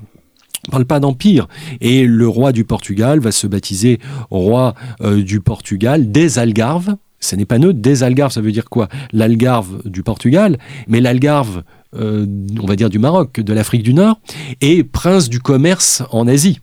on 0.68 0.72
parle 0.72 0.86
pas 0.86 1.00
d'empire. 1.00 1.48
Et 1.80 2.06
le 2.06 2.28
roi 2.28 2.52
du 2.52 2.66
Portugal 2.66 3.20
va 3.20 3.32
se 3.32 3.46
baptiser 3.46 4.00
roi 4.32 4.74
euh, 5.02 5.22
du 5.22 5.42
Portugal 5.42 6.12
des 6.12 6.40
Algarves, 6.40 6.96
ce 7.20 7.36
n'est 7.36 7.46
pas 7.46 7.60
neutre. 7.60 7.80
Des 7.80 8.04
Algarves, 8.04 8.32
ça 8.32 8.42
veut 8.42 8.52
dire 8.52 8.66
quoi? 8.66 8.88
L'Algarve 9.12 9.82
du 9.86 10.04
Portugal, 10.04 10.58
mais 10.88 11.02
l'Algarve, 11.02 11.64
euh, 11.96 12.26
on 12.62 12.66
va 12.66 12.76
dire 12.76 12.90
du 12.90 13.00
Maroc, 13.00 13.40
de 13.40 13.54
l'Afrique 13.54 13.84
du 13.84 13.94
Nord, 13.94 14.20
et 14.62 14.84
prince 14.84 15.30
du 15.30 15.40
commerce 15.40 16.04
en 16.12 16.28
Asie. 16.28 16.60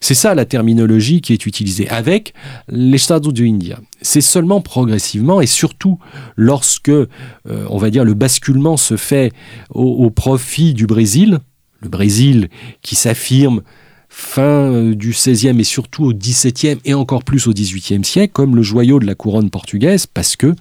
C'est 0.00 0.14
ça 0.14 0.34
la 0.34 0.44
terminologie 0.44 1.22
qui 1.22 1.32
est 1.32 1.46
utilisée 1.46 1.88
avec 1.88 2.34
l'Estado 2.68 3.32
de 3.32 3.42
India. 3.42 3.80
C'est 4.02 4.20
seulement 4.20 4.60
progressivement 4.60 5.40
et 5.40 5.46
surtout 5.46 5.98
lorsque, 6.36 6.90
euh, 6.90 7.06
on 7.46 7.78
va 7.78 7.88
dire, 7.88 8.04
le 8.04 8.12
basculement 8.12 8.76
se 8.76 8.96
fait 8.96 9.32
au 9.70 10.10
profit 10.10 10.74
du 10.74 10.86
Brésil, 10.86 11.40
le 11.80 11.88
Brésil 11.88 12.48
qui 12.82 12.94
s'affirme 12.94 13.62
fin 14.08 14.42
euh, 14.42 14.94
du 14.94 15.10
XVIe 15.10 15.58
et 15.58 15.64
surtout 15.64 16.04
au 16.04 16.12
XVIIe 16.12 16.78
et 16.84 16.94
encore 16.94 17.24
plus 17.24 17.46
au 17.46 17.52
XVIIIe 17.52 18.04
siècle 18.04 18.32
comme 18.32 18.56
le 18.56 18.62
joyau 18.62 18.98
de 18.98 19.06
la 19.06 19.14
couronne 19.14 19.50
portugaise 19.50 20.06
parce 20.06 20.36
que 20.36 20.54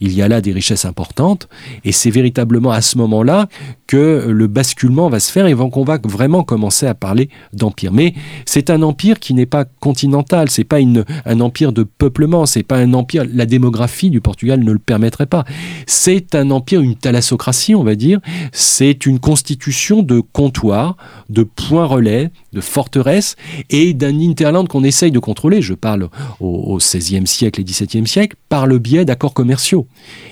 il 0.00 0.12
y 0.12 0.22
a 0.22 0.28
là 0.28 0.40
des 0.40 0.52
richesses 0.52 0.84
importantes, 0.84 1.48
et 1.84 1.92
c'est 1.92 2.10
véritablement 2.10 2.70
à 2.70 2.80
ce 2.80 2.96
moment-là 2.98 3.48
que 3.86 4.26
le 4.28 4.46
basculement 4.46 5.08
va 5.08 5.20
se 5.20 5.30
faire 5.30 5.46
et 5.46 5.54
qu'on 5.54 5.84
va 5.84 5.98
vraiment 6.04 6.42
commencer 6.42 6.86
à 6.86 6.94
parler 6.94 7.28
d'empire. 7.52 7.92
Mais 7.92 8.14
c'est 8.46 8.70
un 8.70 8.82
empire 8.82 9.18
qui 9.18 9.34
n'est 9.34 9.46
pas 9.46 9.64
continental, 9.64 10.48
c'est 10.48 10.64
pas 10.64 10.78
un 10.80 11.40
empire 11.40 11.72
de 11.72 11.82
peuplement, 11.82 12.46
c'est 12.46 12.62
pas 12.62 12.78
un 12.78 12.94
empire, 12.94 13.24
la 13.32 13.46
démographie 13.46 14.10
du 14.10 14.20
Portugal 14.20 14.60
ne 14.60 14.72
le 14.72 14.78
permettrait 14.78 15.26
pas. 15.26 15.44
C'est 15.86 16.34
un 16.34 16.50
empire, 16.50 16.80
une 16.80 16.96
thalassocratie, 16.96 17.74
on 17.74 17.84
va 17.84 17.94
dire, 17.94 18.20
c'est 18.52 19.06
une 19.06 19.18
constitution 19.18 20.02
de 20.02 20.20
comptoirs, 20.20 20.96
de 21.28 21.42
points 21.42 21.86
relais, 21.86 22.30
de 22.52 22.60
forteresses 22.60 23.36
et 23.68 23.92
d'un 23.92 24.18
interland 24.20 24.66
qu'on 24.66 24.84
essaye 24.84 25.10
de 25.10 25.18
contrôler, 25.18 25.62
je 25.62 25.74
parle 25.74 26.08
au, 26.40 26.74
au 26.74 26.76
XVIe 26.78 27.26
siècle 27.26 27.60
et 27.60 27.64
XVIIe 27.64 28.06
siècle, 28.06 28.36
par 28.48 28.66
le 28.66 28.78
biais 28.78 29.04
d'accords 29.04 29.34
commerciaux. 29.34 29.86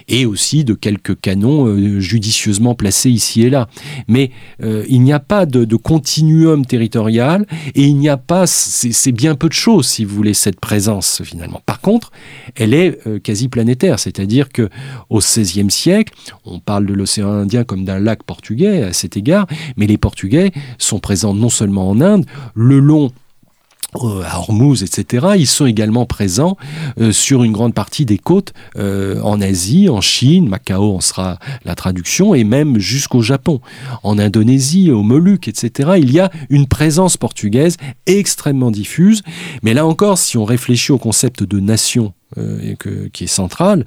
Et 0.08 0.26
aussi 0.26 0.64
de 0.64 0.74
quelques 0.74 1.20
canons 1.20 1.66
euh, 1.66 2.00
judicieusement 2.00 2.74
placés 2.74 3.10
ici 3.10 3.42
et 3.42 3.50
là. 3.50 3.68
Mais 4.08 4.30
euh, 4.62 4.84
il 4.88 5.02
n'y 5.02 5.12
a 5.12 5.20
pas 5.20 5.46
de, 5.46 5.76
continuum 5.76 6.66
territorial 6.66 7.46
et 7.74 7.84
il 7.84 7.96
n'y 7.96 8.08
a 8.08 8.16
pas, 8.16 8.46
c'est 8.46 9.12
bien 9.12 9.34
peu 9.34 9.48
de 9.48 9.54
choses 9.54 9.86
si 9.86 10.04
vous 10.04 10.14
voulez, 10.14 10.34
cette 10.34 10.60
présence 10.60 11.22
finalement. 11.24 11.60
Par 11.66 11.80
contre, 11.80 12.10
elle 12.56 12.74
est 12.74 12.98
euh, 13.06 13.18
quasi 13.18 13.48
planétaire, 13.48 13.98
c'est-à-dire 13.98 14.48
que 14.48 14.68
au 15.10 15.18
XVIe 15.18 15.70
siècle, 15.70 16.14
on 16.44 16.58
parle 16.58 16.86
de 16.86 16.94
l'océan 16.94 17.28
Indien 17.28 17.64
comme 17.64 17.84
d'un 17.84 17.98
lac 17.98 18.22
portugais 18.22 18.82
à 18.82 18.92
cet 18.92 19.16
égard, 19.16 19.46
mais 19.76 19.86
les 19.86 19.98
Portugais 19.98 20.52
sont 20.78 20.98
présents 20.98 21.34
non 21.34 21.48
seulement 21.48 21.88
en 21.88 22.00
Inde, 22.00 22.26
le 22.54 22.78
long 22.78 23.12
à 23.94 24.38
Hormuz, 24.38 24.82
etc., 24.82 25.28
ils 25.38 25.46
sont 25.46 25.66
également 25.66 26.04
présents 26.04 26.56
euh, 27.00 27.10
sur 27.10 27.42
une 27.42 27.52
grande 27.52 27.72
partie 27.72 28.04
des 28.04 28.18
côtes 28.18 28.52
euh, 28.76 29.20
en 29.22 29.40
Asie, 29.40 29.88
en 29.88 30.02
Chine, 30.02 30.48
Macao 30.48 30.94
en 30.94 31.00
sera 31.00 31.38
la 31.64 31.74
traduction, 31.74 32.34
et 32.34 32.44
même 32.44 32.78
jusqu'au 32.78 33.22
Japon, 33.22 33.60
en 34.02 34.18
Indonésie, 34.18 34.90
aux 34.90 35.02
Moluques, 35.02 35.48
etc. 35.48 35.92
Il 35.98 36.12
y 36.12 36.20
a 36.20 36.30
une 36.50 36.66
présence 36.66 37.16
portugaise 37.16 37.76
extrêmement 38.06 38.70
diffuse, 38.70 39.22
mais 39.62 39.72
là 39.72 39.86
encore, 39.86 40.18
si 40.18 40.36
on 40.36 40.44
réfléchit 40.44 40.92
au 40.92 40.98
concept 40.98 41.42
de 41.42 41.58
nation 41.58 42.12
qui 42.36 43.24
est 43.24 43.26
central, 43.26 43.84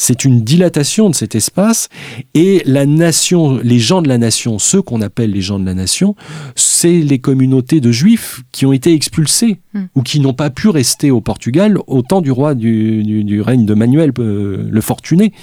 c'est 0.00 0.24
une 0.24 0.40
dilatation 0.42 1.10
de 1.10 1.14
cet 1.14 1.34
espace 1.34 1.90
et 2.32 2.62
la 2.64 2.86
nation, 2.86 3.60
les 3.62 3.78
gens 3.78 4.00
de 4.00 4.08
la 4.08 4.16
nation, 4.16 4.58
ceux 4.58 4.80
qu'on 4.80 5.02
appelle 5.02 5.30
les 5.30 5.42
gens 5.42 5.58
de 5.58 5.66
la 5.66 5.74
nation, 5.74 6.16
c'est 6.54 7.00
les 7.00 7.18
communautés 7.18 7.82
de 7.82 7.92
juifs 7.92 8.40
qui 8.50 8.64
ont 8.64 8.72
été 8.72 8.94
expulsés 8.94 9.60
hmm. 9.74 9.84
ou 9.94 10.02
qui 10.02 10.20
n'ont 10.20 10.32
pas 10.32 10.48
pu 10.48 10.70
rester 10.70 11.10
au 11.10 11.20
Portugal 11.20 11.76
au 11.86 12.00
temps 12.00 12.22
du 12.22 12.30
roi 12.30 12.54
du, 12.54 13.42
règne 13.42 13.66
de 13.66 13.74
Manuel 13.74 14.12
euh, 14.18 14.66
le 14.70 14.80
Fortuné, 14.80 15.34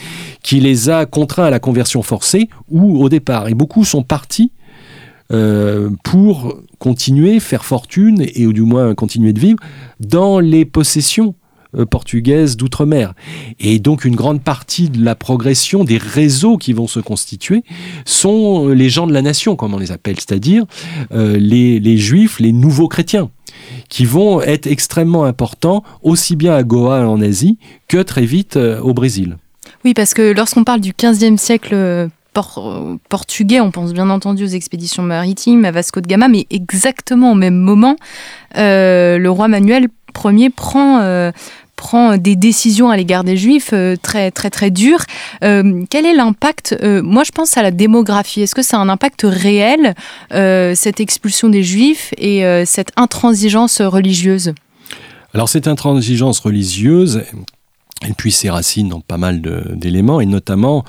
qui 0.42 0.60
les 0.60 0.90
a 0.90 1.06
contraints 1.06 1.46
à 1.46 1.52
la 1.52 1.60
conversion 1.60 2.02
forcée 2.02 2.50
ou 2.68 3.00
au 3.04 3.10
départ. 3.10 3.50
Et 3.50 3.54
beaucoup 3.54 3.86
sont 3.86 4.02
partis 4.02 4.52
euh, 5.32 5.92
pour 6.04 6.58
continuer, 6.80 7.40
faire 7.40 7.64
fortune 7.64 8.26
et 8.34 8.48
ou 8.48 8.54
du 8.54 8.64
moins 8.64 8.96
continuer 8.96 9.34
de 9.34 9.40
vivre 9.40 9.60
dans 10.00 10.40
les 10.40 10.66
possessions 10.66 11.36
euh, 11.36 11.47
portugaise 11.90 12.58
d'outre-mer. 12.58 13.14
Et 13.60 13.80
donc 13.80 14.06
une 14.06 14.16
grande 14.16 14.42
partie 14.42 14.90
de 14.90 15.04
la 15.04 15.16
progression 15.16 15.84
des 15.84 15.98
réseaux 15.98 16.58
qui 16.58 16.74
vont 16.74 16.88
se 16.88 17.00
constituer 17.00 17.64
sont 18.06 18.70
euh, 18.70 18.74
les 18.74 18.90
gens 18.90 19.08
de 19.08 19.14
la 19.14 19.22
nation, 19.22 19.56
comme 19.56 19.74
on 19.74 19.80
les 19.80 19.92
appelle, 19.92 20.16
c'est-à-dire 20.16 20.66
euh, 21.12 21.38
les, 21.38 21.98
juifs, 21.98 22.40
les 22.40 22.52
nouveaux 22.52 22.88
chrétiens 22.88 23.30
qui 23.90 24.06
vont 24.06 24.42
être 24.42 24.68
extrêmement 24.68 25.26
importants 25.26 25.84
aussi 26.04 26.36
bien 26.36 26.54
à 26.54 26.64
Goa 26.64 27.08
en 27.08 27.22
Asie 27.22 27.58
que 27.88 27.98
très 27.98 28.26
vite 28.26 28.56
au 28.56 28.94
Brésil. 28.94 29.38
Oui, 29.84 29.94
parce 29.94 30.14
que 30.14 30.34
lorsqu'on 30.34 30.64
parle 30.64 30.82
du 30.82 30.92
15e 30.92 31.38
siècle 31.38 32.10
portugais, 33.10 33.60
on 33.62 33.72
pense 33.72 33.94
bien 33.94 34.10
entendu 34.10 34.44
aux 34.44 34.48
expéditions 34.48 35.02
maritimes, 35.02 35.66
à 35.66 35.72
Vasco 35.72 36.02
de 36.02 36.08
Gama, 36.08 36.28
mais 36.28 36.46
exactement 36.50 37.32
au 37.32 37.36
même 37.36 37.58
moment, 37.58 37.96
le 38.56 39.28
roi 39.28 39.48
Manuel 39.48 39.88
Ier 40.26 40.50
prend, 40.50 41.32
prend 41.78 42.18
des 42.18 42.36
décisions 42.36 42.90
à 42.90 42.98
l'égard 42.98 43.24
des 43.24 43.38
juifs 43.38 43.70
euh, 43.72 43.96
très 44.02 44.32
très 44.32 44.50
très 44.50 44.70
dures. 44.70 45.06
Euh, 45.46 45.84
quel 45.90 46.06
est 46.06 46.14
l'impact 46.14 46.76
euh, 46.84 47.02
Moi, 47.02 47.24
je 47.24 47.32
pense 47.32 47.56
à 47.56 47.64
la 47.64 47.72
démographie. 47.72 48.42
Est-ce 48.42 48.56
que 48.56 48.64
c'est 48.64 48.76
un 48.76 48.90
impact 48.90 49.22
réel 49.24 49.96
cette 50.76 51.00
expulsion 51.00 51.48
des 51.48 51.64
juifs 51.64 52.14
et 52.18 52.44
cette 52.66 52.92
intransigeance 52.98 53.80
religieuse? 53.82 54.54
Alors 55.34 55.48
cette 55.48 55.68
intransigeance 55.68 56.40
religieuse, 56.40 57.24
elle 58.02 58.16
puise 58.16 58.36
ses 58.36 58.50
racines 58.50 58.90
dans 58.90 59.02
pas 59.02 59.18
mal 59.18 59.42
d'éléments 59.76 60.20
et 60.20 60.26
notamment 60.26 60.84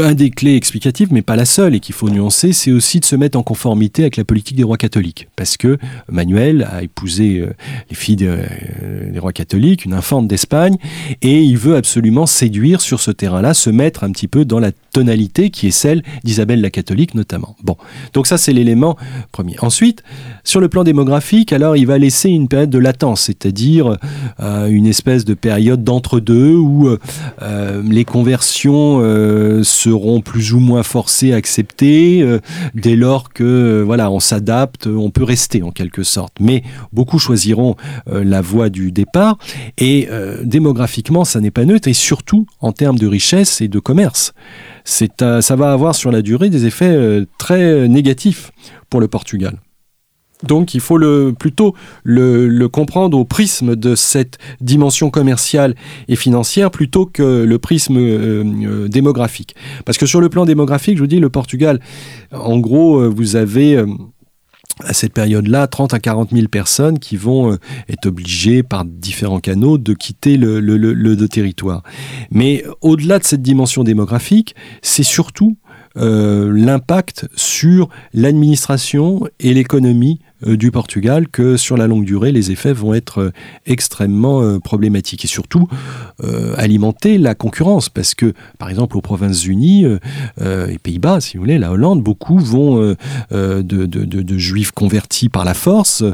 un 0.00 0.14
des 0.14 0.30
clés 0.30 0.56
explicatives, 0.56 1.12
mais 1.12 1.22
pas 1.22 1.36
la 1.36 1.44
seule, 1.44 1.74
et 1.74 1.80
qu'il 1.80 1.94
faut 1.94 2.08
nuancer, 2.08 2.52
c'est 2.52 2.72
aussi 2.72 3.00
de 3.00 3.04
se 3.04 3.16
mettre 3.16 3.38
en 3.38 3.42
conformité 3.42 4.02
avec 4.02 4.16
la 4.16 4.24
politique 4.24 4.56
des 4.56 4.62
rois 4.62 4.76
catholiques. 4.76 5.28
Parce 5.36 5.56
que 5.56 5.78
Manuel 6.10 6.66
a 6.70 6.82
épousé 6.82 7.40
euh, 7.40 7.52
les 7.90 7.96
filles 7.96 8.18
euh, 8.22 9.10
des 9.10 9.18
rois 9.18 9.32
catholiques, 9.32 9.84
une 9.84 9.94
infante 9.94 10.28
d'Espagne, 10.28 10.76
et 11.20 11.42
il 11.42 11.58
veut 11.58 11.76
absolument 11.76 12.26
séduire 12.26 12.80
sur 12.80 13.00
ce 13.00 13.10
terrain-là, 13.10 13.54
se 13.54 13.70
mettre 13.70 14.04
un 14.04 14.12
petit 14.12 14.28
peu 14.28 14.44
dans 14.44 14.60
la 14.60 14.70
tonalité 14.92 15.50
qui 15.50 15.68
est 15.68 15.72
celle 15.72 16.02
d'Isabelle 16.24 16.60
la 16.60 16.70
catholique 16.70 17.14
notamment. 17.14 17.56
Bon, 17.62 17.76
donc 18.12 18.26
ça 18.26 18.38
c'est 18.38 18.52
l'élément 18.52 18.96
premier. 19.32 19.56
Ensuite, 19.60 20.02
sur 20.44 20.60
le 20.60 20.68
plan 20.68 20.84
démographique, 20.84 21.52
alors 21.52 21.76
il 21.76 21.86
va 21.86 21.98
laisser 21.98 22.28
une 22.28 22.48
période 22.48 22.70
de 22.70 22.78
latence, 22.78 23.22
c'est-à-dire 23.22 23.96
euh, 24.40 24.66
une 24.66 24.86
espèce 24.86 25.24
de 25.24 25.34
période 25.34 25.84
d'entre-deux 25.84 26.54
où 26.54 26.88
les 27.84 28.04
conversions 28.04 29.00
seront 29.82 30.20
plus 30.20 30.52
ou 30.52 30.60
moins 30.60 30.82
forcés 30.82 31.32
à 31.32 31.36
accepter 31.36 32.22
euh, 32.22 32.38
dès 32.74 32.96
lors 32.96 33.32
que 33.32 33.42
euh, 33.42 33.82
voilà 33.82 34.10
on 34.10 34.20
s'adapte, 34.20 34.86
on 34.86 35.10
peut 35.10 35.24
rester 35.24 35.62
en 35.62 35.70
quelque 35.70 36.02
sorte. 36.02 36.34
Mais 36.40 36.62
beaucoup 36.92 37.18
choisiront 37.18 37.76
euh, 38.08 38.22
la 38.24 38.40
voie 38.40 38.68
du 38.68 38.92
départ 38.92 39.38
et 39.78 40.08
démographiquement 40.42 41.24
ça 41.24 41.40
n'est 41.40 41.50
pas 41.50 41.64
neutre 41.64 41.88
et 41.88 41.92
surtout 41.92 42.46
en 42.60 42.72
termes 42.72 42.98
de 42.98 43.06
richesse 43.06 43.60
et 43.60 43.68
de 43.68 43.78
commerce. 43.78 44.32
C'est 44.84 45.22
ça 45.40 45.56
va 45.56 45.72
avoir 45.72 45.94
sur 45.94 46.10
la 46.10 46.22
durée 46.22 46.50
des 46.50 46.66
effets 46.66 47.24
très 47.38 47.88
négatifs 47.88 48.50
pour 48.90 49.00
le 49.00 49.08
Portugal. 49.08 49.58
Donc 50.42 50.74
il 50.74 50.80
faut 50.80 50.98
le, 50.98 51.34
plutôt 51.38 51.74
le, 52.04 52.66
comprendre 52.66 53.18
au 53.18 53.24
prisme 53.24 53.76
de 53.76 53.94
cette 53.94 54.38
dimension 54.60 55.10
commerciale 55.10 55.74
et 56.08 56.16
financière 56.16 56.70
plutôt 56.70 57.06
que 57.06 57.44
le 57.44 57.58
prisme 57.58 57.96
euh, 57.98 58.44
euh, 58.44 58.88
démographique. 58.88 59.54
Parce 59.84 59.98
que 59.98 60.06
sur 60.06 60.20
le 60.20 60.28
plan 60.28 60.44
démographique, 60.44 60.96
je 60.96 61.02
vous 61.02 61.08
dis, 61.08 61.20
le 61.20 61.30
Portugal, 61.30 61.80
en 62.32 62.58
gros, 62.58 63.00
euh, 63.00 63.08
vous 63.08 63.36
avez 63.36 63.82
à 64.84 64.92
cette 64.94 65.12
période-là 65.12 65.66
30 65.66 65.94
à 65.94 66.00
40 66.00 66.30
000 66.30 66.48
personnes 66.48 66.98
qui 66.98 67.16
vont 67.16 67.56
être 67.88 68.06
obligées 68.06 68.62
par 68.62 68.84
différents 68.84 69.38
canaux 69.38 69.76
de 69.78 69.92
quitter 69.92 70.36
le, 70.36 70.60
le 70.60 71.28
territoire. 71.28 71.82
Mais 72.30 72.64
au-delà 72.80 73.18
de 73.18 73.24
cette 73.24 73.42
dimension 73.42 73.84
démographique, 73.84 74.54
c'est 74.80 75.02
surtout 75.02 75.56
l'impact 75.96 77.28
sur 77.34 77.88
l'administration 78.12 79.26
et 79.40 79.54
l'économie 79.54 80.20
euh, 80.46 80.56
du 80.56 80.70
Portugal 80.70 81.28
que 81.28 81.56
sur 81.56 81.76
la 81.76 81.86
longue 81.86 82.04
durée, 82.04 82.32
les 82.32 82.50
effets 82.50 82.72
vont 82.72 82.94
être 82.94 83.18
euh, 83.18 83.30
extrêmement 83.66 84.42
euh, 84.42 84.58
problématiques 84.58 85.24
et 85.24 85.28
surtout 85.28 85.68
alimenter 86.56 87.18
la 87.18 87.34
concurrence 87.34 87.88
parce 87.88 88.14
que, 88.14 88.32
par 88.58 88.70
exemple, 88.70 88.96
aux 88.96 89.00
Provinces-Unies 89.00 89.86
et 90.40 90.78
Pays-Bas, 90.78 91.20
si 91.20 91.36
vous 91.36 91.42
voulez, 91.42 91.58
la 91.58 91.72
Hollande, 91.72 92.00
beaucoup 92.02 92.38
vont 92.38 92.94
de, 93.32 94.38
juifs 94.38 94.70
convertis 94.70 95.28
par 95.28 95.44
la 95.44 95.54
force 95.54 96.04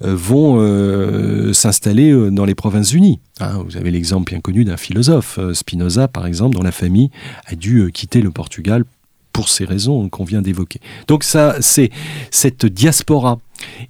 vont 0.00 1.52
s'installer 1.52 2.30
dans 2.30 2.44
les 2.44 2.54
Provinces-Unies. 2.56 3.20
Hein, 3.40 3.62
vous 3.64 3.76
avez 3.76 3.92
l'exemple 3.92 4.32
bien 4.32 4.40
connu 4.40 4.64
d'un 4.64 4.76
philosophe, 4.76 5.38
Spinoza 5.52 6.08
par 6.08 6.26
exemple, 6.26 6.56
dont 6.56 6.62
la 6.62 6.72
famille 6.72 7.10
a 7.46 7.54
dû 7.54 7.90
quitter 7.92 8.20
le 8.20 8.30
Portugal 8.30 8.84
pour 9.32 9.48
ces 9.48 9.64
raisons 9.64 10.08
qu'on 10.08 10.24
vient 10.24 10.42
d'évoquer. 10.42 10.80
Donc 11.08 11.24
ça, 11.24 11.56
c'est 11.60 11.90
cette 12.30 12.66
diaspora 12.66 13.38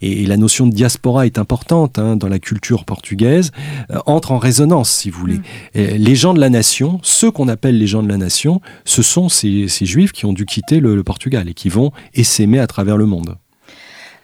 et, 0.00 0.26
la 0.26 0.36
notion 0.36 0.66
de 0.66 0.72
diaspora 0.72 1.26
est 1.26 1.38
importante 1.38 1.98
hein, 1.98 2.16
dans 2.16 2.28
la 2.28 2.38
culture 2.38 2.84
portugaise, 2.84 3.52
euh, 3.90 3.98
entre 4.06 4.32
en 4.32 4.38
résonance, 4.38 4.90
si 4.90 5.10
vous 5.10 5.20
voulez. 5.20 5.40
Mm. 5.74 5.96
les 5.96 6.14
gens 6.14 6.34
de 6.34 6.40
la 6.40 6.50
nation, 6.50 7.00
ceux 7.02 7.30
qu'on 7.30 7.48
appelle 7.48 7.78
les 7.78 7.86
gens 7.86 8.02
de 8.02 8.08
la 8.08 8.16
nation, 8.16 8.60
ce 8.84 9.02
sont 9.02 9.28
ces, 9.28 9.68
juifs 9.68 10.12
qui 10.12 10.26
ont 10.26 10.32
dû 10.32 10.46
quitter 10.46 10.80
le, 10.80 11.02
Portugal 11.02 11.48
et 11.48 11.54
qui 11.54 11.68
vont 11.68 11.90
essaimer 12.14 12.60
à 12.60 12.66
travers 12.66 12.96
le 12.96 13.06
monde. 13.06 13.36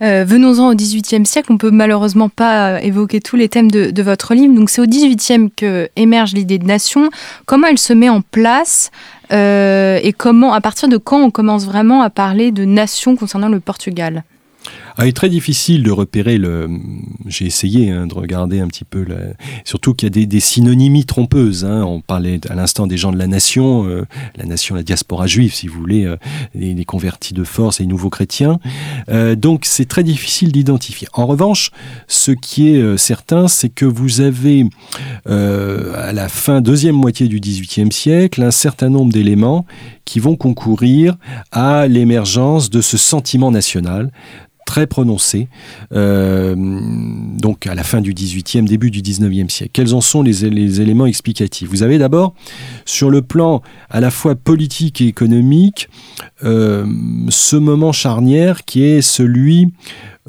Euh, 0.02 0.24
venons-en 0.26 0.70
au 0.70 0.74
XVIIIe 0.74 1.26
siècle. 1.26 1.52
On 1.52 1.58
peut 1.58 1.70
malheureusement 1.70 2.28
pas 2.28 2.70
euh, 2.70 2.78
évoquer 2.78 3.20
tous 3.20 3.36
les 3.36 3.48
thèmes 3.48 3.70
de, 3.70 4.02
votre 4.02 4.34
livre. 4.34 4.54
Donc 4.54 4.70
c'est 4.70 4.80
au 4.80 4.86
XVIIIe 4.86 5.50
que 5.54 5.88
émerge 5.96 6.34
l'idée 6.34 6.58
de 6.58 6.66
nation. 6.66 7.10
Comment 7.46 7.66
elle 7.66 7.78
se 7.78 7.92
met 7.92 8.08
en 8.08 8.20
place 8.20 8.90
et 9.30 10.14
comment, 10.16 10.54
à 10.54 10.60
partir 10.62 10.88
de 10.88 10.96
quand 10.96 11.20
on 11.20 11.30
commence 11.30 11.66
vraiment 11.66 12.00
à 12.00 12.08
parler 12.08 12.50
de 12.50 12.64
nation 12.64 13.14
concernant 13.14 13.48
le 13.48 13.60
Portugal? 13.60 14.24
Ah, 15.00 15.06
il 15.06 15.10
est 15.10 15.12
très 15.12 15.28
difficile 15.28 15.84
de 15.84 15.92
repérer 15.92 16.38
le. 16.38 16.68
J'ai 17.28 17.46
essayé 17.46 17.92
hein, 17.92 18.08
de 18.08 18.14
regarder 18.14 18.58
un 18.58 18.66
petit 18.66 18.84
peu, 18.84 19.06
surtout 19.64 19.94
qu'il 19.94 20.08
y 20.08 20.22
a 20.22 20.26
des, 20.26 20.40
synonymies 20.40 21.04
trompeuses. 21.04 21.64
Hein. 21.64 21.84
On 21.84 22.00
parlait 22.00 22.40
à 22.50 22.56
l'instant 22.56 22.88
des 22.88 22.96
gens 22.96 23.12
de 23.12 23.16
la 23.16 23.28
nation, 23.28 23.86
euh, 23.86 24.06
la 24.34 24.44
nation, 24.44 24.74
la 24.74 24.82
diaspora 24.82 25.28
juive, 25.28 25.54
si 25.54 25.68
vous 25.68 25.78
voulez, 25.78 26.04
euh, 26.04 26.16
les, 26.52 26.84
convertis 26.84 27.32
de 27.32 27.44
force 27.44 27.78
et 27.78 27.84
les 27.84 27.88
nouveaux 27.88 28.10
chrétiens. 28.10 28.58
Euh, 29.08 29.36
donc 29.36 29.66
c'est 29.66 29.84
très 29.84 30.02
difficile 30.02 30.50
d'identifier. 30.50 31.06
En 31.12 31.26
revanche, 31.26 31.70
ce 32.08 32.32
qui 32.32 32.70
est 32.70 32.98
certain, 32.98 33.46
c'est 33.46 33.68
que 33.68 33.84
vous 33.84 34.20
avez 34.20 34.66
à 35.26 36.12
la 36.12 36.28
fin 36.28 36.60
deuxième 36.60 36.96
moitié 36.96 37.28
du 37.28 37.38
XVIIIe 37.38 37.92
siècle 37.92 38.42
un 38.42 38.50
certain 38.50 38.88
nombre 38.88 39.12
d'éléments 39.12 39.64
qui 40.04 40.18
vont 40.18 40.34
concourir 40.34 41.16
à 41.52 41.86
l'émergence 41.86 42.70
de 42.70 42.80
ce 42.80 42.96
sentiment 42.96 43.50
national 43.52 44.10
très 44.68 44.86
prononcée, 44.86 45.48
euh, 45.94 46.54
donc 46.54 47.66
à 47.66 47.74
la 47.74 47.82
fin 47.82 48.02
du 48.02 48.12
18e, 48.12 48.66
début 48.66 48.90
du 48.90 49.00
19e 49.00 49.48
siècle. 49.48 49.70
Quels 49.72 49.94
en 49.94 50.02
sont 50.02 50.22
les, 50.22 50.44
éléments 50.44 51.06
explicatifs? 51.06 51.66
Vous 51.70 51.82
avez 51.82 51.96
d'abord, 51.96 52.34
sur 52.84 53.08
le 53.08 53.22
plan 53.22 53.62
à 53.88 54.00
la 54.00 54.10
fois 54.10 54.34
politique 54.34 55.00
et 55.00 55.06
économique, 55.06 55.88
euh, 56.44 56.86
ce 57.30 57.56
moment 57.56 57.92
charnière 57.92 58.66
qui 58.66 58.84
est 58.84 59.00
celui 59.00 59.72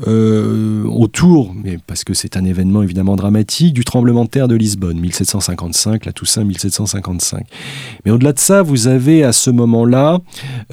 euh, 0.07 0.85
autour, 0.85 1.53
mais 1.53 1.77
parce 1.85 2.03
que 2.03 2.13
c'est 2.13 2.37
un 2.37 2.45
événement 2.45 2.83
évidemment 2.83 3.15
dramatique, 3.15 3.73
du 3.73 3.83
tremblement 3.83 4.23
de 4.23 4.29
terre 4.29 4.47
de 4.47 4.55
Lisbonne, 4.55 4.99
1755, 4.99 6.05
la 6.05 6.13
Toussaint 6.13 6.43
1755. 6.43 7.45
Mais 8.05 8.11
au-delà 8.11 8.31
de 8.31 8.39
ça, 8.39 8.61
vous 8.61 8.87
avez 8.87 9.23
à 9.23 9.33
ce 9.33 9.49
moment-là 9.49 10.19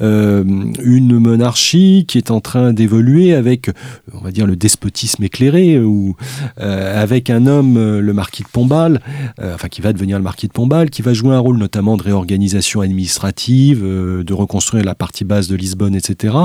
euh, 0.01 0.43
une 0.81 1.19
monarchie 1.19 2.05
qui 2.07 2.17
est 2.17 2.31
en 2.31 2.39
train 2.39 2.71
d'évoluer 2.71 3.33
avec, 3.33 3.69
on 4.13 4.19
va 4.19 4.31
dire, 4.31 4.47
le 4.47 4.55
despotisme 4.55 5.23
éclairé, 5.23 5.79
ou 5.79 6.15
euh, 6.59 7.01
avec 7.01 7.29
un 7.29 7.47
homme, 7.47 7.99
le 7.99 8.13
marquis 8.13 8.43
de 8.43 8.49
Pombal, 8.49 9.01
enfin 9.41 9.67
qui 9.67 9.81
va 9.81 9.91
devenir 9.91 10.17
le 10.17 10.23
marquis 10.23 10.47
de 10.47 10.53
Pombal, 10.53 10.89
qui 10.89 11.01
va 11.01 11.13
jouer 11.13 11.35
un 11.35 11.39
rôle 11.39 11.57
notamment 11.57 11.97
de 11.97 12.03
réorganisation 12.03 12.81
administrative, 12.81 13.83
de 13.83 14.33
reconstruire 14.33 14.85
la 14.85 14.95
partie 14.95 15.25
basse 15.25 15.47
de 15.47 15.55
Lisbonne, 15.55 15.95
etc. 15.95 16.35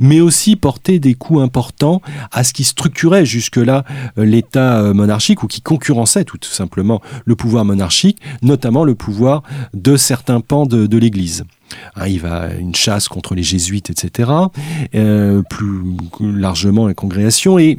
Mais 0.00 0.20
aussi 0.20 0.56
porter 0.56 0.98
des 0.98 1.14
coups 1.14 1.40
importants 1.40 2.00
à 2.32 2.44
ce 2.44 2.52
qui 2.52 2.64
structurait 2.64 3.24
jusque-là 3.24 3.84
euh, 4.18 4.24
l'État 4.24 4.80
euh, 4.80 4.94
monarchique 4.94 5.42
ou 5.42 5.46
qui 5.46 5.60
concurrençait 5.60 6.24
tout 6.24 6.38
simplement 6.42 7.00
le 7.24 7.36
pouvoir 7.36 7.64
monarchique, 7.64 8.18
notamment 8.42 8.84
le 8.84 8.94
pouvoir 8.94 9.42
de 9.74 9.96
certains 9.96 10.40
pans 10.40 10.66
de, 10.66 10.96
l'Église. 10.96 11.44
Hein, 11.96 12.06
il 12.06 12.20
va 12.20 12.54
une 12.58 12.74
chasse 12.74 13.08
contre 13.08 13.34
les 13.34 13.42
jésuites, 13.42 13.90
etc. 13.90 14.30
Euh, 14.94 15.42
plus 15.42 15.82
largement 16.20 16.86
la 16.86 16.94
congrégation 16.94 17.58
et 17.58 17.78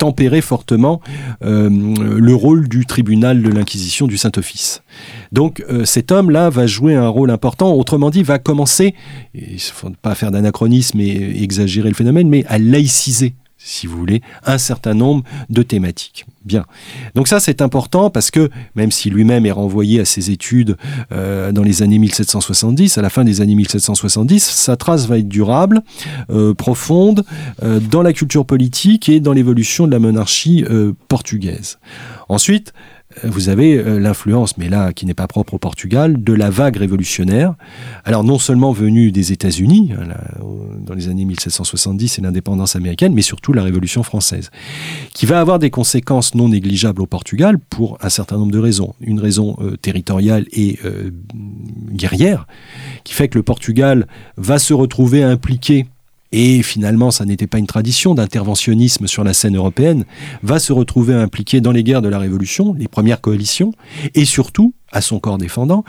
tempérer 0.00 0.40
fortement 0.40 1.00
le 1.40 2.34
rôle 2.34 2.68
du 2.68 2.84
tribunal 2.84 3.42
de 3.42 3.48
l'Inquisition 3.50 4.06
du 4.08 4.16
Saint-Office. 4.16 4.82
Donc 5.30 5.64
cet 5.84 6.10
homme-là 6.10 6.50
va 6.50 6.66
jouer 6.66 6.96
un 6.96 7.06
rôle 7.06 7.30
important, 7.30 7.72
autrement 7.74 8.10
dit, 8.10 8.22
va 8.24 8.40
commencer, 8.40 8.94
il 9.34 9.54
ne 9.54 9.58
faut 9.58 9.90
pas 10.02 10.16
faire 10.16 10.32
d'anachronisme 10.32 10.98
et 11.00 11.42
exagérer 11.42 11.90
le 11.90 11.94
phénomène, 11.94 12.28
mais 12.28 12.44
à 12.46 12.58
laïciser 12.58 13.34
si 13.64 13.86
vous 13.86 13.96
voulez, 13.96 14.20
un 14.44 14.58
certain 14.58 14.94
nombre 14.94 15.24
de 15.48 15.62
thématiques. 15.62 16.26
Bien. 16.44 16.66
Donc 17.14 17.26
ça, 17.26 17.40
c'est 17.40 17.62
important 17.62 18.10
parce 18.10 18.30
que, 18.30 18.50
même 18.74 18.90
si 18.90 19.08
lui-même 19.08 19.46
est 19.46 19.50
renvoyé 19.50 20.00
à 20.00 20.04
ses 20.04 20.30
études 20.30 20.76
euh, 21.10 21.50
dans 21.50 21.62
les 21.62 21.82
années 21.82 21.98
1770, 21.98 22.98
à 22.98 23.02
la 23.02 23.08
fin 23.08 23.24
des 23.24 23.40
années 23.40 23.54
1770, 23.54 24.44
sa 24.44 24.76
trace 24.76 25.06
va 25.06 25.18
être 25.18 25.28
durable, 25.28 25.80
euh, 26.28 26.52
profonde, 26.52 27.24
euh, 27.62 27.80
dans 27.80 28.02
la 28.02 28.12
culture 28.12 28.44
politique 28.44 29.08
et 29.08 29.20
dans 29.20 29.32
l'évolution 29.32 29.86
de 29.86 29.92
la 29.92 29.98
monarchie 29.98 30.64
portugaise. 31.08 31.78
Ensuite, 32.28 32.74
vous 33.22 33.48
avez 33.48 33.76
euh, 33.76 33.98
l'influence, 33.98 34.58
mais 34.58 34.68
là 34.68 34.92
qui 34.92 35.06
n'est 35.06 35.14
pas 35.14 35.26
propre 35.26 35.54
au 35.54 35.58
Portugal, 35.58 36.22
de 36.22 36.32
la 36.32 36.50
vague 36.50 36.76
révolutionnaire. 36.76 37.54
Alors 38.04 38.24
non 38.24 38.38
seulement 38.38 38.72
venue 38.72 39.12
des 39.12 39.32
États-Unis, 39.32 39.92
hein, 39.98 40.14
dans 40.84 40.94
les 40.94 41.08
années 41.08 41.24
1770 41.24 42.18
et 42.18 42.22
l'indépendance 42.22 42.76
américaine, 42.76 43.14
mais 43.14 43.22
surtout 43.22 43.52
la 43.52 43.62
Révolution 43.62 44.02
française, 44.02 44.50
qui 45.12 45.26
va 45.26 45.40
avoir 45.40 45.58
des 45.58 45.70
conséquences 45.70 46.34
non 46.34 46.48
négligeables 46.48 47.02
au 47.02 47.06
Portugal 47.06 47.58
pour 47.58 47.98
un 48.00 48.08
certain 48.08 48.36
nombre 48.36 48.52
de 48.52 48.58
raisons. 48.58 48.94
Une 49.00 49.20
raison 49.20 49.56
euh, 49.60 49.76
territoriale 49.76 50.46
et 50.52 50.78
euh, 50.84 51.10
guerrière, 51.92 52.46
qui 53.04 53.14
fait 53.14 53.28
que 53.28 53.38
le 53.38 53.42
Portugal 53.42 54.06
va 54.36 54.58
se 54.58 54.74
retrouver 54.74 55.22
impliqué 55.22 55.86
et 56.34 56.62
finalement 56.64 57.12
ça 57.12 57.24
n'était 57.24 57.46
pas 57.46 57.58
une 57.58 57.68
tradition 57.68 58.12
d'interventionnisme 58.12 59.06
sur 59.06 59.22
la 59.22 59.32
scène 59.32 59.56
européenne, 59.56 60.04
va 60.42 60.58
se 60.58 60.72
retrouver 60.72 61.14
impliqué 61.14 61.60
dans 61.60 61.70
les 61.70 61.84
guerres 61.84 62.02
de 62.02 62.08
la 62.08 62.18
Révolution, 62.18 62.74
les 62.74 62.88
premières 62.88 63.20
coalitions, 63.20 63.72
et 64.14 64.24
surtout 64.24 64.74
à 64.94 65.00
son 65.00 65.18
corps 65.18 65.38
défendant, 65.38 65.84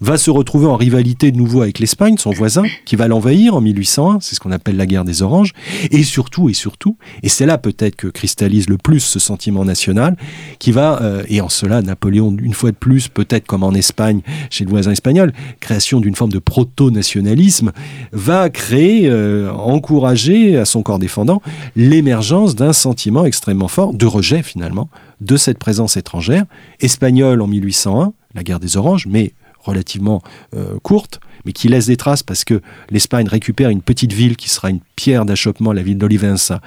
va 0.00 0.18
se 0.18 0.30
retrouver 0.30 0.66
en 0.66 0.76
rivalité 0.76 1.30
de 1.30 1.36
nouveau 1.36 1.62
avec 1.62 1.78
l'Espagne, 1.78 2.16
son 2.18 2.30
voisin, 2.30 2.64
qui 2.84 2.96
va 2.96 3.08
l'envahir 3.08 3.54
en 3.54 3.60
1801, 3.60 4.18
c'est 4.20 4.34
ce 4.34 4.40
qu'on 4.40 4.50
appelle 4.50 4.76
la 4.76 4.84
guerre 4.84 5.04
des 5.04 5.22
Oranges, 5.22 5.52
et 5.90 6.02
surtout, 6.02 6.50
et 6.50 6.54
surtout, 6.54 6.98
et 7.22 7.28
c'est 7.28 7.46
là 7.46 7.56
peut-être 7.56 7.96
que 7.96 8.08
cristallise 8.08 8.68
le 8.68 8.76
plus 8.76 9.00
ce 9.00 9.18
sentiment 9.18 9.64
national, 9.64 10.16
qui 10.58 10.72
va, 10.72 11.00
euh, 11.02 11.22
et 11.28 11.40
en 11.40 11.48
cela 11.48 11.80
Napoléon, 11.80 12.36
une 12.42 12.52
fois 12.52 12.72
de 12.72 12.76
plus, 12.76 13.08
peut-être 13.08 13.46
comme 13.46 13.62
en 13.62 13.72
Espagne, 13.72 14.20
chez 14.50 14.64
le 14.64 14.70
voisin 14.70 14.90
espagnol, 14.90 15.32
création 15.60 16.00
d'une 16.00 16.16
forme 16.16 16.32
de 16.32 16.40
proto-nationalisme, 16.40 17.72
va 18.12 18.50
créer, 18.50 19.08
euh, 19.08 19.52
encourager 19.52 20.58
à 20.58 20.64
son 20.64 20.82
corps 20.82 20.98
défendant 20.98 21.40
l'émergence 21.76 22.56
d'un 22.56 22.72
sentiment 22.72 23.24
extrêmement 23.24 23.68
fort 23.68 23.94
de 23.94 24.06
rejet 24.06 24.42
finalement 24.42 24.88
de 25.20 25.36
cette 25.36 25.58
présence 25.58 25.96
étrangère, 25.96 26.44
espagnole 26.80 27.42
en 27.42 27.46
1801, 27.46 28.12
la 28.34 28.42
guerre 28.42 28.60
des 28.60 28.76
Oranges, 28.76 29.06
mais 29.06 29.32
relativement 29.60 30.22
euh, 30.56 30.78
courte, 30.82 31.20
mais 31.44 31.52
qui 31.52 31.68
laisse 31.68 31.86
des 31.86 31.96
traces 31.96 32.22
parce 32.22 32.44
que 32.44 32.60
l'Espagne 32.90 33.28
récupère 33.28 33.70
une 33.70 33.82
petite 33.82 34.12
ville 34.12 34.36
qui 34.36 34.48
sera 34.48 34.70
une 34.70 34.80
pierre 34.96 35.24
d'achoppement, 35.24 35.72
la 35.72 35.82
ville 35.82 35.98
d'Olivença. 35.98 36.60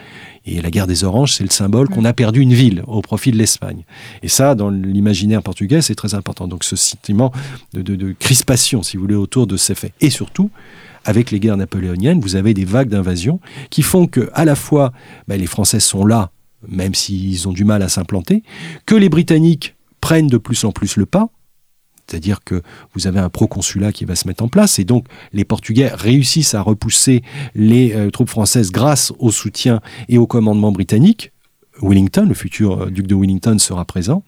Et 0.46 0.62
la 0.62 0.72
guerre 0.72 0.88
des 0.88 1.04
Oranges, 1.04 1.34
c'est 1.34 1.44
le 1.44 1.52
symbole 1.52 1.90
qu'on 1.90 2.06
a 2.06 2.14
perdu 2.14 2.42
une 2.42 2.54
ville 2.54 2.84
au 2.88 3.02
profit 3.02 3.32
de 3.32 3.38
l'Espagne. 3.38 3.84
Et 4.24 4.28
ça, 4.28 4.56
dans 4.56 4.70
l'imaginaire 4.70 5.44
portugais, 5.44 5.82
c'est 5.82 5.96
très 5.96 6.16
important. 6.16 6.48
Donc 6.48 6.64
ce 6.64 6.76
sentiment 6.76 7.32
de, 7.74 8.14
crispation, 8.14 8.84
si 8.84 8.98
vous 8.98 9.04
voulez, 9.04 9.16
autour 9.16 9.48
de 9.48 9.58
ces 9.58 9.76
faits. 9.76 9.94
Et 10.02 10.10
surtout, 10.10 10.50
avec 11.06 11.32
les 11.32 11.40
guerres 11.40 11.58
napoléoniennes, 11.58 12.20
vous 12.20 12.36
avez 12.36 12.54
des 12.54 12.66
vagues 12.66 12.90
d'invasion 12.90 13.40
qui 13.70 13.82
font 13.82 14.08
que, 14.08 14.30
à 14.34 14.46
la 14.46 14.56
fois, 14.56 14.92
ben, 15.28 15.40
les 15.40 15.48
Français 15.48 15.80
sont 15.80 16.06
là, 16.06 16.32
même 16.68 16.94
s'ils 16.94 17.48
ont 17.48 17.54
du 17.54 17.66
mal 17.66 17.82
à 17.82 17.90
s'implanter, 17.90 18.44
que 18.86 18.96
les 18.96 19.10
Britanniques 19.10 19.76
prennent 20.00 20.28
de 20.28 20.38
plus 20.38 20.64
en 20.64 20.72
plus 20.72 20.98
le 20.98 21.06
pas, 21.06 21.30
c'est-à-dire 22.12 22.44
que 22.44 22.62
vous 22.94 23.08
avez 23.08 23.20
un 23.20 23.30
proconsulat 23.30 23.94
qui 23.94 24.06
va 24.06 24.16
se 24.16 24.28
mettre 24.28 24.44
en 24.44 24.50
place 24.50 24.80
et 24.80 24.84
donc 24.84 25.06
les 25.32 25.46
Portugais 25.46 25.88
réussissent 25.88 26.54
à 26.54 26.62
repousser 26.62 27.24
les 27.56 27.94
euh, 27.94 28.10
troupes 28.10 28.30
françaises 28.30 28.72
grâce 28.72 29.14
au 29.20 29.32
soutien 29.32 29.80
et 30.10 30.18
au 30.18 30.28
commandement 30.28 30.72
britannique. 30.72 31.32
Wellington, 31.82 32.26
le 32.28 32.34
futur 32.34 32.84
euh, 32.84 32.90
duc 32.90 33.08
de 33.08 33.16
Wellington 33.16 33.58
sera 33.60 33.86
présent 33.86 34.24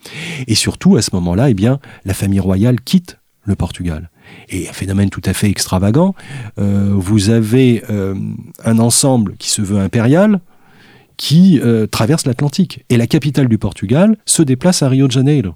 et 0.48 0.56
surtout 0.56 0.96
à 0.96 1.02
ce 1.02 1.10
moment-là, 1.14 1.50
eh 1.50 1.56
la 2.06 2.14
famille 2.14 2.40
royale 2.40 2.80
quitte 2.80 3.20
le 3.44 3.56
Portugal. 3.56 4.10
Et 4.48 4.70
un 4.70 4.74
phénomène 4.74 5.10
tout 5.10 5.22
à 5.26 5.34
fait 5.34 5.50
extravagant, 5.50 6.16
euh, 6.58 6.94
vous 6.96 7.30
avez 7.30 7.84
un 8.64 8.80
ensemble 8.80 9.36
qui 9.38 9.50
se 9.50 9.62
veut 9.62 9.80
impérial, 9.80 10.40
qui 11.18 11.60
traverse 11.92 12.26
l'Atlantique. 12.26 12.86
Et 12.90 12.96
la 12.96 13.06
capitale 13.06 13.50
du 13.50 13.58
Portugal 13.58 14.16
se 14.26 14.42
déplace 14.42 14.82
à 14.82 14.88
Rio 14.88 15.08
de 15.08 15.12
Janeiro 15.12 15.56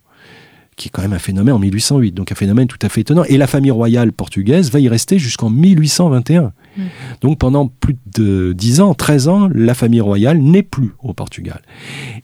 qui 0.78 0.88
est 0.88 0.92
quand 0.92 1.02
même 1.02 1.14
un 1.14 1.20
phénomène 1.20 1.56
en 1.56 1.60
1808, 1.60 2.12
donc 2.14 2.32
un 2.32 2.36
phénomène 2.36 2.68
tout 2.68 2.78
à 2.84 2.88
fait 2.88 3.02
étonnant. 3.02 3.24
Et 3.24 3.38
la 3.38 3.48
famille 3.48 3.72
royale 3.72 4.14
portugaise 4.14 4.72
va 4.72 4.80
y 4.80 4.88
rester 4.88 5.18
jusqu'en 5.18 5.50
1821. 5.50 6.54
Mm. 6.78 6.82
Donc 7.22 7.40
pendant 7.40 7.68
plus 7.68 7.98
de 8.14 8.54
10 8.54 8.82
ans, 8.82 8.94
13 8.94 9.28
ans, 9.28 9.50
la 9.52 9.74
famille 9.74 10.02
royale 10.02 10.38
n'est 10.38 10.64
plus 10.64 10.92
au 11.02 11.14
Portugal. 11.14 11.64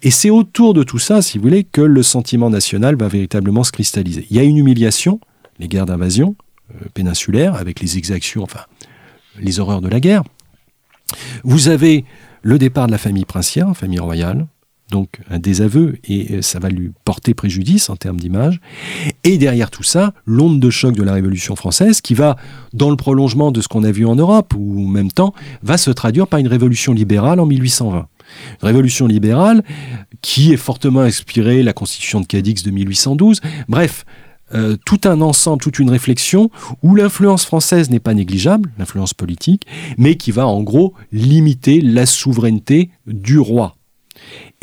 Et 0.04 0.12
c'est 0.12 0.30
autour 0.30 0.76
de 0.76 0.84
tout 0.84 1.00
ça, 1.00 1.24
si 1.24 1.40
vous 1.40 1.46
voulez, 1.46 1.64
que 1.64 1.82
le 1.82 2.04
sentiment 2.04 2.52
national 2.52 2.96
va 2.96 3.08
véritablement 3.08 3.64
se 3.64 3.72
cristalliser. 3.72 4.28
Il 4.30 4.38
y 4.38 4.40
a 4.40 4.44
une 4.44 4.58
humiliation, 4.58 5.20
les 5.58 5.68
guerres 5.68 5.88
d'invasion 5.88 6.36
euh, 6.76 6.86
péninsulaires, 6.94 7.56
avec 7.56 7.80
les 7.80 7.98
exactions, 7.98 8.44
enfin, 8.44 8.62
les 9.40 9.60
horreurs 9.60 9.82
de 9.82 9.90
la 9.90 10.00
guerre. 10.00 10.24
Vous 11.44 11.70
avez 11.70 12.06
le 12.44 12.60
départ 12.60 12.86
de 12.86 12.92
la 12.92 13.00
famille 13.00 13.26
princière, 13.26 13.76
famille 13.76 14.00
royale, 14.00 14.46
donc 14.92 15.20
un 15.30 15.40
désaveu, 15.40 15.98
et 16.08 16.36
euh, 16.36 16.42
ça 16.42 16.60
va 16.60 16.70
lui 16.70 16.92
porter 17.06 17.34
préjudice 17.34 17.90
en 17.90 17.96
termes 17.96 18.20
d'image. 18.20 18.60
Et 19.24 19.38
derrière 19.38 19.72
tout 19.72 19.84
ça, 19.84 20.14
l'onde 20.26 20.60
de 20.60 20.70
choc 20.70 20.96
de 20.96 21.04
la 21.04 21.14
Révolution 21.14 21.56
française, 21.56 22.02
qui 22.02 22.14
va, 22.14 22.36
dans 22.74 22.90
le 22.90 22.96
prolongement 22.96 23.52
de 23.52 23.62
ce 23.62 23.68
qu'on 23.68 23.84
a 23.84 23.92
vu 23.92 24.06
en 24.06 24.16
Europe, 24.16 24.54
ou 24.58 24.86
en 24.86 24.88
même 24.88 25.12
temps, 25.12 25.34
va 25.64 25.78
se 25.78 25.92
traduire 25.92 26.28
par 26.28 26.40
une 26.40 26.48
révolution 26.48 26.94
libérale 26.94 27.40
en 27.40 27.46
1820. 27.46 28.08
Une 28.62 28.68
révolution 28.68 29.08
libérale 29.08 29.64
qui 30.22 30.54
est 30.54 30.58
fortement 30.58 31.02
inspirée 31.02 31.64
la 31.64 31.74
constitution 31.74 32.22
de 32.22 32.26
Cadix 32.26 32.64
de 32.64 32.72
1812. 32.72 33.42
Bref, 33.68 34.06
euh, 34.54 34.78
tout 34.86 35.02
un 35.06 35.22
ensemble, 35.22 35.62
toute 35.62 35.80
une 35.80 35.90
réflexion 35.90 36.50
où 36.84 36.96
l'influence 36.96 37.46
française 37.46 37.90
n'est 37.90 38.00
pas 38.00 38.14
négligeable, 38.14 38.72
l'influence 38.78 39.14
politique, 39.14 39.66
mais 39.98 40.16
qui 40.16 40.32
va 40.32 40.48
en 40.48 40.62
gros 40.62 40.94
limiter 41.12 41.82
la 41.82 42.06
souveraineté 42.06 42.90
du 43.08 43.40
roi. 43.40 43.76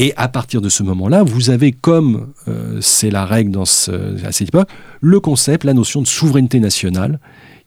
Et 0.00 0.14
à 0.16 0.28
partir 0.28 0.62
de 0.62 0.70
ce 0.70 0.82
moment-là, 0.82 1.22
vous 1.22 1.50
avez, 1.50 1.72
comme 1.72 2.32
euh, 2.48 2.78
c'est 2.80 3.10
la 3.10 3.26
règle 3.26 3.50
dans 3.50 3.64
à 3.64 4.32
cette 4.32 4.48
époque, 4.48 4.70
le 5.02 5.20
concept, 5.20 5.62
la 5.62 5.74
notion 5.74 6.00
de 6.00 6.06
souveraineté 6.06 6.58
nationale 6.58 7.20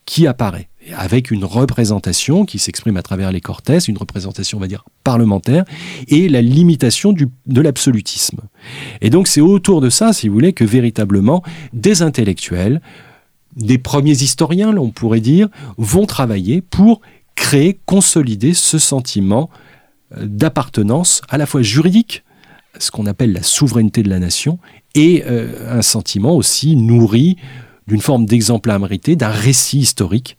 qui 0.06 0.26
apparaît, 0.26 0.68
avec 0.98 1.30
une 1.30 1.46
représentation 1.46 2.44
qui 2.46 2.58
s'exprime 2.58 2.98
à 2.98 3.04
travers 3.04 3.32
les 3.32 3.40
cortès, 3.40 3.88
une 3.88 4.00
représentation, 4.00 4.58
on 4.58 4.62
va 4.62 4.68
dire, 4.68 4.84
parlementaire, 5.04 5.64
et 6.08 6.28
la 6.28 6.42
limitation 6.42 7.14
de 7.14 7.62
l'absolutisme. 7.62 8.40
Et 9.02 9.12
donc 9.12 9.28
c'est 9.28 9.40
autour 9.40 9.80
de 9.80 9.92
ça, 9.92 10.12
si 10.12 10.28
vous 10.28 10.34
voulez, 10.34 10.54
que 10.54 10.66
véritablement 10.66 11.44
des 11.72 12.02
intellectuels, 12.02 12.82
des 13.56 13.78
premiers 13.78 14.24
historiens, 14.24 14.76
on 14.76 14.90
pourrait 14.90 15.22
dire, 15.22 15.50
vont 15.78 16.08
travailler 16.08 16.62
pour 16.62 17.00
créer, 17.36 17.80
consolider 17.86 18.56
ce 18.56 18.80
sentiment 18.80 19.52
d'appartenance 20.22 21.22
à 21.30 21.38
la 21.38 21.46
fois 21.46 21.62
juridique, 21.62 22.24
ce 22.80 22.92
qu'on 22.92 23.06
appelle 23.06 23.34
la 23.34 23.44
souveraineté 23.44 24.04
de 24.04 24.10
la 24.10 24.20
nation, 24.20 24.60
et 24.96 25.24
un 25.24 25.82
sentiment 25.82 26.36
aussi 26.36 26.76
nourri 26.76 27.38
d'une 27.88 28.02
forme 28.02 28.26
d'exemplarité, 28.26 29.16
d'un 29.16 29.30
récit 29.30 29.80
historique 29.80 30.38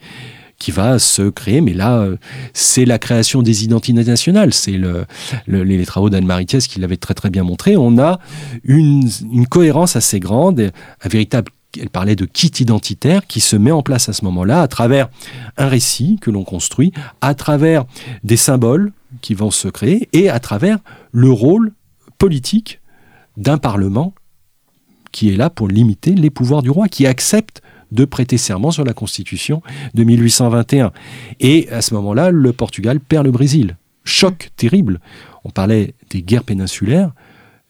qui 0.59 0.71
va 0.71 0.99
se 0.99 1.29
créer. 1.29 1.61
Mais 1.61 1.75
là, 1.75 1.99
euh, 1.99 2.17
c'est 2.53 2.85
la 2.85 2.99
création 2.99 3.43
des 3.43 3.65
identités 3.65 4.05
nationales. 4.05 4.55
C'est 4.55 4.79
le, 4.79 5.07
les 5.47 5.85
travaux 5.85 6.11
d'Anne-Marie 6.11 6.47
Thiès 6.47 6.67
qui 6.67 6.81
l'avaient 6.81 6.97
très 6.97 7.15
très 7.15 7.31
bien 7.31 7.43
montré. 7.43 7.77
On 7.77 7.99
a 7.99 8.19
une 8.65 9.47
cohérence 9.51 9.97
assez 9.97 10.21
grande, 10.21 10.71
un 11.03 11.09
véritable 11.09 11.51
elle 11.81 11.91
parlait 11.91 12.17
de 12.17 12.25
kit 12.25 12.53
identitaire 12.61 13.27
qui 13.27 13.41
se 13.41 13.57
met 13.57 13.71
en 13.71 13.83
place 13.83 14.09
à 14.09 14.13
ce 14.13 14.25
moment-là 14.25 14.63
à 14.63 14.69
travers 14.69 15.09
un 15.57 15.69
récit 15.69 16.19
que 16.21 16.31
l'on 16.31 16.45
construit, 16.45 16.93
à 17.21 17.35
travers 17.35 17.85
des 18.23 18.37
symboles 18.37 18.93
qui 19.21 19.35
vont 19.35 19.51
se 19.51 19.69
créer 19.69 20.09
et 20.13 20.29
à 20.29 20.41
travers 20.41 20.79
le 21.13 21.31
rôle 21.31 21.73
politique 22.19 22.81
d'un 23.37 23.59
Parlement 23.59 24.15
qui 25.13 25.33
est 25.33 25.37
là 25.37 25.49
pour 25.49 25.69
limiter 25.69 26.15
les 26.15 26.31
pouvoirs 26.31 26.63
du 26.63 26.71
roi, 26.71 26.89
qui 26.89 27.07
accepte 27.07 27.63
de 27.93 28.05
prêter 28.05 28.37
serment 28.37 28.73
sur 28.73 28.85
la 28.85 28.93
Constitution 28.93 29.63
de 29.95 30.03
1821. 30.03 30.93
Et 31.39 31.69
à 31.71 31.83
ce 31.83 31.95
moment-là, 31.95 32.31
le 32.31 32.53
Portugal 32.53 32.99
perd 32.99 33.25
le 33.25 33.31
Brésil. 33.31 33.77
Choc 34.03 34.51
terrible. 34.57 35.01
On 35.45 35.51
parlait 35.51 35.95
des 36.11 36.23
guerres 36.23 36.43
péninsulaires. 36.43 37.13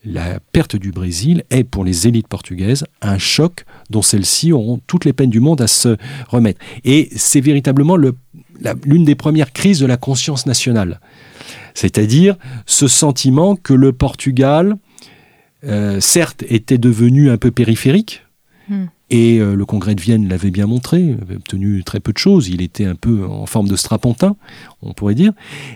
La 0.05 0.39
perte 0.53 0.77
du 0.77 0.91
Brésil 0.91 1.45
est 1.51 1.65
pour 1.65 1.83
les 1.83 2.07
élites 2.07 2.29
portugaises 2.29 2.85
un 3.01 3.17
choc 3.17 3.65
dont 3.89 4.03
celles-ci 4.03 4.53
auront 4.53 4.79
toutes 4.87 5.07
les 5.07 5.15
peines 5.15 5.31
du 5.31 5.41
monde 5.41 5.63
à 5.63 5.67
se 5.67 5.97
remettre. 6.29 6.61
Et 6.85 7.09
c'est 7.17 7.41
véritablement 7.41 7.97
l'une 7.97 9.05
des 9.05 9.15
premières 9.15 9.53
crises 9.53 9.81
de 9.81 9.87
la 9.87 9.97
conscience 9.97 10.45
nationale. 10.45 11.01
C'est-à-dire 11.73 12.37
ce 12.67 12.87
sentiment 12.87 13.57
que 13.57 13.73
le 13.73 13.93
Portugal, 13.93 14.77
euh, 15.65 16.01
certes, 16.01 16.45
était 16.49 16.79
devenu 16.79 17.31
un 17.31 17.39
peu 17.39 17.51
périphérique, 17.51 18.23
hmm. 18.69 18.85
et 19.11 19.39
euh, 19.39 19.55
le 19.55 19.65
congrès 19.65 19.95
de 19.95 20.01
Vienne 20.01 20.29
l'avait 20.29 20.51
bien 20.51 20.67
montré, 20.67 21.17
avait 21.21 21.37
obtenu 21.37 21.83
très 21.83 22.01
peu 22.01 22.13
de 22.13 22.19
choses, 22.19 22.49
il 22.49 22.63
était 22.63 22.85
un 22.85 22.95
peu 22.95 23.27
en 23.27 23.47
forme 23.47 23.69
de 23.69 23.77
strapontin, 23.77 24.37
on 24.83 24.93
pourrait 24.93 25.17
dire, 25.17 25.33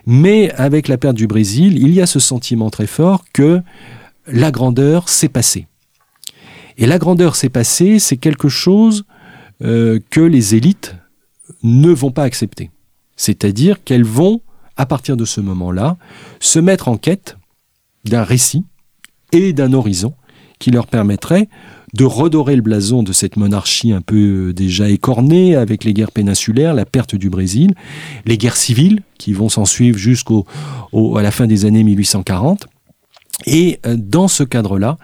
mais 0.06 0.52
avec 0.52 0.86
la 0.86 0.98
perte 0.98 1.16
du 1.16 1.26
Brésil, 1.26 1.78
il 1.78 1.92
y 1.92 2.00
a 2.00 2.06
ce 2.06 2.20
sentiment 2.20 2.70
très 2.70 2.86
fort 2.86 3.24
que 3.32 3.60
la 4.28 4.50
grandeur 4.50 5.08
s'est 5.08 5.28
passée. 5.28 5.66
Et 6.76 6.86
la 6.86 6.98
grandeur 6.98 7.36
s'est 7.36 7.48
passée, 7.48 7.98
c'est 7.98 8.16
quelque 8.16 8.48
chose 8.48 9.04
euh, 9.62 9.98
que 10.10 10.20
les 10.20 10.54
élites 10.54 10.94
ne 11.62 11.90
vont 11.90 12.12
pas 12.12 12.22
accepter. 12.22 12.70
C'est-à-dire 13.16 13.82
qu'elles 13.82 14.04
vont, 14.04 14.40
à 14.76 14.86
partir 14.86 15.16
de 15.16 15.24
ce 15.24 15.40
moment-là, 15.40 15.96
se 16.38 16.60
mettre 16.60 16.88
en 16.88 16.96
quête 16.96 17.36
d'un 18.04 18.22
récit 18.22 18.64
et 19.32 19.52
d'un 19.52 19.72
horizon 19.72 20.14
qui 20.60 20.70
leur 20.70 20.86
permettrait 20.86 21.48
de 21.94 22.04
redorer 22.04 22.54
le 22.54 22.62
blason 22.62 23.02
de 23.02 23.12
cette 23.12 23.36
monarchie 23.36 23.92
un 23.92 24.00
peu 24.02 24.48
euh, 24.48 24.52
déjà 24.52 24.88
écornée 24.90 25.56
avec 25.56 25.84
les 25.84 25.94
guerres 25.94 26.12
péninsulaires, 26.12 26.74
la 26.74 26.84
perte 26.84 27.16
du 27.16 27.30
Brésil, 27.30 27.74
les 28.26 28.38
guerres 28.38 28.56
civiles 28.56 29.02
qui 29.16 29.32
vont 29.32 29.48
s'en 29.48 29.64
suivre 29.64 29.98
jusqu'à 29.98 30.34
la 30.92 31.30
fin 31.30 31.46
des 31.46 31.64
années 31.64 31.82
1840. 31.82 32.68
Et 33.46 33.80
euh, 33.86 33.96
dans 33.98 34.28
ce 34.28 34.42
cadre-là, 34.42 34.96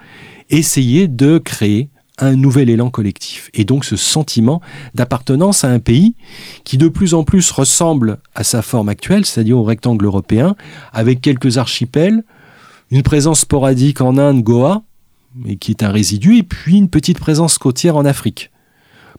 essayer 0.51 1.09
de 1.09 1.39
créer 1.39 1.89
un 2.19 2.37
nouvel 2.37 2.71
élan 2.71 2.91
collectif. 2.91 3.51
Et 3.55 3.65
donc 3.65 3.85
ce 3.85 3.97
sentiment 3.97 4.61
d'appartenance 4.95 5.65
à 5.65 5.69
un 5.69 5.81
pays 5.81 6.15
qui 6.63 6.79
de 6.79 6.89
plus 6.89 7.15
en 7.15 7.25
plus 7.25 7.51
ressemble 7.51 8.19
à 8.35 8.45
sa 8.45 8.63
forme 8.63 8.89
actuelle, 8.89 9.25
c'est-à-dire 9.25 9.59
au 9.59 9.65
rectangle 9.65 10.05
européen, 10.05 10.55
avec 10.93 11.21
quelques 11.21 11.59
archipels, 11.59 12.23
une 12.91 13.03
présence 13.03 13.41
sporadique 13.41 14.01
en 14.01 14.17
Inde, 14.17 14.43
Goa, 14.43 14.83
mais 15.35 15.57
qui 15.57 15.73
est 15.73 15.83
un 15.83 15.91
résidu, 15.91 16.37
et 16.37 16.43
puis 16.45 16.77
une 16.77 16.89
petite 16.89 17.19
présence 17.19 17.59
côtière 17.59 17.97
en 17.97 18.05
Afrique. 18.05 18.51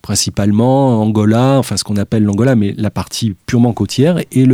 Principalement 0.05 1.01
Angola, 1.01 1.57
enfin 1.57 1.77
ce 1.77 1.83
qu'on 1.83 1.95
appelle 1.95 2.21
l'Angola, 2.21 2.55
mais 2.55 2.75
la 2.77 2.91
partie 2.91 3.33
purement 3.47 3.73
côtière, 3.73 4.19
et 4.31 4.45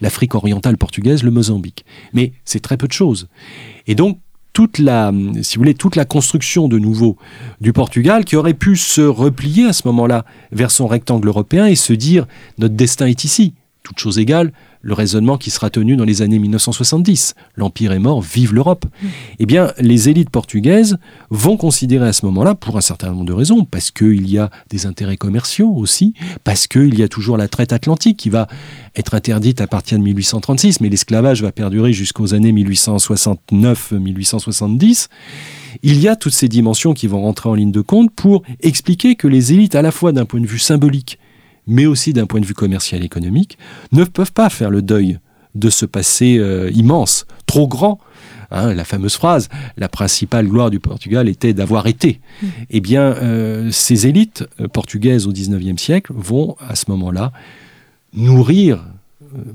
l'Afrique 0.00 0.36
orientale 0.36 0.78
portugaise, 0.78 1.24
le 1.24 1.32
Mozambique. 1.32 1.84
Mais 2.12 2.30
c'est 2.44 2.60
très 2.60 2.76
peu 2.76 2.86
de 2.86 2.92
choses. 2.92 3.26
Et 3.88 3.96
donc, 3.96 4.20
toute 4.52 4.78
la, 4.78 5.12
si 5.42 5.56
vous 5.56 5.62
voulez, 5.62 5.74
toute 5.74 5.96
la 5.96 6.04
construction 6.04 6.68
de 6.68 6.78
nouveau 6.78 7.16
du 7.60 7.72
Portugal 7.72 8.24
qui 8.24 8.36
aurait 8.36 8.54
pu 8.54 8.76
se 8.76 9.00
replier 9.00 9.64
à 9.64 9.72
ce 9.72 9.82
moment-là 9.88 10.24
vers 10.52 10.70
son 10.70 10.86
rectangle 10.86 11.26
européen 11.26 11.66
et 11.66 11.74
se 11.74 11.92
dire 11.92 12.28
notre 12.58 12.76
destin 12.76 13.06
est 13.06 13.24
ici. 13.24 13.54
Toute 13.86 14.00
chose 14.00 14.18
égale, 14.18 14.52
le 14.82 14.94
raisonnement 14.94 15.38
qui 15.38 15.50
sera 15.50 15.70
tenu 15.70 15.94
dans 15.94 16.02
les 16.02 16.20
années 16.20 16.40
1970. 16.40 17.36
L'Empire 17.54 17.92
est 17.92 18.00
mort, 18.00 18.20
vive 18.20 18.52
l'Europe. 18.52 18.84
Mm. 18.84 19.06
Eh 19.38 19.46
bien, 19.46 19.72
les 19.78 20.08
élites 20.08 20.30
portugaises 20.30 20.98
vont 21.30 21.56
considérer 21.56 22.08
à 22.08 22.12
ce 22.12 22.26
moment-là, 22.26 22.56
pour 22.56 22.76
un 22.76 22.80
certain 22.80 23.10
nombre 23.10 23.26
de 23.26 23.32
raisons, 23.32 23.64
parce 23.64 23.92
qu'il 23.92 24.28
y 24.28 24.38
a 24.38 24.50
des 24.70 24.86
intérêts 24.86 25.16
commerciaux 25.16 25.72
aussi, 25.72 26.14
parce 26.42 26.66
qu'il 26.66 26.98
y 26.98 27.04
a 27.04 27.08
toujours 27.08 27.36
la 27.36 27.46
traite 27.46 27.72
atlantique 27.72 28.16
qui 28.16 28.28
va 28.28 28.48
être 28.96 29.14
interdite 29.14 29.60
à 29.60 29.68
partir 29.68 30.00
de 30.00 30.02
1836, 30.02 30.80
mais 30.80 30.88
l'esclavage 30.88 31.42
va 31.42 31.52
perdurer 31.52 31.92
jusqu'aux 31.92 32.34
années 32.34 32.50
1869-1870 32.50 35.06
il 35.82 36.00
y 36.00 36.08
a 36.08 36.16
toutes 36.16 36.32
ces 36.32 36.48
dimensions 36.48 36.94
qui 36.94 37.06
vont 37.06 37.20
rentrer 37.20 37.50
en 37.50 37.54
ligne 37.54 37.70
de 37.70 37.82
compte 37.82 38.10
pour 38.10 38.42
expliquer 38.62 39.14
que 39.14 39.28
les 39.28 39.52
élites, 39.52 39.74
à 39.74 39.82
la 39.82 39.90
fois 39.90 40.12
d'un 40.12 40.24
point 40.24 40.40
de 40.40 40.46
vue 40.46 40.58
symbolique 40.58 41.18
mais 41.66 41.86
aussi 41.86 42.12
d'un 42.12 42.26
point 42.26 42.40
de 42.40 42.46
vue 42.46 42.54
commercial 42.54 43.02
et 43.02 43.04
économique, 43.04 43.58
ne 43.92 44.04
peuvent 44.04 44.32
pas 44.32 44.50
faire 44.50 44.70
le 44.70 44.82
deuil 44.82 45.18
de 45.56 45.70
ce 45.70 45.86
passé 45.86 46.38
euh, 46.38 46.70
immense, 46.74 47.26
trop 47.46 47.66
grand. 47.66 47.98
Hein, 48.52 48.74
la 48.74 48.84
fameuse 48.84 49.16
phrase, 49.16 49.48
la 49.76 49.88
principale 49.88 50.46
gloire 50.46 50.70
du 50.70 50.78
Portugal 50.78 51.28
était 51.28 51.52
d'avoir 51.52 51.88
été. 51.88 52.20
Mmh. 52.20 52.46
Eh 52.70 52.80
bien, 52.80 53.02
euh, 53.02 53.70
ces 53.72 54.06
élites 54.06 54.44
euh, 54.60 54.68
portugaises 54.68 55.26
au 55.26 55.32
XIXe 55.32 55.82
siècle 55.82 56.12
vont, 56.14 56.54
à 56.60 56.76
ce 56.76 56.84
moment-là, 56.90 57.32
nourrir, 58.14 58.84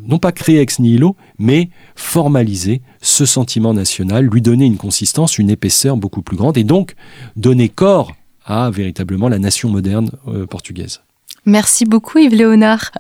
non 0.06 0.20
pas 0.20 0.34
créer 0.34 0.60
ex 0.60 0.80
nihilo, 0.80 1.16
mais 1.40 1.70
formaliser 1.96 2.82
ce 3.02 3.26
sentiment 3.26 3.74
national, 3.74 4.26
lui 4.26 4.42
donner 4.42 4.66
une 4.66 4.78
consistance, 4.78 5.38
une 5.38 5.50
épaisseur 5.50 5.96
beaucoup 5.96 6.22
plus 6.22 6.36
grande, 6.36 6.58
et 6.58 6.66
donc 6.66 6.96
donner 7.38 7.70
corps 7.70 8.12
à 8.46 8.70
véritablement 8.70 9.30
la 9.30 9.40
nation 9.40 9.70
moderne 9.70 10.12
portugaise. 10.50 11.02
Merci 11.46 11.86
beaucoup 11.86 12.20
Yves 12.20 12.36
Léonard. 12.36 12.92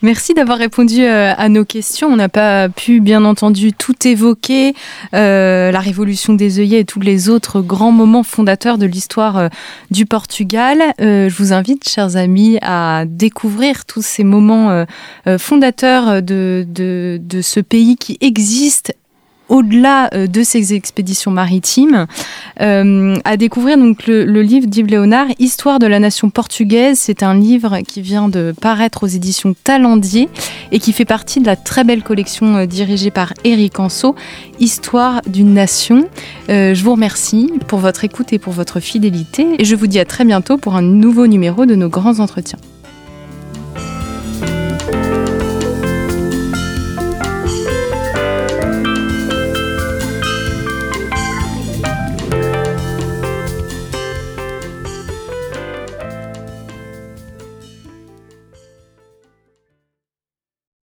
Merci 0.00 0.32
d'avoir 0.32 0.56
répondu 0.56 1.04
euh, 1.04 1.34
à 1.36 1.48
nos 1.50 1.66
questions. 1.66 2.08
On 2.08 2.16
n'a 2.16 2.30
pas 2.30 2.70
pu 2.70 3.00
bien 3.00 3.24
entendu 3.24 3.74
tout 3.74 4.06
évoquer, 4.06 4.74
euh, 5.14 5.70
la 5.70 5.78
révolution 5.78 6.32
des 6.32 6.58
œillets 6.58 6.80
et 6.80 6.84
tous 6.86 7.00
les 7.00 7.28
autres 7.28 7.60
grands 7.60 7.92
moments 7.92 8.22
fondateurs 8.22 8.78
de 8.78 8.86
l'histoire 8.86 9.36
euh, 9.36 9.48
du 9.90 10.06
Portugal. 10.06 10.80
je 10.98 11.34
vous 11.36 11.52
invite, 11.52 11.86
chers 11.86 12.16
amis, 12.16 12.58
à 12.62 13.04
découvrir 13.06 13.84
tous 13.84 14.02
ces 14.02 14.24
moments 14.24 14.84
fondateurs 15.38 16.22
de, 16.22 16.66
ce 17.42 17.60
pays 17.60 17.96
qui 17.96 18.16
existe 18.20 18.94
au-delà 19.52 20.08
euh, 20.14 20.26
de 20.26 20.42
ces 20.42 20.72
expéditions 20.72 21.30
maritimes, 21.30 22.06
euh, 22.60 23.16
à 23.24 23.36
découvrir 23.36 23.76
donc 23.76 24.06
le, 24.06 24.24
livre 24.42 24.66
d'Yves 24.66 24.86
Léonard, 24.86 25.26
Histoire 25.38 25.78
de 25.78 25.86
la 25.86 26.00
nation 26.00 26.30
portugaise. 26.30 26.98
C'est 26.98 27.22
un 27.22 27.34
livre 27.34 27.80
qui 27.86 28.00
vient 28.00 28.28
de 28.28 28.54
paraître 28.60 29.04
aux 29.04 29.08
éditions 29.08 29.54
Talendier 29.62 30.28
et 30.72 30.78
qui 30.78 30.92
fait 30.92 31.04
partie 31.04 31.40
de 31.40 31.46
la 31.46 31.56
très 31.56 31.84
belle 31.84 32.02
collection 32.02 32.56
euh, 32.56 32.66
dirigée 32.66 33.10
par 33.10 33.34
Éric 33.44 33.78
Anso, 33.78 34.16
Histoire 34.58 35.20
d'une 35.26 35.52
nation. 35.52 36.08
je 36.48 36.82
vous 36.82 36.92
remercie 36.92 37.52
pour 37.68 37.78
votre 37.80 38.04
écoute 38.04 38.32
et 38.32 38.38
pour 38.38 38.52
votre 38.52 38.80
fidélité 38.80 39.46
et 39.58 39.64
je 39.64 39.76
vous 39.76 39.86
dis 39.86 39.98
à 39.98 40.04
très 40.04 40.24
bientôt 40.24 40.56
pour 40.56 40.76
un 40.76 40.82
nouveau 40.82 41.26
numéro 41.26 41.66
de 41.66 41.74
nos 41.74 41.88
grands 41.88 42.20
entretiens. 42.20 42.58